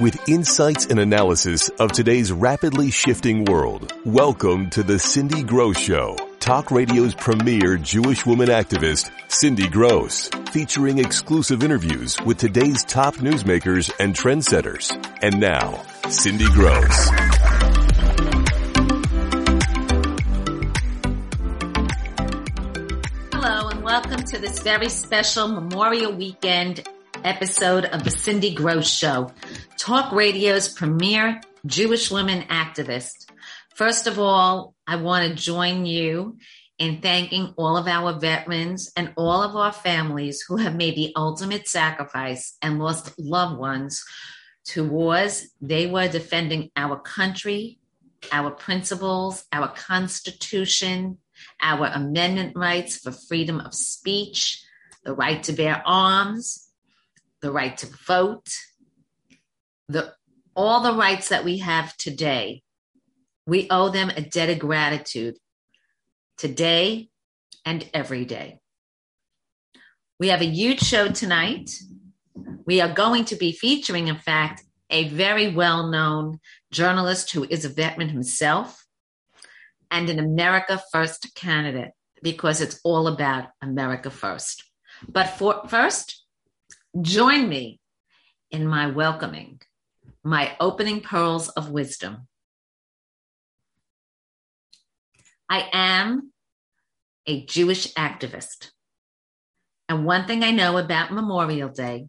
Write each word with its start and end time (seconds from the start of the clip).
with 0.00 0.28
insights 0.30 0.86
and 0.86 0.98
analysis 0.98 1.68
of 1.78 1.92
today's 1.92 2.32
rapidly 2.32 2.90
shifting 2.90 3.44
world. 3.44 3.92
Welcome 4.06 4.70
to 4.70 4.82
the 4.82 4.98
Cindy 4.98 5.42
Gross 5.42 5.78
Show, 5.78 6.16
talk 6.40 6.70
radio's 6.70 7.14
premier 7.14 7.76
Jewish 7.76 8.24
woman 8.24 8.48
activist, 8.48 9.10
Cindy 9.28 9.68
Gross, 9.68 10.30
featuring 10.52 10.98
exclusive 10.98 11.62
interviews 11.62 12.16
with 12.24 12.38
today's 12.38 12.82
top 12.84 13.16
newsmakers 13.16 13.92
and 14.00 14.14
trendsetters. 14.14 14.90
And 15.22 15.38
now, 15.38 15.82
Cindy 16.08 16.46
Gross. 16.46 17.10
Hello 23.34 23.68
and 23.68 23.82
welcome 23.82 24.24
to 24.24 24.38
this 24.38 24.60
very 24.60 24.88
special 24.88 25.48
Memorial 25.48 26.12
Weekend 26.12 26.88
episode 27.24 27.84
of 27.84 28.04
the 28.04 28.10
Cindy 28.10 28.54
Gross 28.54 28.88
Show, 28.88 29.32
Talk 29.80 30.12
Radio's 30.12 30.68
premier 30.68 31.40
Jewish 31.64 32.10
women 32.10 32.42
activist. 32.48 33.30
First 33.74 34.06
of 34.06 34.18
all, 34.18 34.74
I 34.86 34.96
want 34.96 35.26
to 35.26 35.42
join 35.42 35.86
you 35.86 36.36
in 36.78 37.00
thanking 37.00 37.54
all 37.56 37.78
of 37.78 37.88
our 37.88 38.20
veterans 38.20 38.92
and 38.94 39.14
all 39.16 39.42
of 39.42 39.56
our 39.56 39.72
families 39.72 40.44
who 40.46 40.58
have 40.58 40.76
made 40.76 40.96
the 40.96 41.14
ultimate 41.16 41.66
sacrifice 41.66 42.58
and 42.60 42.78
lost 42.78 43.18
loved 43.18 43.58
ones 43.58 44.04
to 44.66 44.86
wars. 44.86 45.48
They 45.62 45.86
were 45.86 46.08
defending 46.08 46.70
our 46.76 47.00
country, 47.00 47.78
our 48.30 48.50
principles, 48.50 49.44
our 49.50 49.68
constitution, 49.68 51.16
our 51.62 51.86
amendment 51.86 52.54
rights 52.54 52.98
for 52.98 53.12
freedom 53.12 53.60
of 53.60 53.72
speech, 53.72 54.62
the 55.04 55.14
right 55.14 55.42
to 55.44 55.54
bear 55.54 55.82
arms, 55.86 56.68
the 57.40 57.50
right 57.50 57.78
to 57.78 57.86
vote, 58.06 58.50
the 59.90 60.14
all 60.54 60.80
the 60.80 60.94
rights 60.94 61.28
that 61.28 61.44
we 61.44 61.58
have 61.58 61.96
today. 61.96 62.62
We 63.46 63.66
owe 63.70 63.88
them 63.88 64.10
a 64.10 64.20
debt 64.20 64.50
of 64.50 64.58
gratitude 64.58 65.36
today 66.36 67.08
and 67.64 67.88
every 67.92 68.24
day. 68.24 68.60
We 70.18 70.28
have 70.28 70.42
a 70.42 70.46
huge 70.46 70.80
show 70.80 71.08
tonight. 71.08 71.70
We 72.66 72.80
are 72.80 72.92
going 72.92 73.24
to 73.26 73.36
be 73.36 73.52
featuring, 73.52 74.08
in 74.08 74.16
fact, 74.16 74.62
a 74.90 75.08
very 75.08 75.48
well 75.54 75.88
known 75.88 76.40
journalist 76.70 77.32
who 77.32 77.44
is 77.44 77.64
a 77.64 77.68
veteran 77.68 78.08
himself 78.08 78.84
and 79.90 80.08
an 80.10 80.18
America 80.18 80.80
First 80.92 81.34
candidate 81.34 81.92
because 82.22 82.60
it's 82.60 82.80
all 82.84 83.08
about 83.08 83.48
America 83.62 84.10
First. 84.10 84.64
But 85.08 85.28
for, 85.30 85.66
first, 85.68 86.24
join 87.00 87.48
me 87.48 87.80
in 88.50 88.66
my 88.66 88.88
welcoming, 88.88 89.60
my 90.22 90.56
opening 90.60 91.00
pearls 91.00 91.48
of 91.50 91.70
wisdom. 91.70 92.28
I 95.48 95.68
am 95.72 96.32
a 97.26 97.44
Jewish 97.44 97.92
activist. 97.94 98.70
And 99.88 100.04
one 100.04 100.26
thing 100.26 100.44
I 100.44 100.52
know 100.52 100.78
about 100.78 101.12
Memorial 101.12 101.68
Day, 101.68 102.08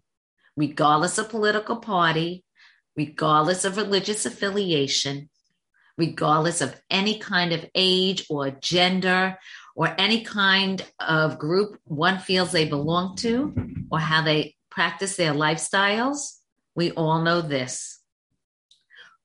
regardless 0.56 1.18
of 1.18 1.30
political 1.30 1.78
party, 1.78 2.44
regardless 2.96 3.66
of 3.66 3.78
religious 3.78 4.26
affiliation, 4.26 5.30
regardless 5.98 6.62
of 6.62 6.80
any 6.90 7.18
kind 7.20 7.54
of 7.54 7.66
age 7.74 8.26
or 8.30 8.52
gender 8.52 9.38
or 9.76 9.96
any 9.98 10.24
kind 10.24 10.86
of 11.00 11.40
group 11.40 11.80
one 11.86 12.20
feels 12.20 12.52
they 12.52 12.66
belong 12.66 13.16
to 13.16 13.54
or 13.92 14.00
how 14.00 14.22
they 14.22 14.56
practice 14.70 15.16
their 15.16 15.34
lifestyles, 15.34 16.38
we 16.76 16.92
all 16.92 17.22
know 17.22 17.42
this. 17.42 18.01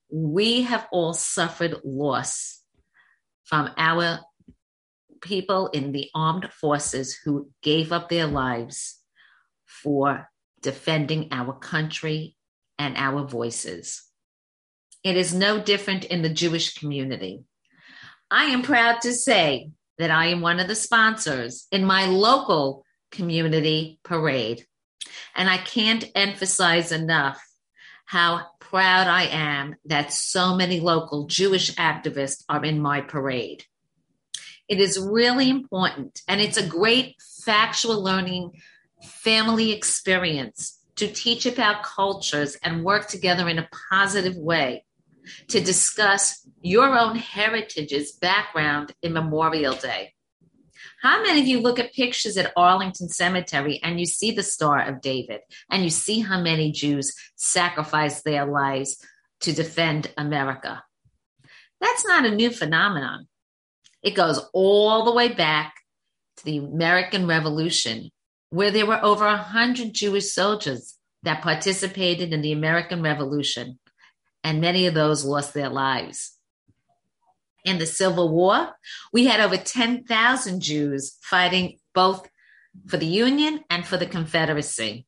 We 0.09 0.63
have 0.63 0.87
all 0.91 1.13
suffered 1.13 1.81
loss 1.83 2.61
from 3.43 3.71
our 3.77 4.19
people 5.21 5.67
in 5.67 5.91
the 5.91 6.09
armed 6.13 6.51
forces 6.51 7.17
who 7.23 7.49
gave 7.61 7.91
up 7.91 8.09
their 8.09 8.27
lives 8.27 8.99
for 9.65 10.29
defending 10.61 11.29
our 11.31 11.53
country 11.53 12.35
and 12.77 12.95
our 12.97 13.25
voices. 13.25 14.03
It 15.03 15.17
is 15.17 15.33
no 15.33 15.61
different 15.61 16.05
in 16.05 16.21
the 16.21 16.29
Jewish 16.29 16.75
community. 16.75 17.43
I 18.29 18.45
am 18.45 18.61
proud 18.61 19.01
to 19.01 19.13
say 19.13 19.71
that 19.97 20.11
I 20.11 20.27
am 20.27 20.41
one 20.41 20.59
of 20.59 20.67
the 20.67 20.75
sponsors 20.75 21.67
in 21.71 21.85
my 21.85 22.05
local 22.05 22.83
community 23.11 23.99
parade. 24.03 24.65
And 25.35 25.49
I 25.49 25.57
can't 25.57 26.09
emphasize 26.15 26.91
enough 26.91 27.41
how 28.05 28.47
proud 28.69 29.07
I 29.07 29.23
am 29.23 29.75
that 29.85 30.11
so 30.11 30.55
many 30.55 30.79
local 30.79 31.25
Jewish 31.27 31.73
activists 31.75 32.43
are 32.49 32.63
in 32.63 32.79
my 32.79 33.01
parade. 33.01 33.65
It 34.67 34.81
is 34.81 34.99
really 34.99 35.49
important, 35.49 36.21
and 36.27 36.41
it's 36.41 36.57
a 36.57 36.67
great 36.67 37.15
factual 37.45 38.03
learning 38.03 38.51
family 39.03 39.71
experience 39.71 40.79
to 40.97 41.07
teach 41.07 41.45
about 41.45 41.83
cultures 41.83 42.57
and 42.61 42.83
work 42.83 43.07
together 43.07 43.47
in 43.47 43.59
a 43.59 43.69
positive 43.89 44.35
way 44.35 44.83
to 45.47 45.61
discuss 45.61 46.45
your 46.61 46.97
own 46.97 47.15
heritage's 47.15 48.11
background 48.13 48.93
in 49.01 49.13
Memorial 49.13 49.75
Day. 49.75 50.13
How 51.07 51.23
many 51.23 51.39
of 51.39 51.47
you 51.47 51.61
look 51.61 51.79
at 51.79 51.93
pictures 51.93 52.35
at 52.35 52.51
Arlington 52.57 53.07
Cemetery 53.07 53.79
and 53.81 53.97
you 53.97 54.05
see 54.05 54.31
the 54.31 54.43
Star 54.43 54.81
of 54.81 54.99
David 54.99 55.39
and 55.71 55.81
you 55.81 55.89
see 55.89 56.19
how 56.19 56.41
many 56.41 56.69
Jews 56.69 57.15
sacrificed 57.37 58.25
their 58.25 58.45
lives 58.45 58.97
to 59.39 59.53
defend 59.53 60.11
America? 60.17 60.83
That's 61.79 62.05
not 62.05 62.25
a 62.25 62.35
new 62.35 62.49
phenomenon. 62.49 63.29
It 64.03 64.15
goes 64.15 64.49
all 64.51 65.05
the 65.05 65.13
way 65.13 65.29
back 65.29 65.75
to 66.37 66.43
the 66.43 66.57
American 66.57 67.25
Revolution, 67.25 68.11
where 68.49 68.71
there 68.71 68.85
were 68.85 69.01
over 69.01 69.27
100 69.27 69.93
Jewish 69.93 70.33
soldiers 70.33 70.95
that 71.23 71.41
participated 71.41 72.33
in 72.33 72.41
the 72.41 72.51
American 72.51 73.01
Revolution, 73.01 73.79
and 74.43 74.59
many 74.59 74.87
of 74.87 74.93
those 74.93 75.23
lost 75.23 75.53
their 75.53 75.69
lives 75.69 76.36
in 77.65 77.79
the 77.79 77.85
Civil 77.85 78.29
War, 78.29 78.69
we 79.11 79.25
had 79.25 79.39
over 79.39 79.57
10,000 79.57 80.61
Jews 80.61 81.17
fighting 81.21 81.79
both 81.93 82.29
for 82.87 82.97
the 82.97 83.05
Union 83.05 83.63
and 83.69 83.85
for 83.85 83.97
the 83.97 84.05
Confederacy. 84.05 85.05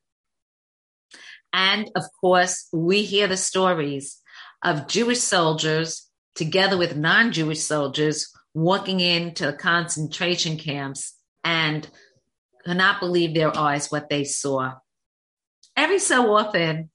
And 1.53 1.89
of 1.95 2.03
course, 2.19 2.67
we 2.71 3.03
hear 3.03 3.27
the 3.27 3.37
stories 3.37 4.19
of 4.63 4.87
Jewish 4.87 5.19
soldiers 5.19 6.07
together 6.35 6.77
with 6.77 6.95
non 6.95 7.31
Jewish 7.31 7.61
soldiers 7.61 8.31
walking 8.53 8.99
into 8.99 9.53
concentration 9.53 10.57
camps 10.57 11.15
and 11.43 11.87
cannot 12.65 12.99
believe 12.99 13.33
their 13.33 13.55
eyes 13.57 13.91
what 13.91 14.09
they 14.09 14.23
saw. 14.23 14.75
Every 15.75 15.99
so 15.99 16.35
often, 16.35 16.89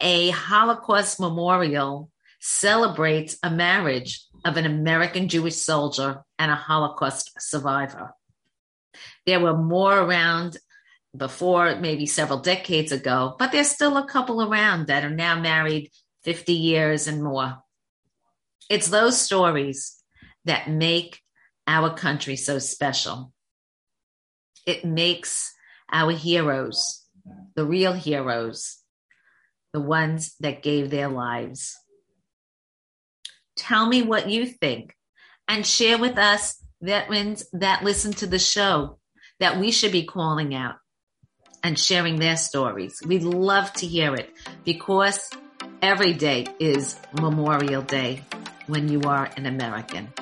a 0.00 0.30
Holocaust 0.30 1.20
memorial 1.20 2.10
celebrates 2.40 3.38
a 3.42 3.50
marriage 3.50 4.24
of 4.44 4.56
an 4.56 4.66
American 4.66 5.28
Jewish 5.28 5.56
soldier 5.56 6.22
and 6.38 6.50
a 6.50 6.56
Holocaust 6.56 7.32
survivor. 7.38 8.14
There 9.26 9.40
were 9.40 9.56
more 9.56 9.98
around 9.98 10.58
before, 11.16 11.76
maybe 11.76 12.06
several 12.06 12.40
decades 12.40 12.92
ago, 12.92 13.34
but 13.38 13.52
there's 13.52 13.70
still 13.70 13.96
a 13.96 14.06
couple 14.06 14.42
around 14.42 14.86
that 14.86 15.04
are 15.04 15.10
now 15.10 15.38
married 15.40 15.90
50 16.24 16.52
years 16.52 17.06
and 17.06 17.22
more. 17.22 17.58
It's 18.68 18.88
those 18.88 19.20
stories 19.20 20.02
that 20.44 20.68
make 20.68 21.20
our 21.66 21.94
country 21.94 22.36
so 22.36 22.58
special. 22.58 23.32
It 24.66 24.84
makes 24.84 25.52
our 25.92 26.12
heroes, 26.12 27.04
the 27.54 27.64
real 27.64 27.92
heroes, 27.92 28.78
the 29.72 29.80
ones 29.80 30.34
that 30.40 30.62
gave 30.62 30.90
their 30.90 31.08
lives. 31.08 31.76
Tell 33.56 33.86
me 33.86 34.02
what 34.02 34.28
you 34.28 34.46
think 34.46 34.94
and 35.48 35.66
share 35.66 35.98
with 35.98 36.18
us 36.18 36.62
veterans 36.82 37.46
that 37.54 37.82
listen 37.82 38.12
to 38.12 38.26
the 38.26 38.38
show 38.38 38.98
that 39.40 39.58
we 39.58 39.70
should 39.70 39.92
be 39.92 40.04
calling 40.04 40.54
out 40.54 40.76
and 41.62 41.78
sharing 41.78 42.16
their 42.16 42.36
stories. 42.36 43.02
We'd 43.04 43.22
love 43.22 43.72
to 43.74 43.86
hear 43.86 44.14
it 44.14 44.30
because 44.64 45.30
every 45.82 46.12
day 46.12 46.46
is 46.60 46.98
Memorial 47.20 47.82
Day 47.82 48.22
when 48.66 48.88
you 48.88 49.00
are 49.02 49.30
an 49.36 49.46
American. 49.46 50.12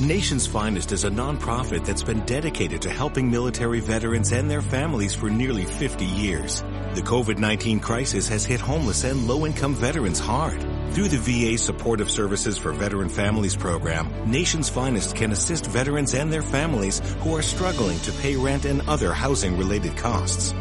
Nation's 0.00 0.46
Finest 0.46 0.92
is 0.92 1.04
a 1.04 1.10
nonprofit 1.10 1.84
that's 1.84 2.02
been 2.02 2.20
dedicated 2.24 2.80
to 2.82 2.90
helping 2.90 3.30
military 3.30 3.80
veterans 3.80 4.32
and 4.32 4.50
their 4.50 4.62
families 4.62 5.14
for 5.14 5.28
nearly 5.28 5.64
50 5.64 6.06
years. 6.06 6.62
The 6.94 7.02
COVID-19 7.02 7.82
crisis 7.82 8.26
has 8.28 8.44
hit 8.44 8.60
homeless 8.60 9.04
and 9.04 9.28
low-income 9.28 9.74
veterans 9.74 10.18
hard. 10.18 10.64
Through 10.92 11.08
the 11.08 11.18
VA 11.18 11.56
Supportive 11.56 12.10
Services 12.10 12.58
for 12.58 12.72
Veteran 12.72 13.08
Families 13.08 13.54
program, 13.54 14.10
Nation's 14.28 14.68
Finest 14.68 15.14
can 15.14 15.30
assist 15.30 15.66
veterans 15.66 16.14
and 16.14 16.32
their 16.32 16.42
families 16.42 17.00
who 17.20 17.36
are 17.36 17.42
struggling 17.42 18.00
to 18.00 18.10
pay 18.10 18.34
rent 18.34 18.64
and 18.64 18.82
other 18.88 19.12
housing 19.12 19.56
related 19.56 19.96
costs. 19.96 20.52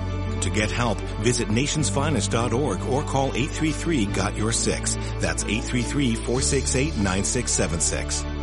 To 0.41 0.51
get 0.51 0.69
help, 0.69 0.99
visit 1.21 1.47
nationsfinest.org 1.47 2.81
or 2.83 3.01
call 3.03 3.31
833-GOT-YOUR-6. 3.31 5.19
That's 5.19 5.43
833-468-9676. 5.45 8.38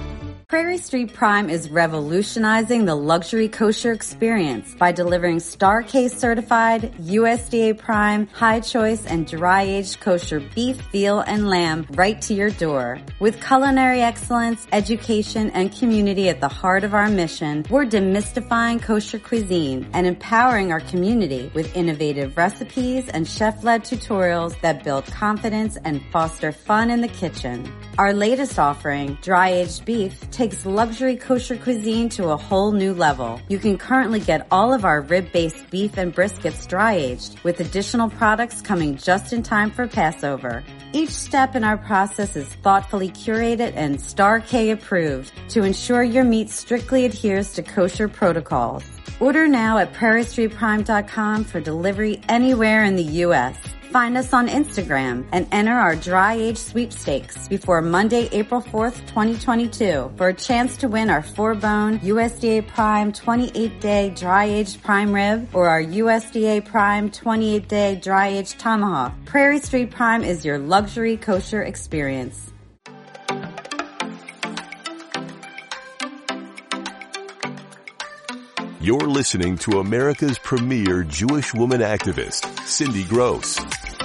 Prairie 0.49 0.79
Street 0.79 1.13
Prime 1.13 1.51
is 1.51 1.71
revolutionizing 1.71 2.85
the 2.85 2.95
luxury 2.95 3.49
kosher 3.49 3.91
experience 3.91 4.77
by 4.77 4.93
delivering 4.93 5.41
Star 5.41 5.83
K 5.83 6.07
certified, 6.07 6.95
USDA 7.01 7.77
Prime, 7.77 8.29
high 8.29 8.61
choice, 8.61 9.05
and 9.07 9.27
dry 9.27 9.63
aged 9.63 9.99
kosher 9.99 10.39
beef, 10.55 10.77
veal, 10.93 11.19
and 11.19 11.49
lamb 11.49 11.85
right 11.95 12.23
to 12.23 12.33
your 12.33 12.51
door. 12.51 13.01
With 13.19 13.45
culinary 13.45 14.03
excellence, 14.03 14.69
education, 14.71 15.51
and 15.51 15.77
community 15.77 16.29
at 16.29 16.41
the 16.41 16.47
heart 16.47 16.85
of 16.85 16.95
our 16.95 17.09
mission, 17.09 17.67
we're 17.69 17.85
demystifying 17.85 18.81
kosher 18.81 19.19
cuisine 19.19 19.91
and 19.95 20.07
empowering 20.07 20.71
our 20.71 20.81
community 20.81 21.51
with 21.55 21.77
innovative 21.77 22.37
recipes 22.37 23.09
and 23.09 23.27
chef 23.27 23.65
led 23.65 23.83
tutorials 23.83 24.61
that 24.61 24.85
build 24.85 25.07
confidence 25.07 25.77
and 25.85 26.01
foster 26.13 26.53
fun 26.53 26.89
in 26.89 27.01
the 27.01 27.09
kitchen. 27.09 27.69
Our 27.99 28.13
latest 28.13 28.61
offering, 28.61 29.19
dry 29.23 29.49
aged 29.49 29.85
beef, 29.85 30.31
takes 30.37 30.67
luxury 30.67 31.17
kosher 31.17 31.57
cuisine 31.57 32.11
to 32.11 32.29
a 32.29 32.37
whole 32.37 32.71
new 32.71 32.93
level. 32.93 33.41
You 33.49 33.59
can 33.59 33.79
currently 33.79 34.21
get 34.21 34.47
all 34.51 34.75
of 34.75 34.85
our 34.85 35.01
rib-based 35.01 35.71
beef 35.71 35.97
and 35.97 36.15
briskets 36.15 36.69
dry 36.69 36.93
aged 36.93 37.41
with 37.43 37.61
additional 37.61 38.11
products 38.11 38.61
coming 38.61 38.97
just 38.99 39.33
in 39.33 39.43
time 39.43 39.71
for 39.71 39.87
Passover. 39.89 40.63
Each 40.93 41.09
step 41.11 41.57
in 41.57 41.65
our 41.65 41.79
process 41.79 42.37
is 42.37 42.47
thoughtfully 42.63 43.09
curated 43.09 43.73
and 43.77 43.99
Star 43.99 44.41
K 44.41 44.71
approved 44.71 45.33
to 45.49 45.63
ensure 45.63 46.03
your 46.03 46.25
meat 46.25 46.51
strictly 46.51 47.07
adheres 47.07 47.55
to 47.55 47.63
kosher 47.63 48.07
protocols. 48.07 48.85
Order 49.21 49.49
now 49.49 49.79
at 49.79 49.95
prairiestreetprime.com 49.95 51.45
for 51.45 51.61
delivery 51.61 52.21
anywhere 52.29 52.85
in 52.85 52.97
the 52.97 53.11
U.S. 53.25 53.57
Find 53.91 54.17
us 54.17 54.33
on 54.33 54.49
Instagram 54.49 55.25
and 55.33 55.47
enter 55.53 55.73
our 55.73 55.95
dry 55.95 56.35
age 56.35 56.59
sweepstakes 56.59 57.49
before 57.49 57.81
Monday, 57.81 58.29
April 58.33 58.61
4th, 58.61 59.07
2022 59.07 60.13
for 60.17 60.29
a 60.29 60.35
chance 60.35 60.77
to 60.79 60.89
win 60.89 61.09
our 61.09 61.23
four 61.23 61.55
bone 61.55 61.99
USDA 62.01 62.67
Prime 62.67 63.13
28 63.13 63.81
day 63.81 64.11
dry 64.11 64.45
aged 64.45 64.83
prime 64.83 65.15
rib 65.15 65.49
or 65.55 65.69
our 65.69 65.83
USDA 65.83 66.65
Prime 66.65 67.11
28 67.11 67.69
day 67.69 67.95
dry 67.97 68.29
aged 68.29 68.59
tomahawk. 68.59 69.15
Prairie 69.25 69.61
Street 69.61 69.91
Prime 69.91 70.25
is 70.25 70.45
your 70.45 70.59
luxury 70.59 71.17
kosher 71.17 71.63
experience. 71.63 72.53
You're 78.87 79.01
listening 79.01 79.59
to 79.59 79.81
America's 79.81 80.39
premier 80.39 81.03
Jewish 81.03 81.53
woman 81.53 81.81
activist, 81.81 82.47
Cindy 82.65 83.03
Gross. 83.03 83.59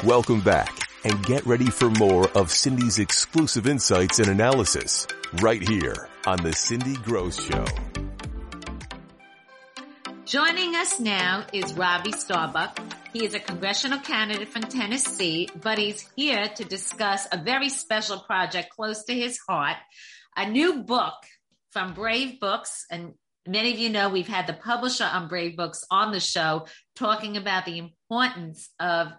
Welcome 0.04 0.42
back 0.42 0.76
and 1.04 1.24
get 1.24 1.46
ready 1.46 1.68
for 1.68 1.92
more 1.92 2.28
of 2.30 2.50
Cindy's 2.50 2.98
exclusive 2.98 3.68
insights 3.68 4.18
and 4.18 4.30
analysis 4.30 5.06
right 5.34 5.62
here 5.62 6.10
on 6.26 6.42
the 6.42 6.52
Cindy 6.52 6.96
Gross 6.96 7.40
Show. 7.40 7.64
Joining 10.26 10.76
us 10.76 11.00
now 11.00 11.46
is 11.54 11.76
Robbie 11.76 12.14
Starbuck. 12.14 12.80
He 13.14 13.24
is 13.24 13.36
a 13.36 13.40
congressional 13.40 14.00
candidate 14.00 14.48
from 14.48 14.64
Tennessee, 14.64 15.48
but 15.62 15.78
he's 15.78 16.10
here 16.16 16.48
to 16.56 16.66
discuss 16.66 17.28
a 17.32 17.38
very 17.38 17.70
special 17.70 18.18
project 18.18 18.72
close 18.72 19.04
to 19.04 19.14
his 19.14 19.38
heart, 19.48 19.78
a 20.36 20.50
new 20.50 20.82
book 20.82 21.14
from 21.70 21.94
Brave 21.94 22.40
Books. 22.40 22.88
And 22.90 23.14
many 23.52 23.74
of 23.74 23.80
you 23.80 23.90
know 23.90 24.08
we've 24.08 24.28
had 24.28 24.48
the 24.48 24.54
publisher 24.54 25.04
on 25.04 25.28
Brave 25.28 25.58
Books 25.58 25.84
on 25.92 26.14
the 26.14 26.22
show 26.22 26.68
talking 26.96 27.36
about 27.36 27.66
the 27.66 27.80
importance 27.80 28.70
of 28.80 29.12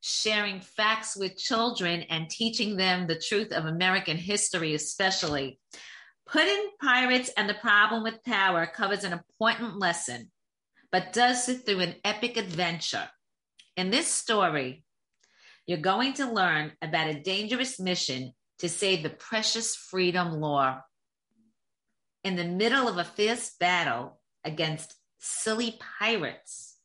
sharing 0.00 0.60
facts 0.60 1.16
with 1.16 1.36
children 1.36 2.02
and 2.02 2.30
teaching 2.30 2.76
them 2.76 3.06
the 3.06 3.18
truth 3.18 3.52
of 3.52 3.64
American 3.66 4.16
history, 4.16 4.74
especially. 4.74 5.58
Puddin' 6.28 6.70
Pirates 6.80 7.30
and 7.36 7.48
the 7.48 7.54
Problem 7.54 8.04
with 8.04 8.22
Power 8.22 8.64
covers 8.64 9.02
an 9.02 9.12
important 9.12 9.78
lesson, 9.78 10.30
but 10.92 11.12
does 11.12 11.48
it 11.48 11.66
through 11.66 11.80
an 11.80 11.96
epic 12.04 12.36
adventure. 12.36 13.08
In 13.76 13.90
this 13.90 14.06
story, 14.06 14.84
you're 15.66 15.78
going 15.78 16.12
to 16.14 16.32
learn 16.32 16.72
about 16.80 17.08
a 17.08 17.20
dangerous 17.20 17.80
mission 17.80 18.32
to 18.60 18.68
save 18.68 19.02
the 19.02 19.10
precious 19.10 19.74
freedom 19.74 20.40
law. 20.40 20.80
In 22.22 22.36
the 22.36 22.44
middle 22.44 22.86
of 22.86 22.98
a 22.98 23.04
fierce 23.04 23.50
battle 23.58 24.20
against 24.44 24.94
silly 25.18 25.78
pirates, 25.98 26.76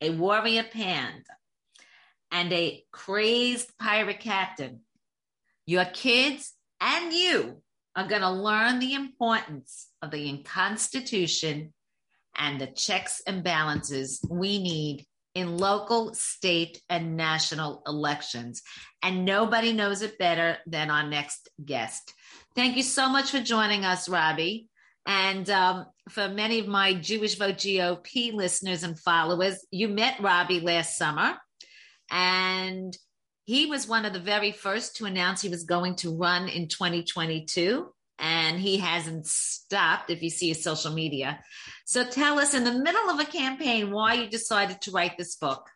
a 0.00 0.10
warrior 0.10 0.64
panda 0.64 1.22
and 2.30 2.52
a 2.52 2.84
crazed 2.90 3.76
pirate 3.78 4.20
captain, 4.20 4.80
your 5.66 5.84
kids 5.84 6.54
and 6.80 7.12
you 7.12 7.62
are 7.94 8.08
going 8.08 8.22
to 8.22 8.30
learn 8.30 8.78
the 8.78 8.94
importance 8.94 9.88
of 10.02 10.10
the 10.10 10.42
Constitution 10.42 11.72
and 12.36 12.60
the 12.60 12.66
checks 12.66 13.20
and 13.26 13.42
balances 13.42 14.20
we 14.28 14.62
need 14.62 15.04
in 15.34 15.56
local, 15.56 16.14
state, 16.14 16.80
and 16.88 17.16
national 17.16 17.82
elections. 17.86 18.62
And 19.02 19.24
nobody 19.24 19.72
knows 19.72 20.02
it 20.02 20.18
better 20.18 20.58
than 20.66 20.90
our 20.90 21.08
next 21.08 21.48
guest. 21.64 22.14
Thank 22.58 22.76
you 22.76 22.82
so 22.82 23.08
much 23.08 23.30
for 23.30 23.38
joining 23.38 23.84
us, 23.84 24.08
Robbie. 24.08 24.66
And 25.06 25.48
um, 25.48 25.86
for 26.08 26.28
many 26.28 26.58
of 26.58 26.66
my 26.66 26.92
Jewish 26.92 27.36
Vote 27.36 27.54
GOP 27.54 28.32
listeners 28.32 28.82
and 28.82 28.98
followers, 28.98 29.64
you 29.70 29.86
met 29.86 30.20
Robbie 30.20 30.58
last 30.58 30.96
summer. 30.96 31.36
And 32.10 32.98
he 33.44 33.66
was 33.66 33.86
one 33.86 34.04
of 34.04 34.12
the 34.12 34.18
very 34.18 34.50
first 34.50 34.96
to 34.96 35.04
announce 35.04 35.40
he 35.40 35.48
was 35.48 35.62
going 35.62 35.94
to 35.98 36.16
run 36.16 36.48
in 36.48 36.66
2022. 36.66 37.94
And 38.18 38.58
he 38.58 38.78
hasn't 38.78 39.28
stopped 39.28 40.10
if 40.10 40.20
you 40.20 40.28
see 40.28 40.48
his 40.48 40.64
social 40.64 40.92
media. 40.92 41.38
So 41.86 42.02
tell 42.02 42.40
us, 42.40 42.54
in 42.54 42.64
the 42.64 42.72
middle 42.72 43.08
of 43.08 43.20
a 43.20 43.24
campaign, 43.24 43.92
why 43.92 44.14
you 44.14 44.28
decided 44.28 44.80
to 44.80 44.90
write 44.90 45.16
this 45.16 45.36
book. 45.36 45.70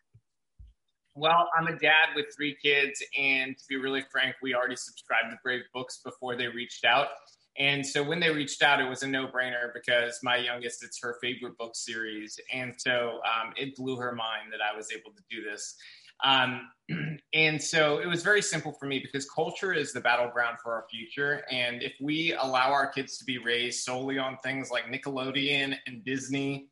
Well, 1.15 1.47
I'm 1.55 1.67
a 1.67 1.77
dad 1.77 2.09
with 2.15 2.25
three 2.35 2.57
kids, 2.61 3.03
and 3.17 3.55
to 3.55 3.63
be 3.69 3.75
really 3.75 4.03
frank, 4.11 4.35
we 4.41 4.55
already 4.55 4.75
subscribed 4.75 5.29
to 5.29 5.37
Brave 5.43 5.61
Books 5.73 5.99
before 6.03 6.35
they 6.35 6.47
reached 6.47 6.85
out. 6.85 7.09
And 7.57 7.85
so 7.85 8.01
when 8.01 8.19
they 8.19 8.31
reached 8.31 8.63
out, 8.63 8.81
it 8.81 8.89
was 8.89 9.03
a 9.03 9.07
no 9.07 9.27
brainer 9.27 9.71
because 9.75 10.19
my 10.23 10.37
youngest, 10.37 10.83
it's 10.83 10.99
her 11.01 11.17
favorite 11.21 11.55
book 11.57 11.75
series. 11.75 12.39
And 12.51 12.73
so 12.75 13.19
um, 13.25 13.53
it 13.55 13.75
blew 13.75 13.95
her 13.97 14.13
mind 14.15 14.51
that 14.51 14.59
I 14.59 14.75
was 14.75 14.91
able 14.91 15.11
to 15.11 15.23
do 15.29 15.43
this. 15.43 15.75
Um, 16.23 16.69
and 17.33 17.61
so 17.61 17.99
it 17.99 18.07
was 18.07 18.23
very 18.23 18.41
simple 18.41 18.71
for 18.71 18.87
me 18.87 18.99
because 18.99 19.29
culture 19.29 19.71
is 19.71 19.93
the 19.93 20.01
battleground 20.01 20.57
for 20.63 20.73
our 20.73 20.85
future. 20.89 21.43
And 21.51 21.83
if 21.83 21.93
we 22.01 22.33
allow 22.33 22.71
our 22.71 22.87
kids 22.87 23.19
to 23.19 23.25
be 23.25 23.37
raised 23.37 23.83
solely 23.83 24.17
on 24.17 24.37
things 24.37 24.71
like 24.71 24.85
Nickelodeon 24.85 25.75
and 25.85 26.03
Disney, 26.03 26.69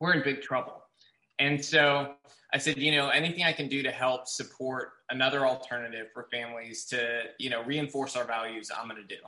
we're 0.00 0.14
in 0.14 0.22
big 0.22 0.40
trouble. 0.40 0.82
And 1.38 1.62
so 1.62 2.14
I 2.52 2.58
said, 2.58 2.78
you 2.78 2.92
know, 2.92 3.08
anything 3.10 3.44
I 3.44 3.52
can 3.52 3.68
do 3.68 3.82
to 3.82 3.90
help 3.90 4.26
support 4.26 4.90
another 5.10 5.46
alternative 5.46 6.06
for 6.14 6.28
families 6.32 6.86
to, 6.86 7.24
you 7.38 7.50
know, 7.50 7.62
reinforce 7.62 8.16
our 8.16 8.24
values, 8.24 8.70
I'm 8.74 8.88
going 8.88 9.02
to 9.02 9.06
do. 9.06 9.20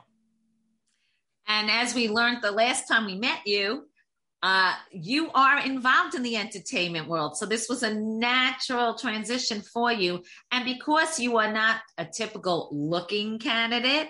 And 1.47 1.69
as 1.69 1.93
we 1.93 2.09
learned 2.09 2.41
the 2.41 2.51
last 2.51 2.87
time 2.87 3.05
we 3.05 3.15
met 3.15 3.39
you, 3.45 3.83
uh, 4.43 4.73
you 4.91 5.29
are 5.33 5.59
involved 5.59 6.15
in 6.15 6.23
the 6.23 6.35
entertainment 6.35 7.07
world. 7.07 7.37
So 7.37 7.45
this 7.45 7.69
was 7.69 7.83
a 7.83 7.93
natural 7.93 8.95
transition 8.95 9.61
for 9.61 9.91
you. 9.91 10.23
And 10.51 10.65
because 10.65 11.19
you 11.19 11.37
are 11.37 11.51
not 11.51 11.81
a 11.97 12.05
typical 12.05 12.69
looking 12.71 13.37
candidate 13.37 14.07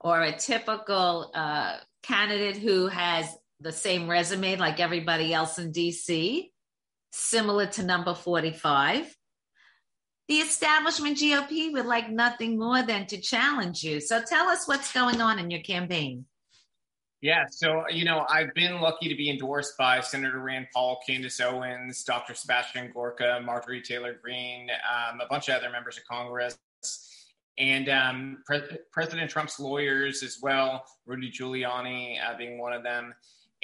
or 0.00 0.22
a 0.22 0.36
typical 0.36 1.30
uh, 1.32 1.76
candidate 2.02 2.56
who 2.56 2.88
has 2.88 3.36
the 3.60 3.72
same 3.72 4.08
resume 4.08 4.56
like 4.56 4.80
everybody 4.80 5.32
else 5.32 5.58
in 5.58 5.72
DC, 5.72 6.50
similar 7.10 7.66
to 7.66 7.82
number 7.82 8.14
45, 8.14 9.14
the 10.28 10.36
establishment 10.36 11.16
GOP 11.16 11.72
would 11.72 11.86
like 11.86 12.10
nothing 12.10 12.58
more 12.58 12.82
than 12.82 13.06
to 13.06 13.20
challenge 13.20 13.82
you. 13.82 14.00
So 14.00 14.22
tell 14.22 14.48
us 14.48 14.68
what's 14.68 14.92
going 14.92 15.20
on 15.20 15.38
in 15.38 15.50
your 15.50 15.62
campaign. 15.62 16.26
Yeah, 17.20 17.46
so 17.50 17.82
you 17.88 18.04
know, 18.04 18.24
I've 18.28 18.54
been 18.54 18.80
lucky 18.80 19.08
to 19.08 19.16
be 19.16 19.28
endorsed 19.28 19.76
by 19.76 20.00
Senator 20.00 20.38
Rand 20.38 20.68
Paul, 20.72 21.00
Candace 21.04 21.40
Owens, 21.40 22.04
Dr. 22.04 22.34
Sebastian 22.34 22.92
Gorka, 22.92 23.40
Marjorie 23.44 23.82
Taylor 23.82 24.16
Greene, 24.22 24.68
um, 24.70 25.20
a 25.20 25.26
bunch 25.26 25.48
of 25.48 25.56
other 25.56 25.68
members 25.70 25.96
of 25.96 26.04
Congress, 26.04 26.56
and 27.58 27.88
um, 27.88 28.38
Pre- 28.46 28.78
President 28.92 29.28
Trump's 29.28 29.58
lawyers 29.58 30.22
as 30.22 30.38
well, 30.40 30.84
Rudy 31.06 31.30
Giuliani 31.30 32.18
uh, 32.24 32.36
being 32.38 32.56
one 32.58 32.72
of 32.72 32.84
them. 32.84 33.12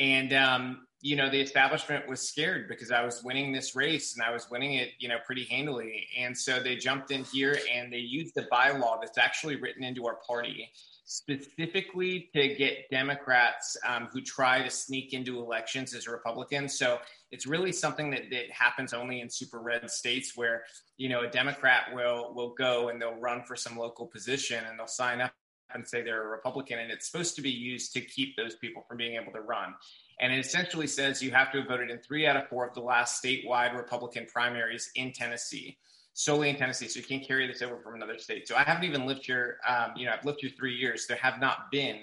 And 0.01 0.33
um, 0.33 0.87
you 1.05 1.17
know, 1.17 1.29
the 1.29 1.39
establishment 1.39 2.09
was 2.09 2.27
scared 2.27 2.67
because 2.67 2.91
I 2.91 3.05
was 3.05 3.23
winning 3.23 3.53
this 3.53 3.77
race 3.77 4.15
and 4.15 4.23
I 4.23 4.33
was 4.33 4.49
winning 4.51 4.77
it, 4.77 4.93
you 4.99 5.07
know, 5.07 5.19
pretty 5.27 5.45
handily. 5.45 6.07
And 6.19 6.35
so 6.35 6.61
they 6.61 6.77
jumped 6.77 7.11
in 7.11 7.25
here 7.25 7.59
and 7.71 7.93
they 7.93 7.99
used 7.99 8.35
the 8.35 8.47
bylaw 8.51 9.03
that's 9.03 9.19
actually 9.19 9.57
written 9.57 9.85
into 9.85 10.07
our 10.07 10.19
party 10.27 10.71
specifically 11.05 12.31
to 12.35 12.55
get 12.55 12.89
Democrats 12.91 13.77
um, 13.87 14.09
who 14.11 14.23
try 14.23 14.63
to 14.63 14.71
sneak 14.71 15.13
into 15.13 15.41
elections 15.41 15.95
as 15.95 16.09
Republicans. 16.09 16.79
So 16.79 16.99
it's 17.31 17.47
really 17.47 17.71
something 17.71 18.11
that, 18.13 18.31
that 18.31 18.51
happens 18.51 18.95
only 18.95 19.21
in 19.21 19.29
super 19.29 19.61
red 19.61 19.91
states 19.91 20.33
where, 20.35 20.65
you 20.97 21.11
know, 21.11 21.21
a 21.21 21.29
Democrat 21.29 21.93
will 21.93 22.33
will 22.35 22.55
go 22.57 22.89
and 22.89 22.99
they'll 22.99 23.21
run 23.21 23.43
for 23.43 23.57
some 23.57 23.77
local 23.77 24.07
position 24.07 24.65
and 24.67 24.79
they'll 24.79 24.87
sign 24.87 25.21
up 25.21 25.35
and 25.73 25.87
say 25.87 26.03
they're 26.03 26.23
a 26.23 26.29
Republican, 26.29 26.79
and 26.79 26.91
it's 26.91 27.11
supposed 27.11 27.37
to 27.37 27.43
be 27.43 27.51
used 27.51 27.93
to 27.95 28.01
keep 28.01 28.37
those 28.37 28.57
people 28.57 28.85
from 28.89 28.97
being 28.97 29.17
able 29.21 29.33
to 29.33 29.41
run. 29.41 29.75
And 30.21 30.33
it 30.33 30.39
essentially 30.39 30.87
says 30.87 31.23
you 31.23 31.31
have 31.33 31.51
to 31.53 31.59
have 31.59 31.69
voted 31.69 31.91
in 31.91 31.99
three 31.99 32.27
out 32.27 32.37
of 32.37 32.49
four 32.49 32.67
of 32.67 32.75
the 32.75 32.81
last 32.81 33.23
statewide 33.23 33.77
Republican 33.77 34.27
primaries 34.33 34.91
in 34.95 35.13
Tennessee, 35.13 35.79
solely 36.13 36.51
in 36.51 36.57
Tennessee. 36.57 36.89
So 36.89 37.01
you 37.01 37.07
can't 37.07 37.27
carry 37.27 37.47
this 37.47 37.63
over 37.63 37.79
from 37.79 37.95
another 37.95 38.19
state. 38.19 38.47
So 38.47 38.55
I 38.55 38.63
haven't 38.63 38.85
even 38.85 39.07
lived 39.07 39.27
here, 39.27 39.59
um, 39.67 39.93
you 39.97 40.07
know, 40.07 40.13
I've 40.13 40.25
lived 40.25 40.41
here 40.41 40.51
three 40.57 40.75
years. 40.75 41.07
There 41.07 41.17
have 41.17 41.41
not 41.41 41.71
been 41.73 42.03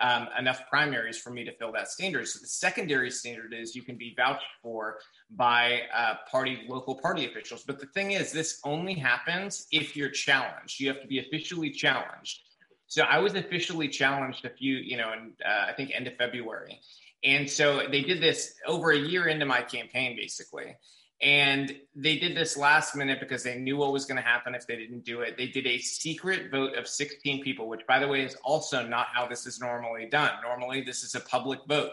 um, 0.00 0.28
enough 0.38 0.62
primaries 0.68 1.18
for 1.18 1.30
me 1.30 1.44
to 1.44 1.52
fill 1.52 1.72
that 1.72 1.88
standard. 1.88 2.28
So 2.28 2.38
the 2.40 2.46
secondary 2.46 3.10
standard 3.10 3.54
is 3.54 3.74
you 3.74 3.82
can 3.82 3.96
be 3.96 4.14
vouched 4.16 4.44
for 4.62 4.98
by 5.30 5.82
uh, 5.94 6.16
party 6.30 6.64
local 6.68 6.96
party 6.96 7.26
officials. 7.26 7.64
But 7.64 7.80
the 7.80 7.86
thing 7.86 8.12
is, 8.12 8.32
this 8.32 8.60
only 8.64 8.94
happens 8.94 9.66
if 9.72 9.96
you're 9.96 10.10
challenged. 10.10 10.80
You 10.80 10.88
have 10.88 11.00
to 11.00 11.06
be 11.06 11.18
officially 11.20 11.70
challenged. 11.70 12.40
So 12.86 13.02
I 13.02 13.18
was 13.18 13.34
officially 13.34 13.88
challenged 13.88 14.44
a 14.44 14.50
few, 14.50 14.76
you 14.76 14.96
know, 14.96 15.12
in 15.12 15.32
uh, 15.44 15.66
I 15.68 15.72
think 15.72 15.90
end 15.94 16.06
of 16.06 16.16
February, 16.16 16.80
and 17.24 17.50
so 17.50 17.86
they 17.90 18.02
did 18.02 18.22
this 18.22 18.54
over 18.66 18.92
a 18.92 18.98
year 18.98 19.26
into 19.26 19.46
my 19.46 19.62
campaign, 19.62 20.16
basically. 20.16 20.76
And 21.22 21.74
they 21.94 22.18
did 22.18 22.36
this 22.36 22.58
last 22.58 22.94
minute 22.94 23.20
because 23.20 23.42
they 23.42 23.58
knew 23.58 23.78
what 23.78 23.90
was 23.90 24.04
going 24.04 24.18
to 24.18 24.22
happen 24.22 24.54
if 24.54 24.66
they 24.66 24.76
didn't 24.76 25.04
do 25.04 25.22
it. 25.22 25.38
They 25.38 25.46
did 25.46 25.66
a 25.66 25.78
secret 25.78 26.50
vote 26.50 26.76
of 26.76 26.86
16 26.86 27.42
people, 27.42 27.68
which, 27.68 27.86
by 27.86 27.98
the 27.98 28.06
way, 28.06 28.22
is 28.22 28.36
also 28.44 28.86
not 28.86 29.06
how 29.14 29.26
this 29.26 29.46
is 29.46 29.58
normally 29.58 30.08
done. 30.10 30.32
Normally, 30.42 30.82
this 30.82 31.02
is 31.02 31.14
a 31.14 31.20
public 31.20 31.60
vote. 31.66 31.92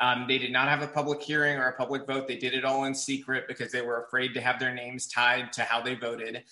Um, 0.00 0.24
they 0.26 0.38
did 0.38 0.50
not 0.50 0.68
have 0.68 0.82
a 0.82 0.88
public 0.88 1.22
hearing 1.22 1.58
or 1.58 1.68
a 1.68 1.76
public 1.76 2.06
vote. 2.06 2.26
They 2.26 2.38
did 2.38 2.54
it 2.54 2.64
all 2.64 2.84
in 2.84 2.94
secret 2.94 3.44
because 3.46 3.70
they 3.70 3.82
were 3.82 4.02
afraid 4.02 4.32
to 4.34 4.40
have 4.40 4.58
their 4.58 4.74
names 4.74 5.06
tied 5.06 5.52
to 5.52 5.62
how 5.62 5.82
they 5.82 5.94
voted 5.94 6.42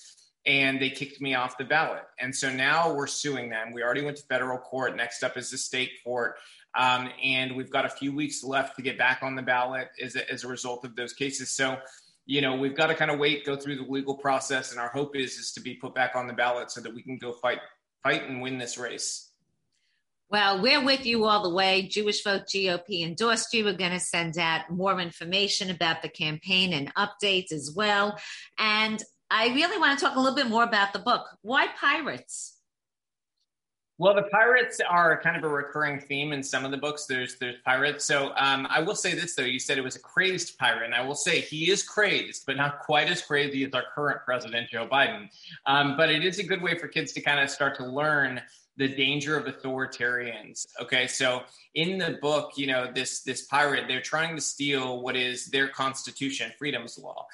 and 0.44 0.80
they 0.80 0.90
kicked 0.90 1.20
me 1.20 1.34
off 1.34 1.56
the 1.56 1.64
ballot. 1.64 2.02
And 2.18 2.34
so 2.34 2.52
now 2.52 2.92
we're 2.92 3.06
suing 3.06 3.50
them. 3.50 3.72
We 3.72 3.82
already 3.82 4.04
went 4.04 4.16
to 4.16 4.24
federal 4.24 4.58
court. 4.58 4.96
Next 4.96 5.22
up 5.22 5.36
is 5.36 5.50
the 5.50 5.58
state 5.58 5.90
court. 6.04 6.36
Um, 6.74 7.10
and 7.22 7.54
we've 7.54 7.70
got 7.70 7.84
a 7.84 7.88
few 7.88 8.14
weeks 8.14 8.42
left 8.42 8.76
to 8.76 8.82
get 8.82 8.98
back 8.98 9.20
on 9.22 9.36
the 9.36 9.42
ballot 9.42 9.88
as 10.02 10.16
a, 10.16 10.30
as 10.30 10.44
a 10.44 10.48
result 10.48 10.84
of 10.84 10.96
those 10.96 11.12
cases. 11.12 11.50
So, 11.50 11.76
you 12.26 12.40
know, 12.40 12.56
we've 12.56 12.76
got 12.76 12.86
to 12.86 12.94
kind 12.94 13.10
of 13.10 13.18
wait, 13.18 13.44
go 13.44 13.56
through 13.56 13.76
the 13.76 13.82
legal 13.82 14.14
process, 14.14 14.72
and 14.72 14.80
our 14.80 14.88
hope 14.88 15.14
is 15.14 15.38
is 15.38 15.52
to 15.52 15.60
be 15.60 15.74
put 15.74 15.94
back 15.94 16.16
on 16.16 16.26
the 16.26 16.32
ballot 16.32 16.70
so 16.70 16.80
that 16.80 16.94
we 16.94 17.02
can 17.02 17.18
go 17.18 17.32
fight, 17.32 17.58
fight 18.02 18.28
and 18.28 18.40
win 18.40 18.58
this 18.58 18.78
race. 18.78 19.28
Well, 20.30 20.62
we're 20.62 20.82
with 20.82 21.04
you 21.04 21.26
all 21.26 21.42
the 21.42 21.54
way. 21.54 21.82
Jewish 21.82 22.24
Vote 22.24 22.44
GOP 22.46 23.04
endorsed 23.04 23.52
you. 23.52 23.66
We're 23.66 23.74
going 23.74 23.92
to 23.92 24.00
send 24.00 24.38
out 24.38 24.70
more 24.70 24.98
information 24.98 25.68
about 25.68 26.00
the 26.00 26.08
campaign 26.08 26.72
and 26.72 26.94
updates 26.94 27.52
as 27.52 27.70
well. 27.76 28.18
And 28.58 29.02
I 29.34 29.46
really 29.54 29.78
want 29.78 29.98
to 29.98 30.04
talk 30.04 30.14
a 30.16 30.20
little 30.20 30.36
bit 30.36 30.48
more 30.48 30.62
about 30.62 30.92
the 30.92 30.98
book. 30.98 31.26
Why 31.40 31.68
pirates? 31.80 32.58
Well, 33.96 34.14
the 34.14 34.24
pirates 34.24 34.78
are 34.86 35.18
kind 35.22 35.38
of 35.38 35.44
a 35.44 35.48
recurring 35.48 36.00
theme 36.00 36.32
in 36.32 36.42
some 36.42 36.66
of 36.66 36.70
the 36.70 36.76
books. 36.76 37.06
There's 37.06 37.36
there's 37.36 37.56
pirates. 37.64 38.04
So 38.04 38.34
um, 38.36 38.66
I 38.68 38.80
will 38.82 38.94
say 38.94 39.14
this 39.14 39.34
though. 39.34 39.44
You 39.44 39.58
said 39.58 39.78
it 39.78 39.84
was 39.84 39.96
a 39.96 40.00
crazed 40.00 40.58
pirate, 40.58 40.84
and 40.84 40.94
I 40.94 41.02
will 41.02 41.14
say 41.14 41.40
he 41.40 41.70
is 41.70 41.82
crazed, 41.82 42.44
but 42.46 42.56
not 42.56 42.80
quite 42.80 43.08
as 43.08 43.22
crazy 43.22 43.64
as 43.64 43.72
our 43.72 43.84
current 43.94 44.20
president 44.22 44.68
Joe 44.68 44.86
Biden. 44.86 45.30
Um, 45.64 45.96
but 45.96 46.10
it 46.10 46.24
is 46.24 46.38
a 46.38 46.44
good 46.44 46.60
way 46.60 46.78
for 46.78 46.86
kids 46.86 47.12
to 47.12 47.22
kind 47.22 47.40
of 47.40 47.48
start 47.48 47.74
to 47.76 47.86
learn 47.86 48.42
the 48.76 48.88
danger 48.88 49.38
of 49.38 49.46
authoritarians. 49.46 50.66
Okay, 50.80 51.06
so 51.06 51.42
in 51.74 51.96
the 51.96 52.18
book, 52.20 52.52
you 52.56 52.66
know 52.66 52.90
this 52.92 53.22
this 53.22 53.46
pirate, 53.46 53.84
they're 53.88 54.02
trying 54.02 54.34
to 54.34 54.42
steal 54.42 55.00
what 55.00 55.16
is 55.16 55.46
their 55.46 55.68
constitution, 55.68 56.52
freedom's 56.58 56.98
law. 56.98 57.26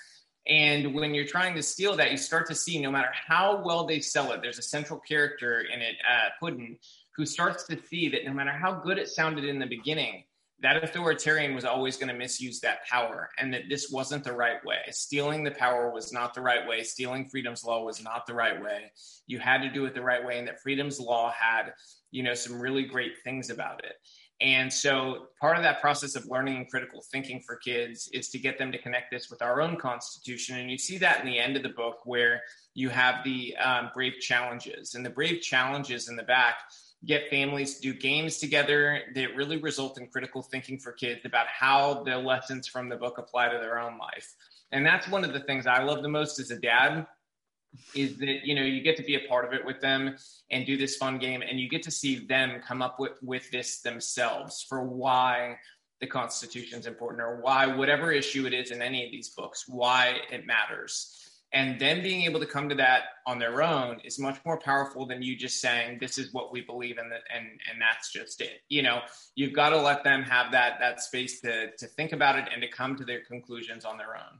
And 0.48 0.94
when 0.94 1.14
you're 1.14 1.26
trying 1.26 1.54
to 1.56 1.62
steal 1.62 1.96
that, 1.96 2.10
you 2.10 2.16
start 2.16 2.46
to 2.48 2.54
see 2.54 2.80
no 2.80 2.90
matter 2.90 3.10
how 3.12 3.62
well 3.64 3.84
they 3.84 4.00
sell 4.00 4.32
it, 4.32 4.40
there's 4.42 4.58
a 4.58 4.62
central 4.62 4.98
character 4.98 5.60
in 5.60 5.82
it, 5.82 5.96
uh, 6.08 6.28
Puddin, 6.40 6.78
who 7.14 7.26
starts 7.26 7.64
to 7.64 7.78
see 7.86 8.08
that 8.08 8.24
no 8.24 8.32
matter 8.32 8.52
how 8.52 8.72
good 8.72 8.98
it 8.98 9.08
sounded 9.08 9.44
in 9.44 9.58
the 9.58 9.66
beginning, 9.66 10.24
that 10.60 10.82
authoritarian 10.82 11.54
was 11.54 11.64
always 11.64 11.96
going 11.96 12.08
to 12.08 12.14
misuse 12.14 12.60
that 12.60 12.84
power 12.86 13.30
and 13.38 13.52
that 13.54 13.68
this 13.68 13.90
wasn't 13.90 14.24
the 14.24 14.32
right 14.32 14.64
way. 14.64 14.78
Stealing 14.90 15.44
the 15.44 15.52
power 15.52 15.90
was 15.90 16.12
not 16.12 16.34
the 16.34 16.40
right 16.40 16.66
way. 16.66 16.82
Stealing 16.82 17.28
freedom's 17.28 17.64
law 17.64 17.84
was 17.84 18.02
not 18.02 18.26
the 18.26 18.34
right 18.34 18.60
way. 18.60 18.90
You 19.26 19.38
had 19.38 19.62
to 19.62 19.70
do 19.70 19.84
it 19.84 19.94
the 19.94 20.02
right 20.02 20.24
way. 20.24 20.38
And 20.38 20.48
that 20.48 20.60
freedom's 20.60 20.98
law 20.98 21.30
had, 21.30 21.74
you 22.10 22.24
know, 22.24 22.34
some 22.34 22.60
really 22.60 22.84
great 22.84 23.12
things 23.22 23.50
about 23.50 23.84
it. 23.84 23.94
And 24.40 24.72
so 24.72 25.26
part 25.40 25.56
of 25.56 25.64
that 25.64 25.80
process 25.80 26.14
of 26.14 26.26
learning 26.26 26.56
and 26.56 26.70
critical 26.70 27.02
thinking 27.10 27.40
for 27.40 27.56
kids 27.56 28.08
is 28.12 28.28
to 28.30 28.38
get 28.38 28.56
them 28.56 28.70
to 28.70 28.78
connect 28.78 29.10
this 29.10 29.30
with 29.30 29.42
our 29.42 29.60
own 29.60 29.76
constitution. 29.76 30.58
And 30.58 30.70
you 30.70 30.78
see 30.78 30.96
that 30.98 31.20
in 31.20 31.26
the 31.26 31.38
end 31.38 31.56
of 31.56 31.64
the 31.64 31.70
book 31.70 31.98
where 32.04 32.42
you 32.74 32.88
have 32.88 33.24
the 33.24 33.56
um, 33.56 33.90
brave 33.92 34.20
challenges 34.20 34.94
and 34.94 35.04
the 35.04 35.10
brave 35.10 35.42
challenges 35.42 36.08
in 36.08 36.14
the 36.14 36.22
back 36.22 36.58
get 37.04 37.30
families 37.30 37.76
to 37.76 37.80
do 37.80 37.94
games 37.94 38.38
together 38.38 39.00
that 39.14 39.34
really 39.36 39.56
result 39.56 39.98
in 40.00 40.06
critical 40.06 40.42
thinking 40.42 40.78
for 40.78 40.92
kids 40.92 41.20
about 41.24 41.46
how 41.46 42.02
the 42.04 42.16
lessons 42.16 42.66
from 42.66 42.88
the 42.88 42.96
book 42.96 43.18
apply 43.18 43.48
to 43.48 43.58
their 43.58 43.78
own 43.78 43.98
life. 43.98 44.34
And 44.70 44.84
that's 44.84 45.08
one 45.08 45.24
of 45.24 45.32
the 45.32 45.40
things 45.40 45.66
I 45.66 45.82
love 45.82 46.02
the 46.02 46.08
most 46.08 46.38
as 46.38 46.50
a 46.50 46.58
dad 46.58 47.06
is 47.94 48.16
that 48.18 48.46
you 48.46 48.54
know 48.54 48.62
you 48.62 48.82
get 48.82 48.96
to 48.96 49.02
be 49.02 49.14
a 49.14 49.28
part 49.28 49.44
of 49.44 49.52
it 49.52 49.64
with 49.64 49.80
them 49.80 50.16
and 50.50 50.66
do 50.66 50.76
this 50.76 50.96
fun 50.96 51.18
game 51.18 51.42
and 51.42 51.60
you 51.60 51.68
get 51.68 51.82
to 51.82 51.90
see 51.90 52.26
them 52.26 52.60
come 52.66 52.82
up 52.82 52.98
with 52.98 53.12
with 53.22 53.50
this 53.50 53.80
themselves 53.80 54.64
for 54.68 54.82
why 54.82 55.56
the 56.00 56.06
constitution 56.06 56.78
is 56.78 56.86
important 56.86 57.22
or 57.22 57.40
why 57.40 57.66
whatever 57.66 58.12
issue 58.12 58.46
it 58.46 58.54
is 58.54 58.70
in 58.70 58.80
any 58.80 59.04
of 59.04 59.10
these 59.10 59.30
books 59.30 59.64
why 59.68 60.16
it 60.30 60.46
matters. 60.46 61.14
And 61.54 61.80
then 61.80 62.02
being 62.02 62.24
able 62.24 62.40
to 62.40 62.46
come 62.46 62.68
to 62.68 62.74
that 62.74 63.04
on 63.26 63.38
their 63.38 63.62
own 63.62 64.00
is 64.04 64.18
much 64.18 64.38
more 64.44 64.58
powerful 64.58 65.06
than 65.06 65.22
you 65.22 65.34
just 65.34 65.62
saying 65.62 65.96
this 65.98 66.18
is 66.18 66.34
what 66.34 66.52
we 66.52 66.60
believe 66.60 66.98
in 66.98 67.06
and 67.06 67.46
and 67.70 67.80
that's 67.80 68.12
just 68.12 68.40
it. 68.40 68.60
You 68.68 68.82
know 68.82 69.00
you've 69.34 69.54
got 69.54 69.70
to 69.70 69.80
let 69.80 70.04
them 70.04 70.22
have 70.22 70.52
that 70.52 70.78
that 70.80 71.00
space 71.00 71.40
to 71.40 71.70
to 71.76 71.86
think 71.86 72.12
about 72.12 72.38
it 72.38 72.48
and 72.52 72.60
to 72.62 72.68
come 72.68 72.96
to 72.96 73.04
their 73.04 73.24
conclusions 73.24 73.84
on 73.84 73.96
their 73.96 74.16
own 74.16 74.38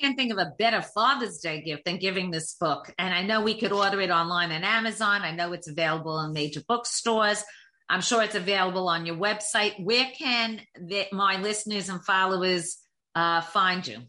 can't 0.00 0.16
think 0.16 0.32
of 0.32 0.38
a 0.38 0.52
better 0.58 0.82
Father's 0.82 1.38
Day 1.38 1.62
gift 1.62 1.84
than 1.84 1.98
giving 1.98 2.30
this 2.30 2.54
book. 2.54 2.92
And 2.98 3.14
I 3.14 3.22
know 3.22 3.40
we 3.40 3.58
could 3.58 3.72
order 3.72 4.00
it 4.00 4.10
online 4.10 4.52
on 4.52 4.64
Amazon. 4.64 5.22
I 5.22 5.32
know 5.32 5.52
it's 5.52 5.68
available 5.68 6.20
in 6.20 6.32
major 6.32 6.60
bookstores. 6.66 7.42
I'm 7.88 8.00
sure 8.00 8.22
it's 8.22 8.34
available 8.34 8.88
on 8.88 9.06
your 9.06 9.16
website. 9.16 9.82
Where 9.82 10.10
can 10.16 10.60
the, 10.80 11.06
my 11.12 11.40
listeners 11.40 11.88
and 11.88 12.04
followers 12.04 12.78
uh, 13.14 13.40
find 13.42 13.86
you? 13.86 14.02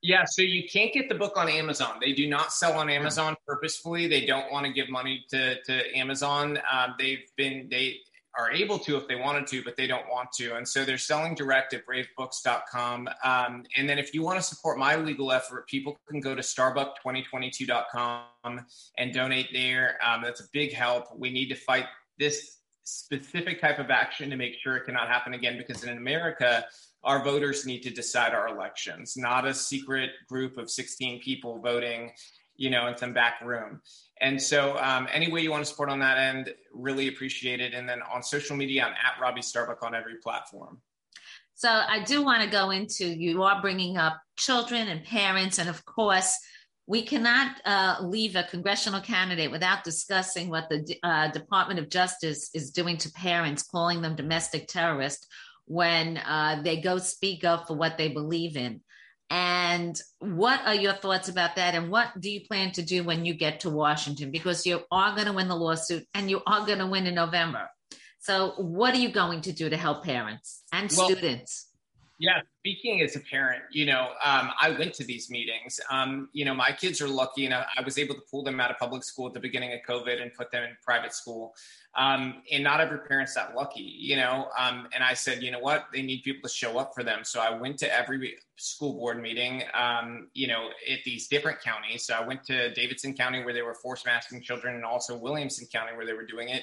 Yeah, 0.00 0.24
so 0.24 0.42
you 0.42 0.68
can't 0.68 0.92
get 0.92 1.08
the 1.08 1.16
book 1.16 1.36
on 1.36 1.48
Amazon. 1.48 1.98
They 2.00 2.12
do 2.12 2.28
not 2.28 2.52
sell 2.52 2.78
on 2.78 2.88
Amazon 2.88 3.36
purposefully. 3.46 4.06
They 4.06 4.24
don't 4.24 4.50
want 4.52 4.64
to 4.64 4.72
give 4.72 4.88
money 4.88 5.24
to, 5.30 5.60
to 5.62 5.98
Amazon. 5.98 6.58
Uh, 6.70 6.88
they've 6.98 7.24
been 7.36 7.66
they 7.68 7.96
are 8.38 8.50
able 8.52 8.78
to 8.78 8.96
if 8.96 9.08
they 9.08 9.16
wanted 9.16 9.48
to, 9.48 9.64
but 9.64 9.76
they 9.76 9.88
don't 9.88 10.08
want 10.08 10.30
to. 10.32 10.56
And 10.56 10.66
so 10.66 10.82
they're 10.84 10.96
selling 10.96 11.34
direct 11.34 11.74
at 11.74 11.82
bravebooks.com. 11.84 13.08
Um, 13.24 13.64
and 13.76 13.86
then 13.88 13.98
if 13.98 14.14
you 14.14 14.22
want 14.22 14.38
to 14.38 14.42
support 14.42 14.78
my 14.78 14.94
legal 14.94 15.32
effort, 15.32 15.66
people 15.66 15.98
can 16.08 16.20
go 16.20 16.36
to 16.36 16.40
starbuck2022.com 16.40 18.60
and 18.96 19.12
donate 19.12 19.48
there. 19.52 19.98
Um, 20.06 20.22
that's 20.22 20.40
a 20.40 20.46
big 20.52 20.72
help. 20.72 21.06
We 21.18 21.30
need 21.30 21.48
to 21.48 21.56
fight 21.56 21.86
this 22.18 22.58
specific 22.84 23.60
type 23.60 23.80
of 23.80 23.90
action 23.90 24.30
to 24.30 24.36
make 24.36 24.54
sure 24.62 24.76
it 24.76 24.86
cannot 24.86 25.08
happen 25.08 25.34
again 25.34 25.58
because 25.58 25.82
in 25.82 25.98
America, 25.98 26.64
our 27.02 27.24
voters 27.24 27.66
need 27.66 27.82
to 27.82 27.90
decide 27.90 28.34
our 28.34 28.46
elections, 28.48 29.16
not 29.16 29.46
a 29.46 29.54
secret 29.54 30.10
group 30.28 30.58
of 30.58 30.70
16 30.70 31.20
people 31.20 31.60
voting 31.60 32.12
you 32.58 32.70
know, 32.70 32.88
in 32.88 32.96
some 32.96 33.14
back 33.14 33.40
room. 33.40 33.80
And 34.20 34.40
so, 34.40 34.76
um, 34.78 35.08
any 35.12 35.30
way 35.30 35.40
you 35.40 35.50
want 35.50 35.64
to 35.64 35.70
support 35.70 35.90
on 35.90 35.98
that 36.00 36.18
end, 36.18 36.52
really 36.72 37.08
appreciate 37.08 37.60
it. 37.60 37.74
And 37.74 37.88
then 37.88 38.00
on 38.12 38.22
social 38.22 38.56
media, 38.56 38.84
I'm 38.84 38.92
at 38.92 39.20
Robbie 39.20 39.42
Starbuck 39.42 39.82
on 39.82 39.94
every 39.94 40.16
platform. 40.16 40.80
So, 41.54 41.68
I 41.68 42.02
do 42.04 42.22
want 42.24 42.42
to 42.42 42.50
go 42.50 42.70
into 42.70 43.06
you 43.06 43.42
are 43.42 43.60
bringing 43.60 43.96
up 43.96 44.20
children 44.36 44.88
and 44.88 45.04
parents, 45.04 45.58
and 45.58 45.68
of 45.68 45.84
course, 45.84 46.36
we 46.88 47.02
cannot 47.02 47.60
uh, 47.66 47.96
leave 48.00 48.34
a 48.34 48.44
congressional 48.44 49.02
candidate 49.02 49.50
without 49.50 49.84
discussing 49.84 50.48
what 50.48 50.70
the 50.70 50.96
uh, 51.02 51.30
Department 51.30 51.78
of 51.78 51.90
Justice 51.90 52.48
is 52.54 52.70
doing 52.70 52.96
to 52.96 53.12
parents, 53.12 53.62
calling 53.62 54.00
them 54.00 54.16
domestic 54.16 54.68
terrorists 54.68 55.26
when 55.66 56.16
uh, 56.16 56.62
they 56.64 56.80
go 56.80 56.96
speak 56.96 57.44
up 57.44 57.66
for 57.66 57.76
what 57.76 57.98
they 57.98 58.08
believe 58.08 58.56
in. 58.56 58.80
And 59.30 60.00
what 60.20 60.60
are 60.64 60.74
your 60.74 60.94
thoughts 60.94 61.28
about 61.28 61.56
that? 61.56 61.74
And 61.74 61.90
what 61.90 62.18
do 62.18 62.30
you 62.30 62.40
plan 62.46 62.72
to 62.72 62.82
do 62.82 63.04
when 63.04 63.24
you 63.26 63.34
get 63.34 63.60
to 63.60 63.70
Washington? 63.70 64.30
Because 64.30 64.64
you 64.64 64.80
are 64.90 65.14
going 65.14 65.26
to 65.26 65.34
win 65.34 65.48
the 65.48 65.56
lawsuit 65.56 66.06
and 66.14 66.30
you 66.30 66.40
are 66.46 66.64
going 66.64 66.78
to 66.78 66.86
win 66.86 67.06
in 67.06 67.14
November. 67.14 67.68
So, 68.20 68.54
what 68.56 68.94
are 68.94 68.98
you 68.98 69.10
going 69.10 69.42
to 69.42 69.52
do 69.52 69.68
to 69.68 69.76
help 69.76 70.04
parents 70.04 70.62
and 70.72 70.90
well, 70.96 71.10
students? 71.10 71.66
Yeah, 72.20 72.40
speaking 72.58 73.00
as 73.00 73.14
a 73.14 73.20
parent, 73.20 73.62
you 73.70 73.86
know, 73.86 74.08
um, 74.24 74.50
I 74.60 74.70
went 74.76 74.92
to 74.94 75.04
these 75.04 75.30
meetings. 75.30 75.78
Um, 75.88 76.28
you 76.32 76.44
know, 76.44 76.52
my 76.52 76.72
kids 76.72 77.00
are 77.00 77.06
lucky, 77.06 77.44
and 77.44 77.54
I 77.54 77.64
was 77.84 77.96
able 77.96 78.16
to 78.16 78.20
pull 78.28 78.42
them 78.42 78.58
out 78.58 78.72
of 78.72 78.78
public 78.78 79.04
school 79.04 79.28
at 79.28 79.34
the 79.34 79.40
beginning 79.40 79.72
of 79.72 79.80
COVID 79.88 80.20
and 80.20 80.34
put 80.34 80.50
them 80.50 80.64
in 80.64 80.76
private 80.84 81.14
school. 81.14 81.54
Um, 81.98 82.42
and 82.52 82.62
not 82.62 82.80
every 82.80 82.98
parent's 83.00 83.34
that 83.34 83.56
lucky, 83.56 83.82
you 83.82 84.16
know. 84.16 84.48
Um, 84.56 84.86
and 84.94 85.02
I 85.02 85.14
said, 85.14 85.42
you 85.42 85.50
know 85.50 85.58
what, 85.58 85.86
they 85.92 86.00
need 86.00 86.22
people 86.22 86.48
to 86.48 86.54
show 86.54 86.78
up 86.78 86.92
for 86.94 87.02
them. 87.02 87.24
So 87.24 87.40
I 87.40 87.50
went 87.58 87.76
to 87.80 87.92
every 87.92 88.36
school 88.56 88.94
board 88.94 89.20
meeting, 89.20 89.64
um, 89.74 90.28
you 90.32 90.46
know, 90.46 90.68
at 90.90 91.00
these 91.04 91.26
different 91.26 91.60
counties. 91.60 92.06
So 92.06 92.14
I 92.14 92.24
went 92.24 92.44
to 92.44 92.72
Davidson 92.72 93.14
County 93.14 93.44
where 93.44 93.52
they 93.52 93.62
were 93.62 93.74
force 93.74 94.06
masking 94.06 94.40
children, 94.40 94.76
and 94.76 94.84
also 94.84 95.18
Williamson 95.18 95.66
County 95.72 95.96
where 95.96 96.06
they 96.06 96.12
were 96.12 96.26
doing 96.26 96.50
it. 96.50 96.62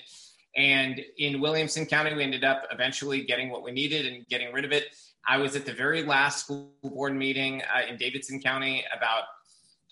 And 0.56 1.02
in 1.18 1.42
Williamson 1.42 1.86
County, 1.86 2.16
we 2.16 2.24
ended 2.24 2.46
up 2.46 2.64
eventually 2.72 3.26
getting 3.26 3.50
what 3.50 3.62
we 3.62 3.72
needed 3.74 4.06
and 4.06 4.26
getting 4.28 4.54
rid 4.54 4.64
of 4.64 4.72
it 4.72 4.86
I 5.28 5.38
was 5.38 5.56
at 5.56 5.66
the 5.66 5.74
very 5.74 6.04
last 6.04 6.42
school 6.42 6.72
board 6.84 7.16
meeting 7.16 7.62
uh, 7.64 7.90
in 7.90 7.98
Davidson 7.98 8.42
County 8.42 8.84
about 8.96 9.24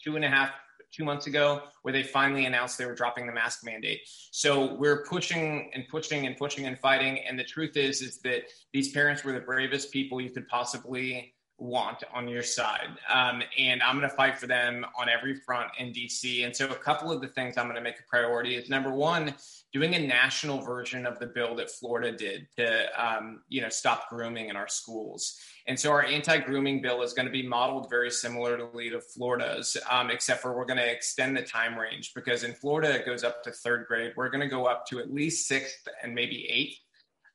two 0.03 0.15
and 0.15 0.23
a 0.23 0.27
half, 0.27 0.51
two 0.93 1.03
months 1.03 1.27
ago, 1.27 1.61
where 1.81 1.91
they 1.91 2.03
finally 2.03 2.45
announced 2.45 2.77
they 2.77 2.85
were 2.85 2.95
dropping 2.95 3.25
the 3.25 3.33
mask 3.33 3.65
mandate. 3.65 4.01
So 4.31 4.75
we're 4.75 5.03
pushing 5.03 5.71
and 5.73 5.87
pushing 5.87 6.27
and 6.27 6.37
pushing 6.37 6.65
and 6.65 6.77
fighting. 6.79 7.19
And 7.27 7.37
the 7.37 7.43
truth 7.43 7.75
is, 7.75 8.01
is 8.01 8.19
that 8.19 8.43
these 8.71 8.91
parents 8.91 9.23
were 9.23 9.33
the 9.33 9.39
bravest 9.39 9.91
people 9.91 10.21
you 10.21 10.29
could 10.29 10.47
possibly 10.47 11.33
want 11.57 12.03
on 12.13 12.27
your 12.27 12.43
side. 12.43 12.89
Um, 13.13 13.41
and 13.57 13.81
I'm 13.81 13.97
going 13.97 14.09
to 14.09 14.15
fight 14.15 14.37
for 14.37 14.47
them 14.47 14.85
on 14.99 15.07
every 15.09 15.35
front 15.35 15.69
in 15.77 15.91
DC. 15.91 16.45
And 16.45 16.55
so, 16.55 16.69
a 16.69 16.75
couple 16.75 17.11
of 17.11 17.21
the 17.21 17.27
things 17.27 17.57
I'm 17.57 17.65
going 17.65 17.75
to 17.75 17.81
make 17.81 17.99
a 17.99 18.03
priority 18.09 18.55
is 18.55 18.69
number 18.69 18.91
one, 18.91 19.33
doing 19.71 19.95
a 19.95 19.99
national 19.99 20.61
version 20.61 21.05
of 21.05 21.19
the 21.19 21.27
bill 21.27 21.55
that 21.55 21.69
Florida 21.69 22.15
did 22.15 22.47
to, 22.57 22.87
um, 23.03 23.41
you 23.49 23.61
know, 23.61 23.69
stop 23.69 24.09
grooming 24.09 24.49
in 24.49 24.55
our 24.55 24.67
schools. 24.67 25.39
And 25.65 25.79
so, 25.79 25.91
our 25.91 26.03
anti-grooming 26.03 26.81
bill 26.81 27.01
is 27.03 27.13
going 27.13 27.25
to 27.25 27.31
be 27.31 27.47
modeled 27.47 27.89
very 27.89 28.11
similarly 28.11 28.89
to 28.89 28.99
Florida's, 28.99 29.77
um, 29.89 30.09
except 30.11 30.41
for 30.41 30.55
we're 30.55 30.65
going 30.65 30.79
to 30.79 30.91
extend 30.91 31.37
the 31.37 31.41
time 31.41 31.77
range 31.77 32.13
because 32.13 32.43
in 32.43 32.53
Florida 32.53 32.93
it 32.95 33.05
goes 33.05 33.23
up 33.23 33.43
to 33.43 33.51
third 33.51 33.85
grade. 33.87 34.13
We're 34.17 34.29
going 34.29 34.41
to 34.41 34.49
go 34.49 34.65
up 34.65 34.85
to 34.87 34.99
at 34.99 35.13
least 35.13 35.47
sixth 35.47 35.87
and 36.01 36.13
maybe 36.13 36.49
eighth 36.49 36.79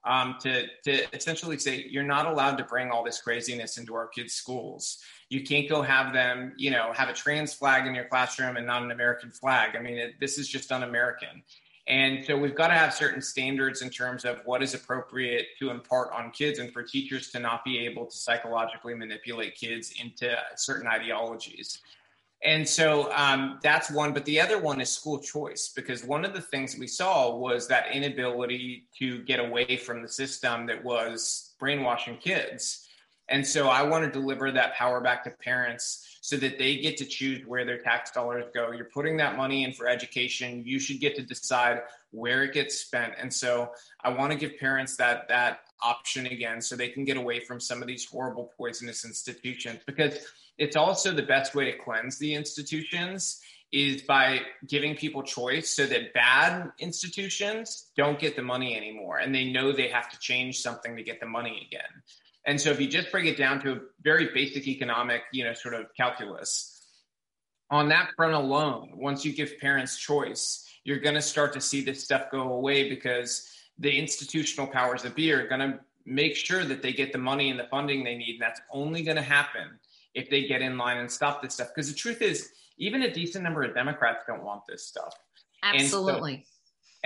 um, 0.05 0.37
to, 0.41 0.67
to 0.85 1.17
essentially 1.17 1.59
say 1.59 1.87
you're 1.89 2.03
not 2.03 2.27
allowed 2.27 2.57
to 2.59 2.65
bring 2.65 2.91
all 2.91 3.05
this 3.05 3.21
craziness 3.21 3.79
into 3.79 3.95
our 3.95 4.09
kids' 4.09 4.35
schools. 4.35 4.99
You 5.29 5.43
can't 5.43 5.69
go 5.69 5.83
have 5.83 6.13
them, 6.13 6.55
you 6.57 6.71
know, 6.71 6.93
have 6.95 7.09
a 7.09 7.13
trans 7.13 7.53
flag 7.53 7.87
in 7.87 7.95
your 7.95 8.07
classroom 8.07 8.57
and 8.57 8.67
not 8.67 8.83
an 8.83 8.91
American 8.91 9.31
flag. 9.31 9.77
I 9.77 9.81
mean, 9.81 9.99
it, 9.99 10.15
this 10.21 10.39
is 10.39 10.49
just 10.49 10.73
un-American. 10.73 11.43
And 11.89 12.23
so 12.23 12.37
we've 12.37 12.55
got 12.55 12.69
to 12.69 12.75
have 12.75 12.93
certain 12.93 13.23
standards 13.23 13.81
in 13.81 13.89
terms 13.89 14.27
of 14.27 14.43
what 14.45 14.63
is 14.63 14.75
appropriate 14.75 15.47
to 15.59 15.71
impart 15.71 16.13
on 16.13 16.31
kids 16.33 16.59
and 16.59 16.71
for 16.71 16.83
teachers 16.83 17.31
to 17.31 17.39
not 17.39 17.65
be 17.65 17.79
able 17.79 18.05
to 18.05 18.15
psychologically 18.15 18.95
manipulate 18.95 19.55
kids 19.55 19.95
into 19.99 20.37
certain 20.55 20.87
ideologies. 20.87 21.79
And 22.45 22.69
so 22.69 23.11
um, 23.15 23.59
that's 23.63 23.91
one. 23.91 24.13
But 24.13 24.27
the 24.27 24.39
other 24.39 24.61
one 24.61 24.83
is 24.83 24.91
school 24.91 25.19
choice, 25.19 25.73
because 25.75 26.05
one 26.05 26.27
of 26.27 26.35
the 26.35 26.43
things 26.43 26.77
we 26.79 26.87
saw 26.87 27.35
was 27.35 27.67
that 27.69 27.91
inability 27.91 28.85
to 28.99 29.23
get 29.23 29.41
away 29.41 29.79
from 29.79 30.03
the 30.03 30.09
system 30.09 30.67
that 30.67 30.85
was 30.85 31.55
brainwashing 31.59 32.19
kids. 32.19 32.87
And 33.31 33.47
so 33.47 33.69
I 33.69 33.83
want 33.83 34.05
to 34.05 34.11
deliver 34.11 34.53
that 34.53 34.75
power 34.75 35.01
back 35.01 35.25
to 35.25 35.31
parents 35.31 36.18
so 36.29 36.37
that 36.37 36.59
they 36.59 36.77
get 36.77 36.99
to 36.99 37.07
choose 37.07 37.43
where 37.47 37.65
their 37.65 37.79
tax 37.79 38.11
dollars 38.11 38.45
go. 38.53 38.71
You're 38.71 38.91
putting 38.93 39.17
that 39.17 39.39
money 39.39 39.65
in 39.65 39.73
for 39.73 39.89
education. 39.89 40.63
You 40.63 40.79
should 40.79 41.01
get 41.01 41.17
to 41.17 41.23
decide 41.23 41.81
where 42.11 42.43
it 42.43 42.53
gets 42.53 42.79
spent. 42.79 43.15
And 43.17 43.33
so 43.33 43.71
I 44.05 44.11
want 44.11 44.33
to 44.33 44.39
give 44.39 44.59
parents 44.59 44.99
that 44.99 45.29
that 45.29 45.61
option 45.83 46.27
again 46.27 46.61
so 46.61 46.77
they 46.77 46.91
can 46.91 47.07
get 47.07 47.17
away 47.17 47.41
from 47.41 47.61
some 47.61 47.81
of 47.81 47.89
these 47.89 48.05
horrible 48.05 48.53
poisonous 48.59 49.07
institutions 49.07 49.81
because 49.87 50.19
it's 50.59 50.77
also 50.77 51.13
the 51.13 51.23
best 51.23 51.55
way 51.55 51.65
to 51.65 51.79
cleanse 51.79 52.19
the 52.19 52.35
institutions 52.35 53.41
is 53.73 54.03
by 54.03 54.43
giving 54.67 54.97
people 54.97 55.23
choice 55.23 55.75
so 55.75 55.87
that 55.87 56.13
bad 56.13 56.71
institutions 56.79 57.89
don't 57.97 58.19
get 58.19 58.37
the 58.37 58.43
money 58.43 58.77
anymore 58.77 59.17
and 59.17 59.35
they 59.35 59.51
know 59.51 59.73
they 59.73 59.89
have 59.89 60.11
to 60.11 60.19
change 60.19 60.61
something 60.61 60.95
to 60.95 61.03
get 61.03 61.21
the 61.21 61.27
money 61.27 61.67
again. 61.67 62.03
And 62.49 62.59
so 62.59 62.71
if 62.71 62.81
you 62.81 62.89
just 62.89 63.13
bring 63.13 63.27
it 63.27 63.37
down 63.37 63.61
to 63.61 63.73
a 63.73 63.79
very 64.03 64.31
basic 64.33 64.67
economic, 64.67 65.21
you 65.33 65.45
know, 65.45 65.53
sort 65.53 65.75
of 65.75 65.95
calculus, 65.95 66.81
on 67.71 67.91
that 67.91 68.09
front 68.17 68.33
alone, 68.33 68.93
once 68.95 69.23
you 69.23 69.35
give 69.35 69.59
parents 69.59 69.99
choice, 69.99 70.67
you're 70.83 70.99
going 70.99 71.15
to 71.15 71.21
start 71.21 71.53
to 71.53 71.61
see 71.61 71.83
this 71.83 72.03
stuff 72.03 72.31
go 72.33 72.55
away 72.55 72.89
because 72.89 73.53
the 73.79 73.95
institutional 73.95 74.67
powers 74.67 75.03
that 75.03 75.15
be 75.15 75.31
are 75.31 75.47
going 75.47 75.61
to 75.61 75.79
make 76.07 76.35
sure 76.37 76.65
that 76.65 76.81
they 76.81 76.91
get 76.91 77.13
the 77.13 77.19
money 77.19 77.51
and 77.51 77.61
the 77.61 77.67
funding 77.71 78.03
they 78.03 78.17
need. 78.17 78.37
And 78.37 78.43
that's 78.43 78.63
only 78.73 79.03
going 79.03 79.19
to 79.19 79.23
happen 79.23 79.79
if 80.15 80.31
they 80.31 80.49
get 80.49 80.63
in 80.63 80.79
line 80.79 80.97
and 80.97 81.13
stop 81.13 81.43
this 81.43 81.53
stuff. 81.53 81.69
Because 81.75 81.91
the 81.91 81.99
truth 81.99 82.23
is, 82.23 82.51
even 82.79 83.03
a 83.03 83.13
decent 83.13 83.45
number 83.45 83.63
of 83.63 83.75
Democrats 83.75 84.25
don't 84.27 84.43
want 84.43 84.63
this 84.67 84.87
stuff. 84.87 85.15
Absolutely. 85.63 86.47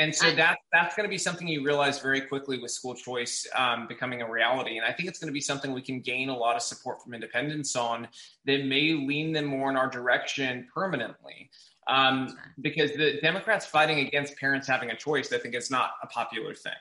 And 0.02 0.14
so, 0.14 0.34
that 0.34 0.58
that's 0.72 0.96
going 0.96 1.04
to 1.04 1.10
be 1.10 1.18
something 1.18 1.46
you 1.46 1.64
realize 1.64 2.00
very 2.00 2.20
quickly 2.22 2.58
with 2.58 2.72
school 2.72 2.94
choice 2.94 3.46
um, 3.54 3.86
becoming 3.86 4.20
a 4.20 4.28
reality. 4.28 4.78
And 4.78 4.84
I 4.84 4.92
think 4.92 5.08
it's 5.08 5.20
going 5.20 5.28
to 5.28 5.32
be 5.32 5.40
something 5.40 5.72
we 5.72 5.80
can 5.80 6.00
gain 6.00 6.28
a 6.28 6.36
lot 6.36 6.56
of 6.56 6.62
support 6.62 7.00
from 7.02 7.14
independents 7.14 7.76
on 7.76 8.08
that 8.46 8.66
may 8.66 8.94
lean 8.94 9.32
them 9.32 9.44
more 9.44 9.70
in 9.70 9.76
our 9.76 9.88
direction 9.88 10.66
permanently. 10.74 11.50
Um, 11.86 12.36
because 12.60 12.92
the 12.92 13.20
Democrats 13.22 13.64
fighting 13.64 14.00
against 14.00 14.36
parents 14.36 14.66
having 14.66 14.90
a 14.90 14.96
choice, 14.96 15.32
I 15.32 15.38
think 15.38 15.54
is 15.54 15.70
not 15.70 15.92
a 16.02 16.08
popular 16.08 16.54
thing. 16.54 16.72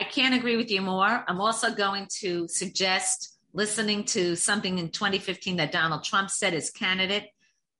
I 0.00 0.04
can't 0.04 0.34
agree 0.34 0.56
with 0.56 0.70
you 0.70 0.80
more. 0.80 1.24
I'm 1.26 1.40
also 1.40 1.72
going 1.72 2.06
to 2.20 2.48
suggest 2.48 3.38
listening 3.52 4.04
to 4.04 4.36
something 4.36 4.78
in 4.78 4.90
2015 4.90 5.56
that 5.56 5.72
Donald 5.72 6.04
Trump 6.04 6.30
said 6.30 6.54
as 6.54 6.70
candidate 6.70 7.30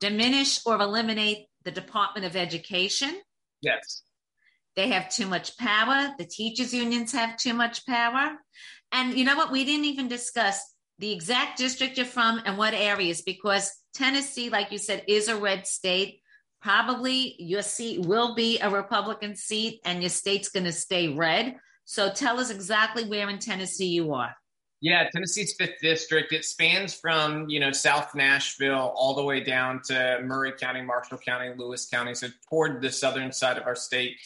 diminish 0.01 0.61
or 0.65 0.81
eliminate 0.81 1.47
the 1.65 1.71
Department 1.71 2.25
of 2.25 2.37
Education. 2.37 3.21
Yes. 3.63 4.03
They 4.77 4.89
have 4.89 5.09
too 5.09 5.27
much 5.27 5.57
power. 5.59 6.15
The 6.19 6.25
teachers' 6.25 6.73
unions 6.73 7.13
have 7.13 7.37
too 7.37 7.55
much 7.55 7.87
power. 7.87 8.37
And 8.93 9.15
you 9.15 9.25
know 9.25 9.37
what? 9.37 9.53
We 9.53 9.65
didn't 9.65 9.87
even 9.87 10.09
discuss 10.09 10.61
the 10.99 11.13
exact 11.13 11.59
district 11.59 11.97
you're 11.97 12.07
from 12.07 12.41
and 12.45 12.59
what 12.59 12.75
areas, 12.75 13.23
because 13.23 13.73
Tennessee, 13.95 14.51
like 14.51 14.73
you 14.73 14.79
said, 14.79 15.05
is 15.09 15.29
a 15.29 15.37
red 15.37 15.67
state. 15.67 16.21
Probably 16.61 17.37
your 17.39 17.63
seat 17.63 18.05
will 18.07 18.35
be 18.35 18.59
a 18.59 18.71
Republican 18.71 19.37
seat 19.37 19.81
and 19.85 20.03
your 20.03 20.11
state's 20.11 20.49
going 20.49 20.65
to 20.65 20.73
stay 20.73 21.09
red. 21.09 21.57
So 21.85 22.13
tell 22.13 22.41
us 22.41 22.51
exactly 22.51 23.05
where 23.05 23.29
in 23.29 23.39
Tennessee 23.39 23.89
you 23.89 24.13
are. 24.13 24.35
Yeah, 24.81 25.09
Tennessee's 25.11 25.55
fifth 25.59 25.81
district. 25.83 26.33
It 26.33 26.45
spans 26.45 26.95
from 26.95 27.49
you 27.49 27.59
know 27.59 27.73
South 27.73 28.15
Nashville 28.15 28.93
all 28.95 29.15
the 29.15 29.25
way 29.25 29.41
down 29.41 29.81
to 29.87 30.21
Maury 30.25 30.53
County, 30.53 30.83
Marshall 30.83 31.19
County, 31.19 31.53
Lewis 31.57 31.87
County, 31.87 32.15
so 32.15 32.29
toward 32.49 32.81
the 32.81 32.91
southern 32.91 33.33
side 33.33 33.59
of 33.59 33.67
our 33.67 33.75
state. 33.75 34.17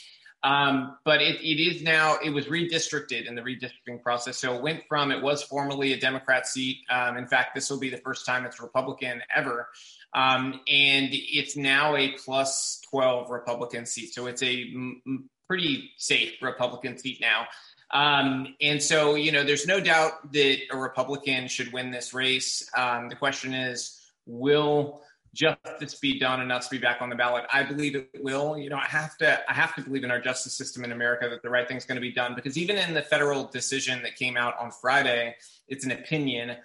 Um, 0.44 0.96
but 1.04 1.22
it, 1.22 1.40
it 1.40 1.62
is 1.62 1.82
now 1.82 2.18
it 2.22 2.30
was 2.30 2.46
redistricted 2.46 3.28
in 3.28 3.34
the 3.36 3.42
redistricting 3.42 4.02
process. 4.02 4.38
So 4.38 4.54
it 4.54 4.62
went 4.62 4.82
from 4.88 5.12
it 5.12 5.22
was 5.22 5.42
formerly 5.42 5.92
a 5.92 6.00
Democrat 6.00 6.46
seat. 6.48 6.78
Um, 6.90 7.16
in 7.16 7.28
fact, 7.28 7.54
this 7.54 7.70
will 7.70 7.78
be 7.78 7.90
the 7.90 7.98
first 7.98 8.26
time 8.26 8.44
it's 8.44 8.60
Republican 8.60 9.22
ever, 9.34 9.68
um, 10.14 10.60
and 10.66 11.08
it's 11.12 11.56
now 11.56 11.94
a 11.96 12.12
plus 12.24 12.80
twelve 12.90 13.30
Republican 13.30 13.86
seat. 13.86 14.12
So 14.14 14.26
it's 14.26 14.42
a 14.42 14.62
m- 14.74 15.30
pretty 15.46 15.90
safe 15.96 16.42
Republican 16.42 16.98
seat 16.98 17.20
now. 17.20 17.46
Um, 17.92 18.56
and 18.60 18.82
so, 18.82 19.16
you 19.16 19.32
know, 19.32 19.44
there's 19.44 19.66
no 19.66 19.78
doubt 19.78 20.32
that 20.32 20.58
a 20.70 20.76
Republican 20.76 21.46
should 21.46 21.72
win 21.72 21.90
this 21.90 22.14
race. 22.14 22.68
Um, 22.74 23.10
the 23.10 23.16
question 23.16 23.52
is, 23.52 24.00
will 24.24 25.02
justice 25.34 25.94
be 25.94 26.18
done 26.18 26.40
enough 26.40 26.64
to 26.64 26.70
be 26.70 26.78
back 26.78 27.00
on 27.00 27.08
the 27.08 27.16
ballot? 27.16 27.44
I 27.52 27.62
believe 27.62 27.94
it 27.94 28.10
will. 28.20 28.56
You 28.56 28.70
know, 28.70 28.76
I 28.76 28.86
have 28.86 29.16
to, 29.18 29.50
I 29.50 29.54
have 29.54 29.74
to 29.76 29.82
believe 29.82 30.04
in 30.04 30.10
our 30.10 30.20
justice 30.20 30.54
system 30.54 30.84
in 30.84 30.92
America 30.92 31.28
that 31.28 31.42
the 31.42 31.50
right 31.50 31.66
thing 31.66 31.76
is 31.76 31.84
going 31.84 31.96
to 31.96 32.02
be 32.02 32.12
done 32.12 32.34
because 32.34 32.58
even 32.58 32.76
in 32.76 32.94
the 32.94 33.02
federal 33.02 33.44
decision 33.44 34.02
that 34.02 34.16
came 34.16 34.36
out 34.36 34.54
on 34.60 34.70
Friday, 34.70 35.34
it's 35.68 35.84
an 35.84 35.92
opinion. 35.92 36.56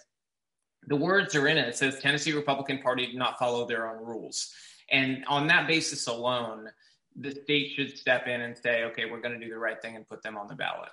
The 0.87 0.95
words 0.95 1.35
are 1.35 1.47
in 1.47 1.57
it. 1.57 1.67
It 1.67 1.77
says 1.77 1.99
Tennessee 1.99 2.33
Republican 2.33 2.79
Party 2.79 3.05
did 3.07 3.15
not 3.15 3.39
follow 3.39 3.67
their 3.67 3.89
own 3.89 4.03
rules. 4.03 4.51
And 4.89 5.25
on 5.27 5.47
that 5.47 5.67
basis 5.67 6.07
alone, 6.07 6.69
the 7.15 7.31
state 7.31 7.71
should 7.75 7.97
step 7.97 8.27
in 8.27 8.41
and 8.41 8.57
say, 8.57 8.83
okay, 8.85 9.05
we're 9.05 9.21
going 9.21 9.37
to 9.37 9.43
do 9.43 9.51
the 9.51 9.59
right 9.59 9.81
thing 9.81 9.95
and 9.95 10.07
put 10.07 10.21
them 10.21 10.37
on 10.37 10.47
the 10.47 10.55
ballot. 10.55 10.89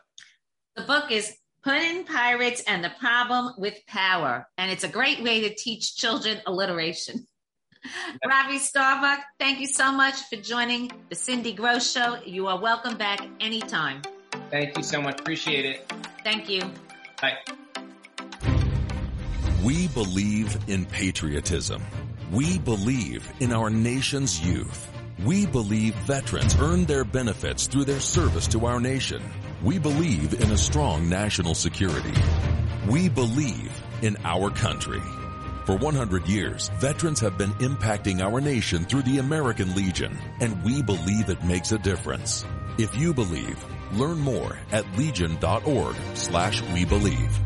The 0.75 0.83
book 0.83 1.13
is 1.13 1.37
Puddin' 1.63 2.05
Pirates 2.05 2.63
and 2.67 2.83
the 2.83 2.93
Problem 2.99 3.55
with 3.59 3.79
Power, 3.87 4.47
and 4.59 4.71
it's 4.71 4.85
a 4.85 4.89
great 4.89 5.23
way 5.23 5.43
to 5.43 5.55
teach 5.55 5.97
children 5.97 6.41
alliteration. 6.47 7.27
Robbie 8.27 8.59
Starbuck, 8.59 9.21
thank 9.39 9.61
you 9.61 9.67
so 9.67 9.93
much 9.93 10.15
for 10.29 10.37
joining 10.37 10.91
the 11.09 11.15
Cindy 11.15 11.53
Gross 11.53 11.91
Show. 11.91 12.19
You 12.25 12.47
are 12.47 12.61
welcome 12.61 12.97
back 12.97 13.21
anytime. 13.41 14.03
Thank 14.51 14.77
you 14.77 14.83
so 14.83 15.01
much. 15.01 15.21
Appreciate 15.21 15.65
it. 15.65 15.93
Thank 16.23 16.49
you. 16.49 16.63
Bye. 17.21 17.39
We 19.63 19.89
believe 19.89 20.57
in 20.69 20.85
patriotism. 20.85 21.83
We 22.31 22.59
believe 22.59 23.31
in 23.41 23.53
our 23.53 23.71
nation's 23.71 24.41
youth. 24.41 24.91
We 25.25 25.47
believe 25.47 25.95
veterans 25.95 26.57
earn 26.61 26.85
their 26.85 27.05
benefits 27.05 27.67
through 27.67 27.85
their 27.85 28.01
service 28.01 28.49
to 28.49 28.67
our 28.67 28.81
nation. 28.81 29.23
We 29.63 29.79
believe 29.79 30.35
in 30.43 30.51
a 30.51 30.59
strong 30.59 31.09
national 31.09 31.55
security. 31.55 32.13
We 32.89 33.09
believe 33.09 33.73
in 34.03 34.17
our 34.25 34.51
country. 34.51 35.01
For 35.65 35.77
100 35.77 36.29
years, 36.29 36.69
veterans 36.79 37.21
have 37.21 37.39
been 37.39 37.53
impacting 37.55 38.21
our 38.21 38.39
nation 38.39 38.85
through 38.85 39.03
the 39.03 39.19
American 39.19 39.75
Legion, 39.75 40.19
and 40.41 40.63
we 40.63 40.83
believe 40.83 41.31
it 41.31 41.43
makes 41.43 41.73
a 41.73 41.79
difference. 41.79 42.45
If 42.77 42.95
you 42.95 43.15
believe, 43.15 43.65
learn 43.95 44.19
more 44.19 44.59
at 44.73 44.85
legion.org 44.99 45.97
slash 46.13 46.61
we 46.75 46.85
believe. 46.85 47.41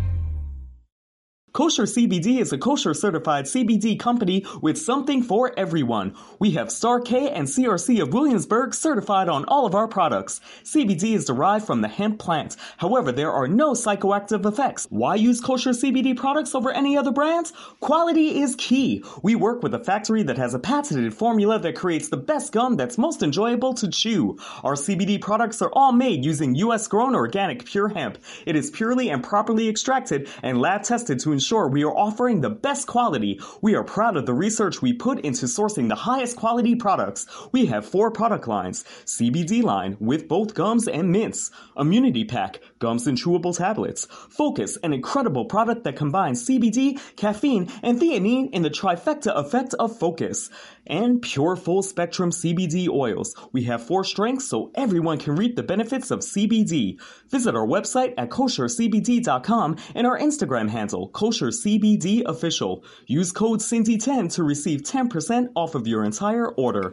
Kosher 1.59 1.87
CBD 1.87 2.39
is 2.39 2.53
a 2.53 2.57
kosher 2.57 2.95
certified 2.95 3.47
CBD 3.47 3.99
company 3.99 4.47
with 4.63 4.79
something 4.79 5.25
for 5.25 5.53
everyone. 5.59 6.15
We 6.39 6.53
have 6.53 6.71
Star 6.71 7.01
K 7.01 7.31
and 7.31 7.49
CRC 7.49 8.01
of 8.01 8.13
Williamsburg 8.13 8.75
certified 8.75 9.29
on 9.29 9.45
all 9.47 9.67
of 9.67 9.75
our 9.75 9.89
products. 9.89 10.41
CBD 10.63 11.17
is 11.17 11.25
derived 11.25 11.67
from 11.67 11.81
the 11.81 11.89
hemp 11.89 12.21
plant. 12.21 12.55
However, 12.77 13.11
there 13.11 13.33
are 13.33 13.49
no 13.49 13.73
psychoactive 13.73 14.47
effects. 14.47 14.87
Why 14.89 15.17
use 15.17 15.41
kosher 15.41 15.71
CBD 15.71 16.17
products 16.17 16.55
over 16.55 16.71
any 16.71 16.97
other 16.97 17.11
brands? 17.11 17.53
Quality 17.81 18.41
is 18.41 18.55
key. 18.55 19.03
We 19.25 19.35
work 19.35 19.65
with 19.65 19.75
a 19.75 19.83
factory 19.83 20.23
that 20.23 20.39
has 20.39 20.55
a 20.55 20.61
patented 20.61 21.13
formula 21.13 21.59
that 21.59 21.75
creates 21.75 22.09
the 22.09 22.17
best 22.19 22.53
gum 22.53 22.77
that's 22.77 22.99
most 22.99 23.21
enjoyable 23.21 23.75
to 23.75 23.91
chew. 23.91 24.39
Our 24.63 24.75
CBD 24.75 25.21
products 25.21 25.61
are 25.61 25.73
all 25.73 25.91
made 25.91 26.25
using 26.25 26.55
US 26.55 26.87
grown 26.87 27.17
organic 27.17 27.65
pure 27.65 27.89
hemp. 27.89 28.19
It 28.47 28.55
is 28.55 28.71
purely 28.71 29.11
and 29.11 29.25
properly 29.25 29.69
extracted 29.69 30.29
and 30.45 30.61
lab 30.61 30.85
tested 30.85 31.19
to 31.19 31.33
ensure 31.33 31.48
ensure 31.49 31.67
we 31.67 31.83
are 31.83 31.97
offering 31.97 32.43
the 32.43 32.51
best 32.51 32.87
quality. 32.87 33.41
We 33.63 33.75
are 33.75 33.83
proud 33.83 34.19
of 34.19 34.27
the 34.27 34.35
research 34.35 34.83
we 34.83 34.93
put 34.93 35.21
into 35.21 35.47
sourcing 35.47 35.89
the 35.89 35.95
highest 35.95 36.37
quality 36.37 36.75
products. 36.75 37.27
We 37.53 37.65
have 37.67 37.87
four 37.87 38.11
product 38.11 38.47
lines. 38.47 38.85
CBD 39.07 39.63
line 39.63 39.97
with 39.99 40.29
both 40.29 40.53
gums 40.53 40.87
and 40.87 41.11
mints. 41.11 41.51
Immunity 41.75 42.27
pack, 42.27 42.61
gums 42.79 43.07
and 43.07 43.19
chewable 43.19 43.57
tablets. 43.57 44.07
Focus, 44.31 44.77
an 44.83 44.93
incredible 44.93 45.45
product 45.45 45.85
that 45.85 45.97
combines 45.97 46.47
CBD, 46.47 47.01
caffeine, 47.17 47.71
and 47.83 48.01
theanine 48.01 48.51
in 48.53 48.63
the 48.63 48.71
trifecta 48.71 49.35
effect 49.37 49.75
of 49.75 49.99
focus 49.99 50.51
and 50.87 51.21
pure 51.23 51.57
full 51.57 51.83
spectrum 51.83 52.31
CBD 52.31 52.89
oils. 52.89 53.35
We 53.53 53.65
have 53.65 53.83
four 53.83 54.05
strengths 54.05 54.49
so 54.49 54.71
everyone 54.75 55.19
can 55.19 55.37
reap 55.37 55.57
the 55.57 55.63
benefits 55.63 56.11
of 56.11 56.21
CBD. 56.21 57.01
Visit 57.29 57.55
our 57.55 57.67
website 57.67 58.15
at 58.17 58.31
koshercbd.com 58.31 59.77
and 59.95 60.07
our 60.07 60.19
Instagram 60.19 60.69
handle, 60.69 61.11
koshercbdofficial. 61.11 62.85
Use 63.07 63.33
code 63.33 63.61
Cindy10 63.61 64.33
to 64.35 64.43
receive 64.43 64.83
10% 64.83 65.49
off 65.55 65.75
of 65.75 65.87
your 65.87 66.05
entire 66.05 66.49
order. 66.49 66.93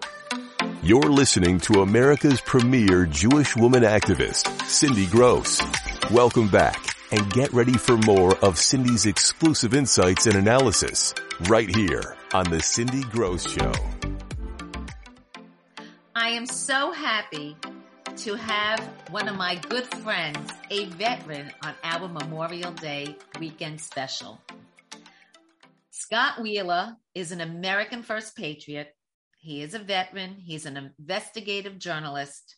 You're 0.83 1.01
listening 1.01 1.59
to 1.61 1.81
America's 1.81 2.41
premier 2.41 3.05
Jewish 3.05 3.55
woman 3.55 3.83
activist, 3.83 4.47
Cindy 4.67 5.07
Gross. 5.07 5.61
Welcome 6.11 6.47
back 6.47 6.95
and 7.11 7.31
get 7.33 7.51
ready 7.53 7.73
for 7.73 7.97
more 7.97 8.35
of 8.37 8.59
Cindy's 8.59 9.05
exclusive 9.05 9.73
insights 9.73 10.27
and 10.27 10.35
analysis 10.35 11.13
right 11.47 11.73
here 11.73 12.15
on 12.33 12.49
the 12.49 12.61
Cindy 12.61 13.01
Gross 13.03 13.49
Show. 13.49 13.71
I 16.15 16.29
am 16.29 16.45
so 16.45 16.91
happy 16.91 17.57
to 18.17 18.35
have 18.35 18.79
one 19.09 19.27
of 19.27 19.35
my 19.35 19.55
good 19.55 19.85
friends, 19.85 20.51
a 20.69 20.85
veteran, 20.85 21.51
on 21.63 21.73
our 21.83 22.07
Memorial 22.07 22.71
Day 22.71 23.15
weekend 23.39 23.81
special. 23.81 24.39
Scott 25.89 26.41
Wheeler 26.41 26.97
is 27.15 27.31
an 27.31 27.41
American 27.41 28.03
First 28.03 28.35
Patriot. 28.37 28.95
He 29.45 29.61
is 29.61 29.75
a 29.75 29.79
veteran. 29.79 30.37
He's 30.39 30.65
an 30.65 30.91
investigative 30.97 31.77
journalist. 31.77 32.55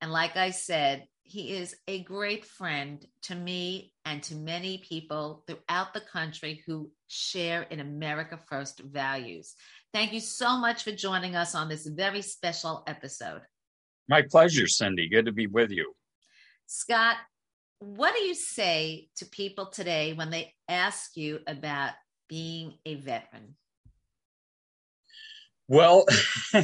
And 0.00 0.10
like 0.10 0.34
I 0.34 0.48
said, 0.48 1.04
he 1.24 1.52
is 1.52 1.76
a 1.86 2.02
great 2.04 2.46
friend 2.46 3.04
to 3.24 3.34
me 3.34 3.92
and 4.06 4.22
to 4.22 4.36
many 4.36 4.78
people 4.78 5.44
throughout 5.46 5.92
the 5.92 6.00
country 6.00 6.62
who 6.66 6.90
share 7.06 7.64
in 7.64 7.80
America 7.80 8.38
First 8.48 8.80
values. 8.80 9.54
Thank 9.92 10.14
you 10.14 10.20
so 10.20 10.56
much 10.56 10.84
for 10.84 10.92
joining 10.92 11.36
us 11.36 11.54
on 11.54 11.68
this 11.68 11.86
very 11.86 12.22
special 12.22 12.82
episode. 12.86 13.42
My 14.08 14.22
pleasure, 14.22 14.66
Cindy. 14.66 15.10
Good 15.10 15.26
to 15.26 15.32
be 15.32 15.48
with 15.48 15.70
you. 15.70 15.92
Scott, 16.64 17.16
what 17.78 18.14
do 18.14 18.22
you 18.22 18.34
say 18.34 19.10
to 19.16 19.26
people 19.26 19.66
today 19.66 20.14
when 20.14 20.30
they 20.30 20.54
ask 20.66 21.14
you 21.14 21.40
about 21.46 21.92
being 22.26 22.78
a 22.86 22.94
veteran? 22.94 23.54
Well, 25.72 26.04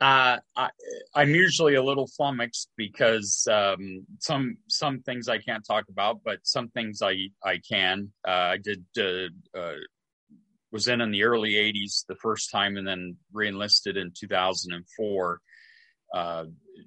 Uh, 0.00 0.38
I, 0.56 0.70
am 1.14 1.34
usually 1.34 1.74
a 1.74 1.82
little 1.82 2.06
flummoxed 2.06 2.70
because 2.74 3.46
um, 3.52 4.06
some 4.18 4.56
some 4.66 5.02
things 5.02 5.28
I 5.28 5.36
can't 5.36 5.62
talk 5.62 5.84
about, 5.90 6.20
but 6.24 6.38
some 6.42 6.68
things 6.70 7.02
I 7.02 7.16
I 7.44 7.58
can. 7.58 8.10
Uh, 8.26 8.30
I 8.30 8.56
did 8.56 8.82
uh, 8.98 9.58
uh 9.58 9.74
was 10.72 10.88
in 10.88 11.02
in 11.02 11.10
the 11.10 11.24
early 11.24 11.52
'80s 11.52 12.06
the 12.08 12.14
first 12.14 12.50
time, 12.50 12.78
and 12.78 12.88
then 12.88 13.18
reenlisted 13.30 13.98
in 13.98 14.10
2004 14.18 15.40
uh, 16.14 16.44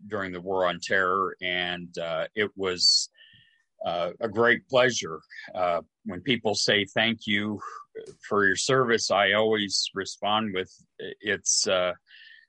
during 0.07 0.31
the 0.31 0.41
War 0.41 0.65
on 0.65 0.79
Terror, 0.81 1.35
and 1.39 1.95
uh, 1.99 2.25
it 2.33 2.49
was 2.55 3.09
a 3.85 4.27
great 4.27 4.67
pleasure. 4.67 5.19
When 6.05 6.21
people 6.21 6.55
say 6.55 6.85
thank 6.85 7.27
you 7.27 7.59
for 8.27 8.45
your 8.45 8.55
service, 8.55 9.11
I 9.11 9.33
always 9.33 9.89
respond 9.93 10.53
with 10.53 10.71
it's. 10.99 11.67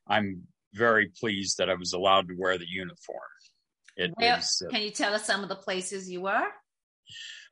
I'm 0.06 0.42
very 0.74 1.10
pleased 1.18 1.58
that 1.58 1.70
I 1.70 1.74
was 1.74 1.92
allowed 1.92 2.28
to 2.28 2.34
wear 2.36 2.58
the 2.58 2.68
uniform. 2.68 3.20
It 3.96 4.12
is, 4.20 4.62
uh, 4.66 4.70
can 4.70 4.82
you 4.82 4.90
tell 4.90 5.14
us 5.14 5.24
some 5.24 5.42
of 5.42 5.48
the 5.48 5.54
places 5.54 6.10
you 6.10 6.22
were? 6.22 6.48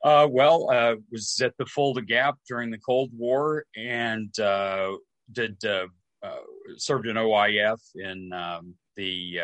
Uh, 0.03 0.27
well, 0.29 0.69
uh, 0.69 0.95
was 1.11 1.39
at 1.41 1.55
the 1.57 1.65
Fulda 1.65 2.01
Gap 2.01 2.35
during 2.49 2.69
the 2.69 2.79
Cold 2.79 3.11
War 3.15 3.65
and 3.77 4.37
uh, 4.39 4.91
did 5.31 5.63
uh, 5.63 5.87
uh, 6.21 6.39
served 6.75 7.07
in 7.07 7.15
OIF 7.15 7.79
in 7.95 8.33
um, 8.33 8.75
the 8.97 9.39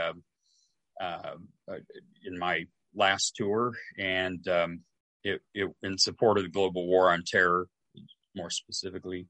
in 2.26 2.38
my 2.38 2.66
last 2.94 3.36
tour 3.38 3.74
and 3.98 4.46
um, 4.50 4.82
it, 5.24 5.42
it, 5.54 5.70
in 5.84 5.98
support 5.98 6.38
of 6.38 6.44
the 6.44 6.50
global 6.50 6.88
war 6.88 7.12
on 7.12 7.24
terror, 7.26 7.68
more 8.36 8.50
specifically 8.50 9.28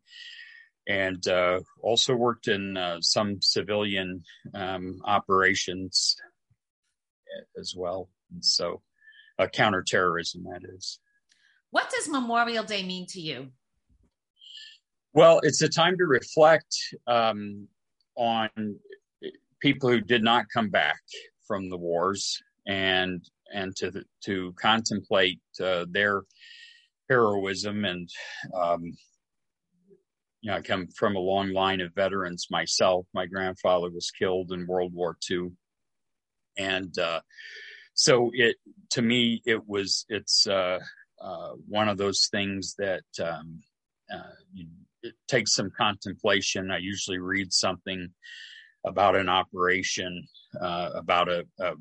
and 0.89 1.27
uh, 1.27 1.59
also 1.81 2.15
worked 2.15 2.47
in 2.47 2.75
uh, 2.75 2.97
some 2.99 3.39
civilian 3.41 4.23
um, 4.55 4.99
operations 5.05 6.17
as 7.57 7.75
well. 7.77 8.09
And 8.31 8.43
so, 8.43 8.81
uh, 9.37 9.47
counterterrorism, 9.47 10.43
that 10.45 10.61
is. 10.67 10.99
What 11.69 11.91
does 11.91 12.09
Memorial 12.09 12.63
Day 12.63 12.83
mean 12.83 13.05
to 13.09 13.21
you? 13.21 13.49
Well, 15.13 15.39
it's 15.43 15.61
a 15.61 15.69
time 15.69 15.95
to 15.99 16.05
reflect 16.05 16.75
um, 17.05 17.67
on 18.15 18.49
people 19.61 19.89
who 19.89 20.01
did 20.01 20.23
not 20.23 20.45
come 20.51 20.69
back 20.69 20.99
from 21.47 21.69
the 21.69 21.77
wars 21.77 22.41
and 22.67 23.23
and 23.53 23.75
to 23.77 24.03
to 24.25 24.53
contemplate 24.59 25.39
uh, 25.61 25.85
their 25.89 26.23
heroism 27.09 27.85
and 27.85 28.09
um, 28.53 28.93
you 30.41 30.51
know, 30.51 30.57
I 30.57 30.61
come 30.61 30.87
from 30.87 31.15
a 31.15 31.19
long 31.19 31.51
line 31.51 31.81
of 31.81 31.93
veterans 31.93 32.47
myself. 32.49 33.05
My 33.13 33.25
grandfather 33.25 33.89
was 33.89 34.11
killed 34.11 34.51
in 34.51 34.67
World 34.67 34.93
War 34.93 35.17
II. 35.29 35.51
And 36.57 36.97
uh, 36.97 37.21
so 37.93 38.31
it, 38.33 38.55
to 38.91 39.01
me, 39.01 39.41
it 39.45 39.67
was, 39.67 40.05
it's 40.07 40.47
uh, 40.47 40.79
uh, 41.21 41.51
one 41.67 41.89
of 41.89 41.97
those 41.97 42.29
things 42.31 42.75
that 42.77 43.03
um, 43.21 43.61
uh, 44.13 44.31
it 45.03 45.13
takes 45.27 45.55
some 45.55 45.71
contemplation. 45.77 46.71
I 46.71 46.77
usually 46.77 47.19
read 47.19 47.51
something 47.51 48.09
about 48.85 49.17
an 49.17 49.27
operation, 49.27 50.25
uh, 50.59 50.91
about 50.95 51.27
a, 51.27 51.45
a 51.59 51.73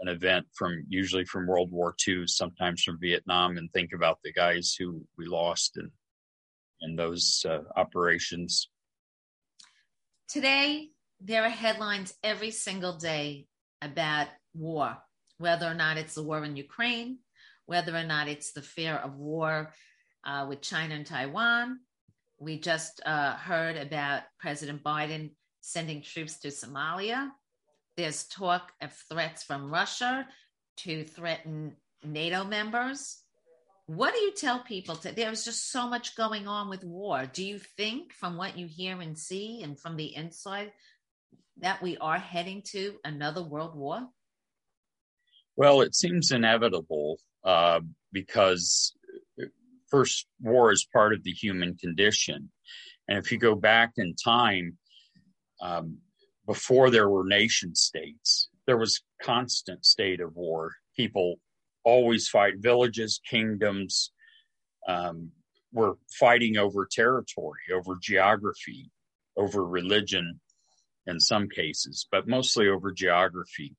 an 0.00 0.08
event 0.08 0.46
from 0.54 0.84
usually 0.88 1.24
from 1.24 1.46
World 1.46 1.70
War 1.72 1.94
II, 2.06 2.26
sometimes 2.26 2.82
from 2.82 2.98
Vietnam, 3.00 3.56
and 3.56 3.72
think 3.72 3.92
about 3.92 4.18
the 4.22 4.32
guys 4.32 4.76
who 4.78 5.02
we 5.16 5.26
lost 5.26 5.76
and 5.76 5.90
in 6.80 6.96
those 6.96 7.44
uh, 7.48 7.60
operations. 7.76 8.68
Today, 10.28 10.90
there 11.20 11.44
are 11.44 11.50
headlines 11.50 12.14
every 12.22 12.50
single 12.50 12.96
day 12.96 13.46
about 13.82 14.28
war, 14.54 14.96
whether 15.38 15.66
or 15.66 15.74
not 15.74 15.96
it's 15.96 16.14
the 16.14 16.22
war 16.22 16.44
in 16.44 16.56
Ukraine, 16.56 17.18
whether 17.66 17.96
or 17.96 18.04
not 18.04 18.28
it's 18.28 18.52
the 18.52 18.62
fear 18.62 18.94
of 18.94 19.16
war 19.16 19.72
uh, 20.24 20.46
with 20.48 20.60
China 20.60 20.94
and 20.94 21.06
Taiwan. 21.06 21.80
We 22.38 22.60
just 22.60 23.00
uh, 23.04 23.34
heard 23.34 23.76
about 23.76 24.22
President 24.38 24.84
Biden 24.84 25.30
sending 25.60 26.02
troops 26.02 26.38
to 26.40 26.48
Somalia. 26.48 27.30
There's 27.98 28.28
talk 28.28 28.70
of 28.80 28.92
threats 28.92 29.42
from 29.42 29.72
Russia 29.72 30.24
to 30.84 31.02
threaten 31.02 31.74
NATO 32.04 32.44
members. 32.44 33.18
What 33.86 34.14
do 34.14 34.20
you 34.20 34.30
tell 34.30 34.60
people? 34.60 34.94
To, 34.94 35.10
there's 35.10 35.44
just 35.44 35.72
so 35.72 35.88
much 35.88 36.14
going 36.14 36.46
on 36.46 36.70
with 36.70 36.84
war. 36.84 37.26
Do 37.26 37.44
you 37.44 37.58
think, 37.58 38.12
from 38.12 38.36
what 38.36 38.56
you 38.56 38.68
hear 38.68 39.00
and 39.00 39.18
see, 39.18 39.64
and 39.64 39.76
from 39.76 39.96
the 39.96 40.14
inside, 40.14 40.70
that 41.56 41.82
we 41.82 41.96
are 41.96 42.18
heading 42.18 42.62
to 42.66 42.94
another 43.04 43.42
world 43.42 43.74
war? 43.74 44.06
Well, 45.56 45.80
it 45.80 45.96
seems 45.96 46.30
inevitable 46.30 47.18
uh, 47.42 47.80
because 48.12 48.94
first 49.88 50.28
war 50.40 50.70
is 50.70 50.86
part 50.92 51.12
of 51.14 51.24
the 51.24 51.32
human 51.32 51.76
condition. 51.76 52.52
And 53.08 53.18
if 53.18 53.32
you 53.32 53.38
go 53.38 53.56
back 53.56 53.94
in 53.96 54.14
time, 54.14 54.78
um, 55.60 55.98
before 56.48 56.90
there 56.90 57.10
were 57.10 57.24
nation 57.26 57.74
states, 57.74 58.48
there 58.66 58.78
was 58.78 59.02
constant 59.22 59.84
state 59.84 60.20
of 60.20 60.34
war. 60.34 60.72
People 60.96 61.36
always 61.84 62.26
fight 62.26 62.54
villages, 62.56 63.20
kingdoms, 63.28 64.12
um, 64.88 65.30
were 65.72 65.98
fighting 66.18 66.56
over 66.56 66.88
territory, 66.90 67.60
over 67.72 67.98
geography, 68.02 68.90
over 69.36 69.62
religion 69.62 70.40
in 71.06 71.20
some 71.20 71.50
cases, 71.50 72.06
but 72.10 72.26
mostly 72.26 72.66
over 72.66 72.92
geography. 72.92 73.76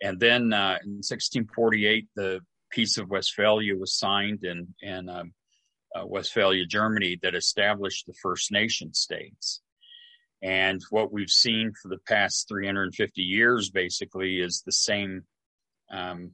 And 0.00 0.20
then 0.20 0.52
uh, 0.52 0.78
in 0.84 1.02
1648, 1.02 2.06
the 2.14 2.40
Peace 2.70 2.96
of 2.96 3.10
Westphalia 3.10 3.76
was 3.76 3.98
signed 3.98 4.44
in, 4.44 4.74
in 4.80 5.08
um, 5.08 5.32
uh, 5.94 6.06
Westphalia, 6.06 6.64
Germany, 6.64 7.18
that 7.22 7.34
established 7.34 8.06
the 8.06 8.14
first 8.22 8.52
nation 8.52 8.94
states. 8.94 9.60
And 10.42 10.82
what 10.90 11.12
we've 11.12 11.30
seen 11.30 11.72
for 11.80 11.88
the 11.88 12.00
past 12.08 12.48
350 12.48 13.22
years, 13.22 13.70
basically, 13.70 14.40
is 14.40 14.62
the 14.66 14.72
same 14.72 15.22
um, 15.90 16.32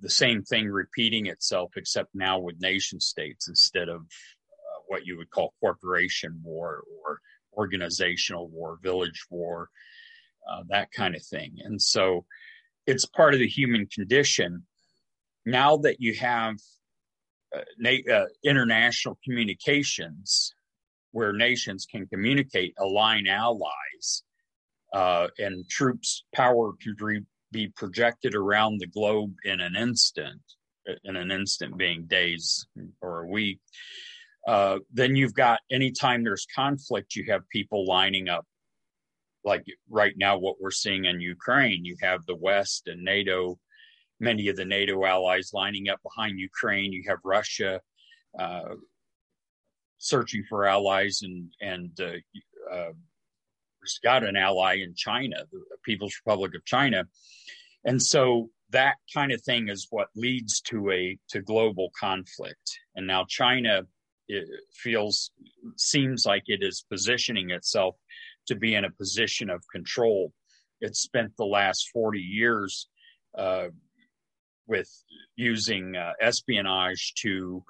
the 0.00 0.10
same 0.10 0.42
thing 0.42 0.68
repeating 0.68 1.26
itself, 1.26 1.72
except 1.76 2.10
now 2.14 2.38
with 2.38 2.60
nation 2.60 2.98
states 2.98 3.48
instead 3.48 3.88
of 3.88 4.00
uh, 4.00 4.80
what 4.88 5.06
you 5.06 5.16
would 5.16 5.30
call 5.30 5.54
corporation 5.60 6.40
war 6.42 6.82
or 7.04 7.20
organizational 7.54 8.48
war, 8.48 8.78
village 8.82 9.24
war, 9.30 9.68
uh, 10.50 10.62
that 10.68 10.90
kind 10.92 11.14
of 11.14 11.22
thing. 11.22 11.56
And 11.62 11.80
so 11.80 12.24
it's 12.86 13.04
part 13.04 13.34
of 13.34 13.40
the 13.40 13.48
human 13.48 13.86
condition. 13.86 14.64
Now 15.46 15.76
that 15.78 16.00
you 16.00 16.14
have 16.14 16.56
uh, 17.54 17.60
na- 17.78 18.12
uh, 18.12 18.26
international 18.42 19.18
communications 19.24 20.54
where 21.12 21.32
nations 21.32 21.86
can 21.86 22.06
communicate, 22.06 22.74
align 22.78 23.26
allies, 23.26 24.22
uh, 24.92 25.28
and 25.38 25.68
troops' 25.68 26.24
power 26.34 26.72
can 26.82 26.96
re- 27.00 27.24
be 27.50 27.68
projected 27.68 28.34
around 28.34 28.78
the 28.78 28.86
globe 28.86 29.34
in 29.44 29.60
an 29.60 29.76
instant, 29.76 30.40
in 31.04 31.16
an 31.16 31.30
instant 31.30 31.76
being 31.76 32.04
days 32.06 32.66
or 33.00 33.20
a 33.20 33.28
week. 33.28 33.60
Uh, 34.46 34.78
then 34.92 35.14
you've 35.14 35.34
got 35.34 35.60
anytime 35.70 36.24
there's 36.24 36.46
conflict, 36.54 37.14
you 37.14 37.24
have 37.30 37.48
people 37.50 37.86
lining 37.86 38.28
up. 38.28 38.44
Like 39.44 39.64
right 39.88 40.14
now, 40.16 40.38
what 40.38 40.60
we're 40.60 40.70
seeing 40.70 41.04
in 41.04 41.20
Ukraine, 41.20 41.84
you 41.84 41.96
have 42.00 42.24
the 42.26 42.36
West 42.36 42.86
and 42.86 43.02
NATO, 43.02 43.58
many 44.20 44.48
of 44.48 44.56
the 44.56 44.64
NATO 44.64 45.04
allies 45.04 45.50
lining 45.52 45.88
up 45.88 46.00
behind 46.02 46.38
Ukraine. 46.38 46.92
You 46.92 47.02
have 47.08 47.18
Russia 47.24 47.80
uh, 48.38 48.74
searching 50.02 50.44
for 50.48 50.66
allies, 50.66 51.20
and 51.22 51.50
and 51.60 52.00
uh, 52.00 52.74
uh, 52.74 52.92
got 54.02 54.24
an 54.24 54.36
ally 54.36 54.74
in 54.76 54.94
China, 54.94 55.36
the 55.50 55.60
People's 55.84 56.14
Republic 56.24 56.54
of 56.54 56.64
China, 56.64 57.04
and 57.84 58.02
so 58.02 58.50
that 58.70 58.96
kind 59.12 59.32
of 59.32 59.42
thing 59.42 59.68
is 59.68 59.86
what 59.90 60.08
leads 60.16 60.60
to 60.62 60.90
a 60.90 61.18
to 61.28 61.40
global 61.40 61.90
conflict. 61.98 62.78
And 62.94 63.06
now 63.06 63.24
China 63.28 63.82
feels 64.72 65.30
seems 65.76 66.24
like 66.24 66.44
it 66.46 66.62
is 66.62 66.84
positioning 66.90 67.50
itself 67.50 67.96
to 68.46 68.54
be 68.54 68.74
in 68.74 68.84
a 68.84 68.90
position 68.90 69.50
of 69.50 69.62
control. 69.70 70.32
It 70.80 70.96
spent 70.96 71.36
the 71.36 71.44
last 71.44 71.90
40 71.92 72.18
years 72.18 72.88
uh, 73.36 73.68
with 74.66 74.90
using 75.36 75.96
uh, 75.96 76.12
espionage 76.20 77.14
to 77.18 77.62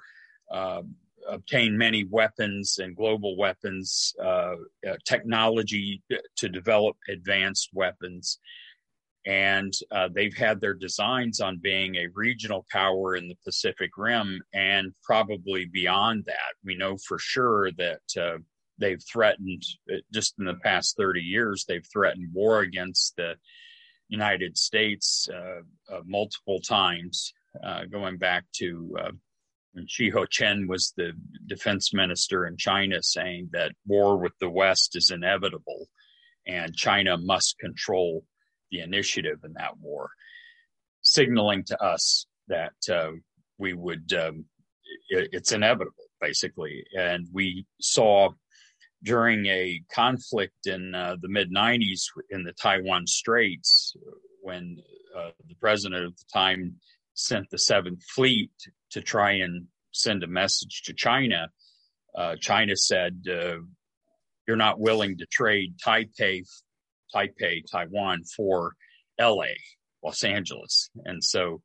uh, 0.52 0.82
obtain 1.28 1.76
many 1.76 2.04
weapons 2.04 2.78
and 2.78 2.96
global 2.96 3.36
weapons, 3.36 4.14
uh, 4.22 4.54
uh, 4.88 4.96
technology 5.04 6.02
to 6.36 6.48
develop 6.48 6.96
advanced 7.08 7.70
weapons. 7.72 8.38
And 9.24 9.72
uh, 9.92 10.08
they've 10.12 10.36
had 10.36 10.60
their 10.60 10.74
designs 10.74 11.40
on 11.40 11.58
being 11.58 11.94
a 11.94 12.08
regional 12.14 12.66
power 12.70 13.14
in 13.14 13.28
the 13.28 13.36
Pacific 13.44 13.90
Rim 13.96 14.40
and 14.52 14.92
probably 15.04 15.64
beyond 15.64 16.24
that. 16.26 16.54
We 16.64 16.76
know 16.76 16.96
for 16.96 17.18
sure 17.18 17.70
that 17.72 18.00
uh, 18.20 18.38
they've 18.78 19.02
threatened, 19.02 19.62
uh, 19.92 19.98
just 20.12 20.34
in 20.38 20.44
the 20.44 20.54
past 20.54 20.96
30 20.96 21.20
years, 21.20 21.64
they've 21.64 21.86
threatened 21.92 22.30
war 22.32 22.60
against 22.60 23.14
the 23.16 23.36
United 24.08 24.58
States 24.58 25.28
uh, 25.32 25.60
multiple 26.04 26.60
times, 26.60 27.32
going 27.90 28.18
back 28.18 28.44
to 28.52 28.96
and 29.74 29.88
Chi 29.88 30.10
Haotian 30.10 30.68
was 30.68 30.92
the 30.96 31.12
defense 31.46 31.94
minister 31.94 32.46
in 32.46 32.56
China 32.56 33.02
saying 33.02 33.50
that 33.52 33.72
war 33.86 34.18
with 34.18 34.32
the 34.38 34.50
West 34.50 34.96
is 34.96 35.10
inevitable 35.10 35.88
and 36.46 36.76
China 36.76 37.16
must 37.16 37.58
control 37.58 38.24
the 38.70 38.80
initiative 38.80 39.38
in 39.44 39.52
that 39.54 39.78
war, 39.78 40.10
signaling 41.00 41.64
to 41.64 41.82
us 41.82 42.26
that 42.48 42.72
uh, 42.90 43.12
we 43.58 43.72
would, 43.74 44.12
um, 44.12 44.44
it, 45.08 45.28
it's 45.32 45.52
inevitable, 45.52 46.04
basically. 46.20 46.84
And 46.98 47.26
we 47.32 47.66
saw 47.80 48.30
during 49.02 49.46
a 49.46 49.82
conflict 49.92 50.66
in 50.66 50.94
uh, 50.94 51.16
the 51.20 51.28
mid 51.28 51.52
90s 51.52 52.04
in 52.30 52.44
the 52.44 52.52
Taiwan 52.52 53.06
Straits 53.06 53.94
when 54.42 54.76
uh, 55.16 55.30
the 55.48 55.54
president 55.56 56.04
at 56.04 56.16
the 56.16 56.24
time 56.32 56.76
sent 57.14 57.48
the 57.50 57.58
Seventh 57.58 58.02
Fleet 58.04 58.50
to 58.92 59.02
try 59.02 59.32
and 59.32 59.66
send 59.92 60.22
a 60.22 60.26
message 60.26 60.82
to 60.84 60.94
China, 60.94 61.48
uh, 62.16 62.36
China 62.40 62.76
said, 62.76 63.24
uh, 63.28 63.58
"You're 64.46 64.56
not 64.56 64.80
willing 64.80 65.18
to 65.18 65.26
trade 65.26 65.76
Taipei, 65.78 66.44
Taipei, 67.14 67.62
Taiwan 67.70 68.24
for 68.24 68.74
L.A., 69.18 69.56
Los 70.02 70.24
Angeles," 70.24 70.90
and 71.04 71.22
so 71.22 71.62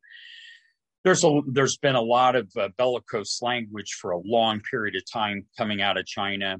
there's 1.03 1.23
a 1.23 1.41
there's 1.47 1.77
been 1.77 1.95
a 1.95 2.01
lot 2.01 2.35
of 2.35 2.51
uh, 2.57 2.67
bellicose 2.77 3.41
language 3.41 3.93
for 3.93 4.11
a 4.11 4.19
long 4.19 4.59
period 4.59 4.95
of 4.95 5.03
time 5.09 5.45
coming 5.57 5.81
out 5.81 5.97
of 5.97 6.05
China. 6.05 6.57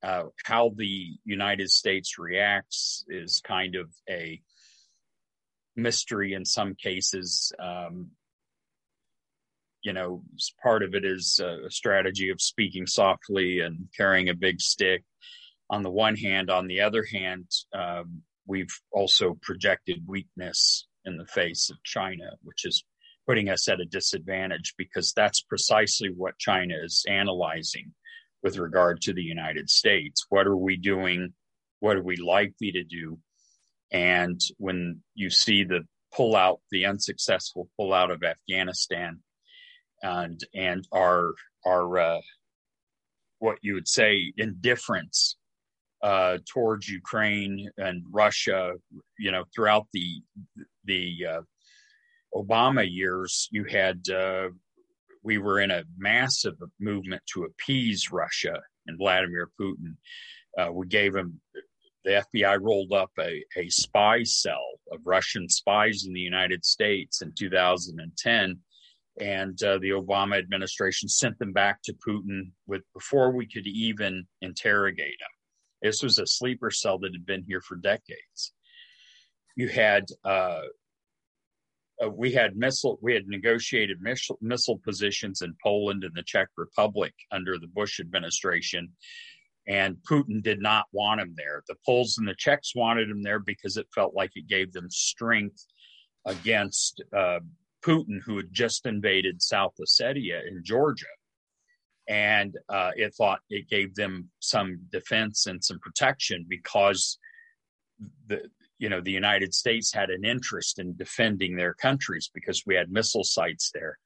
Uh, 0.00 0.24
how 0.44 0.70
the 0.76 1.18
United 1.24 1.68
States 1.68 2.16
reacts 2.16 3.04
is 3.08 3.40
kind 3.44 3.74
of 3.74 3.92
a 4.08 4.40
mystery 5.74 6.32
in 6.34 6.44
some 6.44 6.76
cases. 6.76 7.52
Um, 7.58 8.12
you 9.88 9.94
know, 9.94 10.22
part 10.62 10.82
of 10.82 10.94
it 10.94 11.02
is 11.02 11.40
a 11.40 11.70
strategy 11.70 12.28
of 12.28 12.42
speaking 12.42 12.86
softly 12.86 13.60
and 13.60 13.88
carrying 13.96 14.28
a 14.28 14.34
big 14.34 14.60
stick. 14.60 15.02
On 15.70 15.82
the 15.82 15.90
one 15.90 16.14
hand, 16.14 16.50
on 16.50 16.66
the 16.66 16.82
other 16.82 17.06
hand, 17.10 17.46
um, 17.72 18.20
we've 18.46 18.80
also 18.92 19.38
projected 19.40 20.02
weakness 20.06 20.86
in 21.06 21.16
the 21.16 21.24
face 21.24 21.70
of 21.70 21.82
China, 21.84 22.32
which 22.42 22.66
is 22.66 22.84
putting 23.26 23.48
us 23.48 23.66
at 23.66 23.80
a 23.80 23.86
disadvantage 23.86 24.74
because 24.76 25.14
that's 25.16 25.40
precisely 25.40 26.10
what 26.14 26.36
China 26.36 26.74
is 26.84 27.06
analyzing 27.08 27.94
with 28.42 28.58
regard 28.58 29.00
to 29.00 29.14
the 29.14 29.22
United 29.22 29.70
States. 29.70 30.26
What 30.28 30.46
are 30.46 30.56
we 30.56 30.76
doing? 30.76 31.32
What 31.80 31.96
are 31.96 32.02
we 32.02 32.16
likely 32.16 32.72
to 32.72 32.84
do? 32.84 33.20
And 33.90 34.38
when 34.58 35.00
you 35.14 35.30
see 35.30 35.64
the 35.64 35.80
pullout, 36.14 36.58
the 36.70 36.84
unsuccessful 36.84 37.70
pullout 37.80 38.12
of 38.12 38.22
Afghanistan, 38.22 39.20
and 40.02 40.40
and 40.54 40.86
our 40.92 41.32
our 41.66 41.98
uh, 41.98 42.20
what 43.38 43.58
you 43.62 43.74
would 43.74 43.88
say 43.88 44.32
indifference 44.36 45.36
uh, 46.02 46.38
towards 46.52 46.88
Ukraine 46.88 47.68
and 47.76 48.04
Russia, 48.10 48.72
you 49.18 49.32
know, 49.32 49.44
throughout 49.54 49.86
the 49.92 50.22
the 50.84 51.26
uh, 51.28 51.40
Obama 52.34 52.86
years, 52.88 53.48
you 53.50 53.64
had 53.64 54.08
uh, 54.08 54.48
we 55.22 55.38
were 55.38 55.60
in 55.60 55.70
a 55.70 55.84
massive 55.96 56.56
movement 56.80 57.22
to 57.34 57.44
appease 57.44 58.12
Russia 58.12 58.60
and 58.86 58.98
Vladimir 58.98 59.50
Putin. 59.60 59.96
Uh, 60.56 60.72
we 60.72 60.86
gave 60.86 61.14
him 61.14 61.40
the 62.04 62.24
FBI 62.34 62.58
rolled 62.60 62.92
up 62.92 63.10
a, 63.18 63.44
a 63.56 63.68
spy 63.68 64.22
cell 64.22 64.64
of 64.92 65.00
Russian 65.04 65.48
spies 65.48 66.04
in 66.06 66.14
the 66.14 66.20
United 66.20 66.64
States 66.64 67.22
in 67.22 67.32
2010 67.36 68.58
and 69.20 69.60
uh, 69.62 69.78
the 69.78 69.90
Obama 69.90 70.38
administration 70.38 71.08
sent 71.08 71.38
them 71.38 71.52
back 71.52 71.82
to 71.82 71.94
Putin 72.06 72.50
with 72.66 72.82
before 72.94 73.32
we 73.32 73.46
could 73.46 73.66
even 73.66 74.26
interrogate 74.42 75.06
him. 75.20 75.28
This 75.82 76.02
was 76.02 76.18
a 76.18 76.26
sleeper 76.26 76.70
cell 76.70 76.98
that 77.00 77.12
had 77.12 77.26
been 77.26 77.44
here 77.46 77.60
for 77.60 77.76
decades. 77.76 78.52
You 79.56 79.68
had 79.68 80.06
uh, 80.24 80.62
uh, 82.02 82.10
we 82.10 82.32
had 82.32 82.56
missile 82.56 82.98
we 83.02 83.14
had 83.14 83.26
negotiated 83.26 84.00
missile, 84.00 84.38
missile 84.40 84.78
positions 84.84 85.42
in 85.42 85.54
Poland 85.62 86.04
and 86.04 86.14
the 86.14 86.22
Czech 86.22 86.48
Republic 86.56 87.14
under 87.32 87.58
the 87.58 87.66
Bush 87.66 88.00
administration, 88.00 88.88
and 89.66 89.96
Putin 90.08 90.42
did 90.42 90.60
not 90.60 90.86
want 90.92 91.20
him 91.20 91.34
there. 91.36 91.62
The 91.68 91.76
Poles 91.84 92.18
and 92.18 92.28
the 92.28 92.36
Czechs 92.36 92.74
wanted 92.74 93.08
him 93.08 93.22
there 93.22 93.40
because 93.40 93.76
it 93.76 93.86
felt 93.94 94.14
like 94.14 94.30
it 94.34 94.48
gave 94.48 94.72
them 94.72 94.90
strength 94.90 95.66
against 96.24 97.02
uh, 97.16 97.40
Putin, 97.84 98.20
who 98.24 98.36
had 98.36 98.52
just 98.52 98.86
invaded 98.86 99.42
South 99.42 99.74
Ossetia 99.80 100.46
in 100.46 100.62
Georgia. 100.64 101.06
and 102.08 102.56
uh, 102.70 102.90
it 102.96 103.14
thought 103.14 103.40
it 103.50 103.68
gave 103.68 103.94
them 103.94 104.30
some 104.40 104.80
defense 104.90 105.46
and 105.46 105.62
some 105.62 105.78
protection 105.80 106.46
because 106.48 107.18
the 108.28 108.40
you 108.78 108.88
know 108.88 109.00
the 109.00 109.12
United 109.12 109.52
States 109.52 109.92
had 109.92 110.10
an 110.10 110.24
interest 110.24 110.78
in 110.78 110.96
defending 110.96 111.56
their 111.56 111.74
countries 111.74 112.30
because 112.32 112.62
we 112.66 112.74
had 112.74 112.90
missile 112.90 113.24
sites 113.24 113.70
there. 113.74 113.98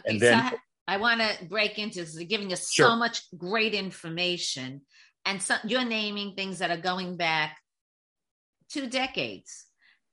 Okay, 0.00 0.10
and 0.10 0.20
then 0.20 0.50
so 0.50 0.56
I, 0.88 0.94
I 0.94 0.96
want 0.96 1.20
to 1.20 1.44
break 1.44 1.78
into 1.78 2.00
this. 2.00 2.16
giving 2.24 2.52
us 2.52 2.72
sure. 2.72 2.86
so 2.86 2.96
much 2.96 3.22
great 3.36 3.74
information, 3.74 4.80
and 5.24 5.42
so, 5.42 5.56
you're 5.64 5.84
naming 5.84 6.34
things 6.34 6.58
that 6.58 6.70
are 6.70 6.80
going 6.80 7.16
back 7.16 7.58
two 8.68 8.88
decades. 8.88 9.67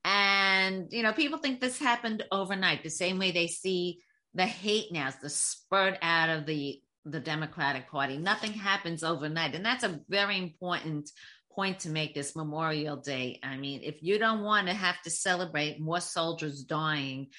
And 0.06 0.90
you 0.92 1.02
know, 1.02 1.14
people 1.14 1.40
think 1.40 1.60
this 1.60 1.80
happened 1.80 2.24
overnight, 2.32 2.84
the 2.84 2.92
same 2.92 3.18
way 3.18 3.32
they 3.32 3.48
see 3.48 4.02
the 4.36 4.46
hate 4.46 4.92
now, 4.92 5.10
the 5.20 5.30
spurt 5.30 5.98
out 6.02 6.30
of 6.30 6.46
the 6.46 6.80
the 7.06 7.20
Democratic 7.20 7.90
Party. 7.90 8.18
Nothing 8.18 8.54
happens 8.54 9.04
overnight, 9.04 9.56
and 9.56 9.66
that's 9.66 9.84
a 9.84 10.00
very 10.08 10.38
important 10.38 11.10
point 11.52 11.80
to 11.80 11.90
make 11.90 12.14
this 12.14 12.36
Memorial 12.36 12.98
Day. 12.98 13.40
I 13.42 13.58
mean, 13.58 13.82
if 13.84 14.04
you 14.04 14.20
don't 14.20 14.44
want 14.44 14.68
to 14.68 14.74
have 14.74 15.02
to 15.04 15.10
celebrate 15.10 15.80
more 15.80 16.02
soldiers 16.02 16.64
dying 16.64 17.30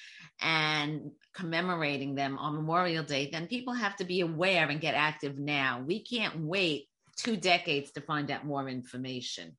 and 0.41 1.11
commemorating 1.33 2.15
them 2.15 2.37
on 2.37 2.55
Memorial 2.55 3.03
Day, 3.03 3.29
then 3.31 3.47
people 3.47 3.73
have 3.73 3.95
to 3.97 4.03
be 4.03 4.19
aware 4.19 4.67
and 4.67 4.81
get 4.81 4.93
active 4.93 5.39
now. 5.39 5.83
We 5.85 6.03
can't 6.03 6.39
wait 6.39 6.87
two 7.15 7.37
decades 7.37 7.91
to 7.91 8.01
find 8.01 8.29
out 8.29 8.45
more 8.45 8.67
information. 8.67 9.55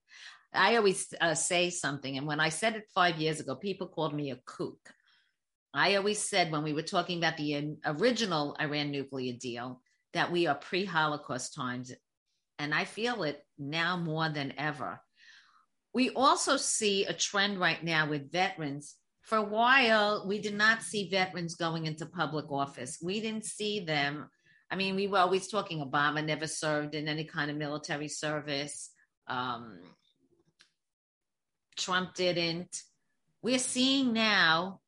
I 0.52 0.76
always 0.76 1.12
uh, 1.20 1.34
say 1.34 1.70
something, 1.70 2.16
and 2.16 2.26
when 2.26 2.40
I 2.40 2.48
said 2.48 2.74
it 2.76 2.88
five 2.94 3.18
years 3.18 3.40
ago, 3.40 3.54
people 3.54 3.88
called 3.88 4.14
me 4.14 4.30
a 4.30 4.40
kook. 4.46 4.78
I 5.74 5.96
always 5.96 6.18
said 6.18 6.50
when 6.50 6.62
we 6.62 6.72
were 6.72 6.82
talking 6.82 7.18
about 7.18 7.36
the 7.36 7.76
original 7.84 8.56
Iran 8.60 8.90
nuclear 8.90 9.34
deal 9.34 9.82
that 10.14 10.32
we 10.32 10.46
are 10.46 10.54
pre 10.54 10.84
Holocaust 10.86 11.54
times 11.54 11.92
and 12.58 12.74
I 12.74 12.84
feel 12.84 13.22
it 13.22 13.44
now 13.58 13.96
more 13.96 14.28
than 14.28 14.52
ever. 14.58 15.00
We 15.94 16.10
also 16.10 16.56
see 16.56 17.04
a 17.04 17.12
trend 17.12 17.58
right 17.58 17.82
now 17.82 18.08
with 18.08 18.32
veterans. 18.32 18.96
For 19.22 19.38
a 19.38 19.42
while, 19.42 20.26
we 20.26 20.38
did 20.38 20.54
not 20.54 20.82
see 20.82 21.08
veterans 21.10 21.54
going 21.54 21.86
into 21.86 22.06
public 22.06 22.50
office. 22.50 22.98
We 23.02 23.20
didn't 23.20 23.44
see 23.44 23.80
them. 23.80 24.28
I 24.70 24.76
mean, 24.76 24.96
we 24.96 25.06
were 25.06 25.18
always 25.18 25.48
talking 25.48 25.80
Obama 25.80 26.24
never 26.24 26.46
served 26.46 26.94
in 26.94 27.08
any 27.08 27.24
kind 27.24 27.50
of 27.50 27.56
military 27.56 28.08
service. 28.08 28.90
Um, 29.26 29.78
Trump 31.78 32.14
didn't. 32.14 32.82
We're 33.42 33.58
seeing 33.58 34.12
now 34.12 34.80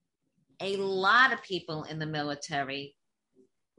a 0.61 0.77
lot 0.77 1.33
of 1.33 1.43
people 1.43 1.85
in 1.85 1.99
the 1.99 2.07
military 2.07 2.95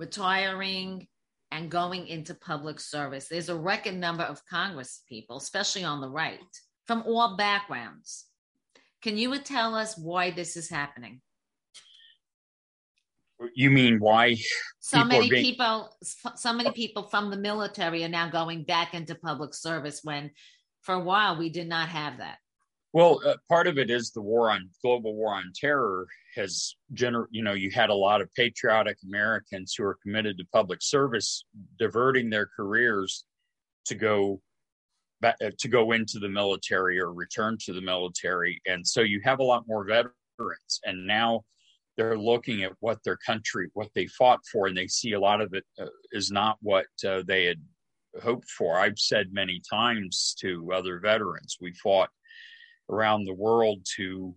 retiring, 0.01 1.07
and 1.51 1.69
going 1.69 2.07
into 2.07 2.33
public 2.33 2.79
service. 2.79 3.27
There's 3.27 3.49
a 3.49 3.55
record 3.55 3.95
number 3.95 4.23
of 4.23 4.43
Congress 4.45 5.03
people, 5.07 5.37
especially 5.37 5.83
on 5.83 6.01
the 6.01 6.09
right, 6.09 6.39
from 6.87 7.03
all 7.05 7.37
backgrounds. 7.37 8.25
Can 9.01 9.17
you 9.17 9.37
tell 9.39 9.75
us 9.75 9.97
why 9.97 10.31
this 10.31 10.55
is 10.57 10.69
happening? 10.69 11.21
You 13.55 13.71
mean 13.71 13.99
why 13.99 14.37
so 14.79 15.03
many 15.03 15.27
being... 15.27 15.43
people 15.43 15.89
so 16.35 16.53
many 16.53 16.71
people 16.71 17.03
from 17.09 17.31
the 17.31 17.37
military 17.37 18.03
are 18.03 18.09
now 18.09 18.29
going 18.29 18.63
back 18.63 18.93
into 18.93 19.15
public 19.15 19.55
service 19.55 20.01
when 20.03 20.29
for 20.81 20.93
a 20.93 20.99
while 20.99 21.39
we 21.39 21.49
did 21.49 21.67
not 21.67 21.89
have 21.89 22.19
that? 22.19 22.37
Well, 22.93 23.21
uh, 23.25 23.35
part 23.47 23.67
of 23.67 23.77
it 23.77 23.89
is 23.89 24.11
the 24.11 24.21
war 24.21 24.51
on 24.51 24.69
global 24.81 25.15
war 25.15 25.33
on 25.33 25.53
terror 25.55 26.07
has 26.35 26.75
gener 26.93 27.25
you 27.29 27.43
know 27.43 27.53
you 27.53 27.71
had 27.71 27.89
a 27.89 27.93
lot 27.93 28.21
of 28.21 28.33
patriotic 28.33 28.97
Americans 29.05 29.73
who 29.77 29.83
are 29.85 29.97
committed 30.03 30.37
to 30.37 30.45
public 30.53 30.81
service 30.81 31.45
diverting 31.79 32.29
their 32.29 32.47
careers 32.47 33.25
to 33.85 33.95
go 33.95 34.41
back, 35.21 35.35
uh, 35.43 35.51
to 35.59 35.67
go 35.69 35.93
into 35.93 36.19
the 36.19 36.27
military 36.27 36.99
or 36.99 37.13
return 37.13 37.57
to 37.65 37.73
the 37.73 37.81
military. 37.81 38.61
And 38.65 38.85
so 38.85 39.01
you 39.01 39.21
have 39.23 39.39
a 39.39 39.43
lot 39.43 39.67
more 39.67 39.85
veterans 39.85 40.79
and 40.85 41.07
now 41.07 41.43
they're 41.95 42.17
looking 42.17 42.63
at 42.63 42.71
what 42.79 42.99
their 43.05 43.17
country 43.17 43.69
what 43.73 43.89
they 43.95 44.07
fought 44.07 44.39
for 44.51 44.67
and 44.67 44.75
they 44.75 44.87
see 44.87 45.13
a 45.13 45.19
lot 45.19 45.39
of 45.39 45.53
it 45.53 45.63
uh, 45.79 45.85
is 46.11 46.29
not 46.29 46.57
what 46.61 46.87
uh, 47.07 47.21
they 47.25 47.45
had 47.45 47.61
hoped 48.21 48.49
for. 48.49 48.77
I've 48.77 48.99
said 48.99 49.27
many 49.31 49.61
times 49.69 50.35
to 50.41 50.73
other 50.73 50.99
veterans 50.99 51.57
we 51.61 51.73
fought 51.73 52.09
around 52.91 53.25
the 53.25 53.33
world 53.33 53.79
to 53.95 54.35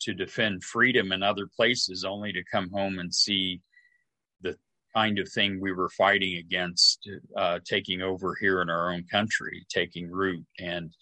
to 0.00 0.12
defend 0.12 0.62
freedom 0.62 1.12
in 1.12 1.22
other 1.22 1.48
places 1.56 2.04
only 2.04 2.32
to 2.32 2.44
come 2.44 2.70
home 2.70 2.98
and 2.98 3.14
see 3.14 3.60
the 4.42 4.56
kind 4.94 5.18
of 5.18 5.28
thing 5.30 5.58
we 5.60 5.72
were 5.72 5.88
fighting 5.88 6.36
against 6.36 7.08
uh, 7.36 7.58
taking 7.64 8.02
over 8.02 8.36
here 8.38 8.60
in 8.60 8.68
our 8.68 8.92
own 8.92 9.04
country 9.10 9.64
taking 9.70 10.10
root. 10.10 10.44
And 10.58 10.92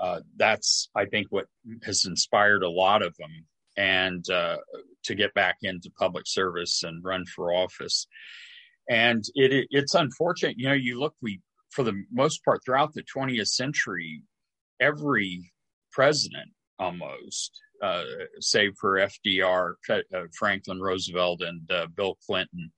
uh, 0.00 0.20
that's 0.36 0.88
i 0.96 1.04
think 1.04 1.26
what 1.28 1.46
has 1.82 2.06
inspired 2.06 2.62
a 2.62 2.70
lot 2.70 3.02
of 3.02 3.14
them. 3.18 3.46
And 3.76 4.28
uh, 4.30 4.58
to 5.04 5.14
get 5.14 5.34
back 5.34 5.58
into 5.62 5.90
public 5.98 6.26
service 6.26 6.82
and 6.82 7.02
run 7.02 7.24
for 7.24 7.52
office. 7.52 8.06
And 8.88 9.24
it, 9.34 9.68
it's 9.70 9.94
unfortunate. 9.94 10.58
You 10.58 10.68
know 10.68 10.74
you 10.74 10.98
look 10.98 11.14
we 11.22 11.40
for 11.70 11.84
the 11.84 12.04
most 12.12 12.44
part 12.44 12.60
throughout 12.64 12.92
the 12.92 13.04
20th 13.04 13.48
century 13.48 14.22
every 14.80 15.52
president 15.92 16.50
almost, 16.78 17.60
uh, 17.82 18.04
save 18.40 18.74
for 18.80 18.98
FDR, 18.98 19.74
uh, 19.90 20.00
Franklin 20.36 20.80
Roosevelt, 20.80 21.42
and 21.42 21.70
uh, 21.70 21.86
Bill 21.94 22.18
Clinton, 22.26 22.72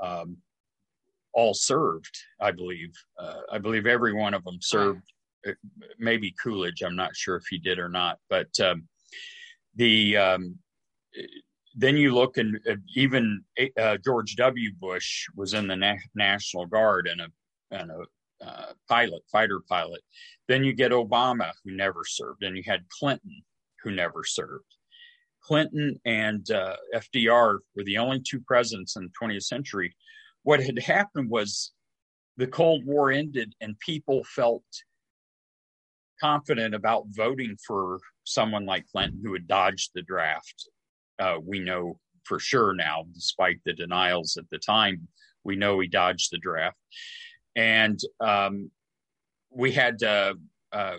um, 0.00 0.36
all 1.34 1.54
served. 1.54 2.16
I 2.40 2.50
believe. 2.50 2.92
Uh, 3.18 3.40
I 3.50 3.58
believe 3.58 3.86
every 3.86 4.12
one 4.12 4.34
of 4.34 4.44
them 4.44 4.58
served. 4.60 5.02
Uh, 5.46 5.52
maybe 5.98 6.34
Coolidge. 6.42 6.82
I'm 6.82 6.96
not 6.96 7.16
sure 7.16 7.36
if 7.36 7.44
he 7.48 7.58
did 7.58 7.78
or 7.78 7.88
not, 7.88 8.18
but 8.28 8.48
um, 8.60 8.88
the 9.76 10.16
um, 10.16 10.58
then 11.74 11.96
you 11.96 12.14
look 12.14 12.36
and 12.36 12.60
uh, 12.68 12.76
even 12.94 13.42
George 14.04 14.36
W. 14.36 14.72
Bush 14.78 15.26
was 15.34 15.54
in 15.54 15.66
the 15.66 15.76
Na- 15.76 15.96
National 16.14 16.66
Guard 16.66 17.08
and 17.08 17.22
a 17.22 17.28
and 17.70 17.90
a 17.90 18.04
uh, 18.44 18.72
pilot, 18.88 19.22
fighter 19.30 19.60
pilot. 19.68 20.00
Then 20.52 20.64
you 20.64 20.74
get 20.74 20.92
Obama, 20.92 21.50
who 21.64 21.74
never 21.74 22.02
served, 22.06 22.42
and 22.42 22.54
you 22.54 22.62
had 22.66 22.86
Clinton, 22.90 23.42
who 23.82 23.90
never 23.90 24.22
served. 24.22 24.66
Clinton 25.42 25.98
and 26.04 26.50
uh, 26.50 26.76
FDR 26.94 27.56
were 27.74 27.84
the 27.84 27.96
only 27.96 28.20
two 28.20 28.38
presidents 28.38 28.94
in 28.96 29.04
the 29.04 29.26
20th 29.26 29.44
century. 29.44 29.96
What 30.42 30.62
had 30.62 30.78
happened 30.78 31.30
was 31.30 31.72
the 32.36 32.46
Cold 32.46 32.84
War 32.84 33.10
ended, 33.10 33.54
and 33.62 33.78
people 33.78 34.24
felt 34.24 34.62
confident 36.20 36.74
about 36.74 37.04
voting 37.08 37.56
for 37.66 37.98
someone 38.24 38.66
like 38.66 38.84
Clinton, 38.92 39.22
who 39.24 39.32
had 39.32 39.48
dodged 39.48 39.92
the 39.94 40.02
draft. 40.02 40.68
Uh, 41.18 41.38
we 41.42 41.60
know 41.60 41.98
for 42.24 42.38
sure 42.38 42.74
now, 42.74 43.06
despite 43.14 43.60
the 43.64 43.72
denials 43.72 44.36
at 44.36 44.50
the 44.50 44.58
time, 44.58 45.08
we 45.44 45.56
know 45.56 45.80
he 45.80 45.88
dodged 45.88 46.30
the 46.30 46.36
draft 46.36 46.76
and 47.56 47.98
um, 48.20 48.70
we 49.54 49.72
had 49.72 50.02
uh, 50.02 50.34
uh, 50.72 50.98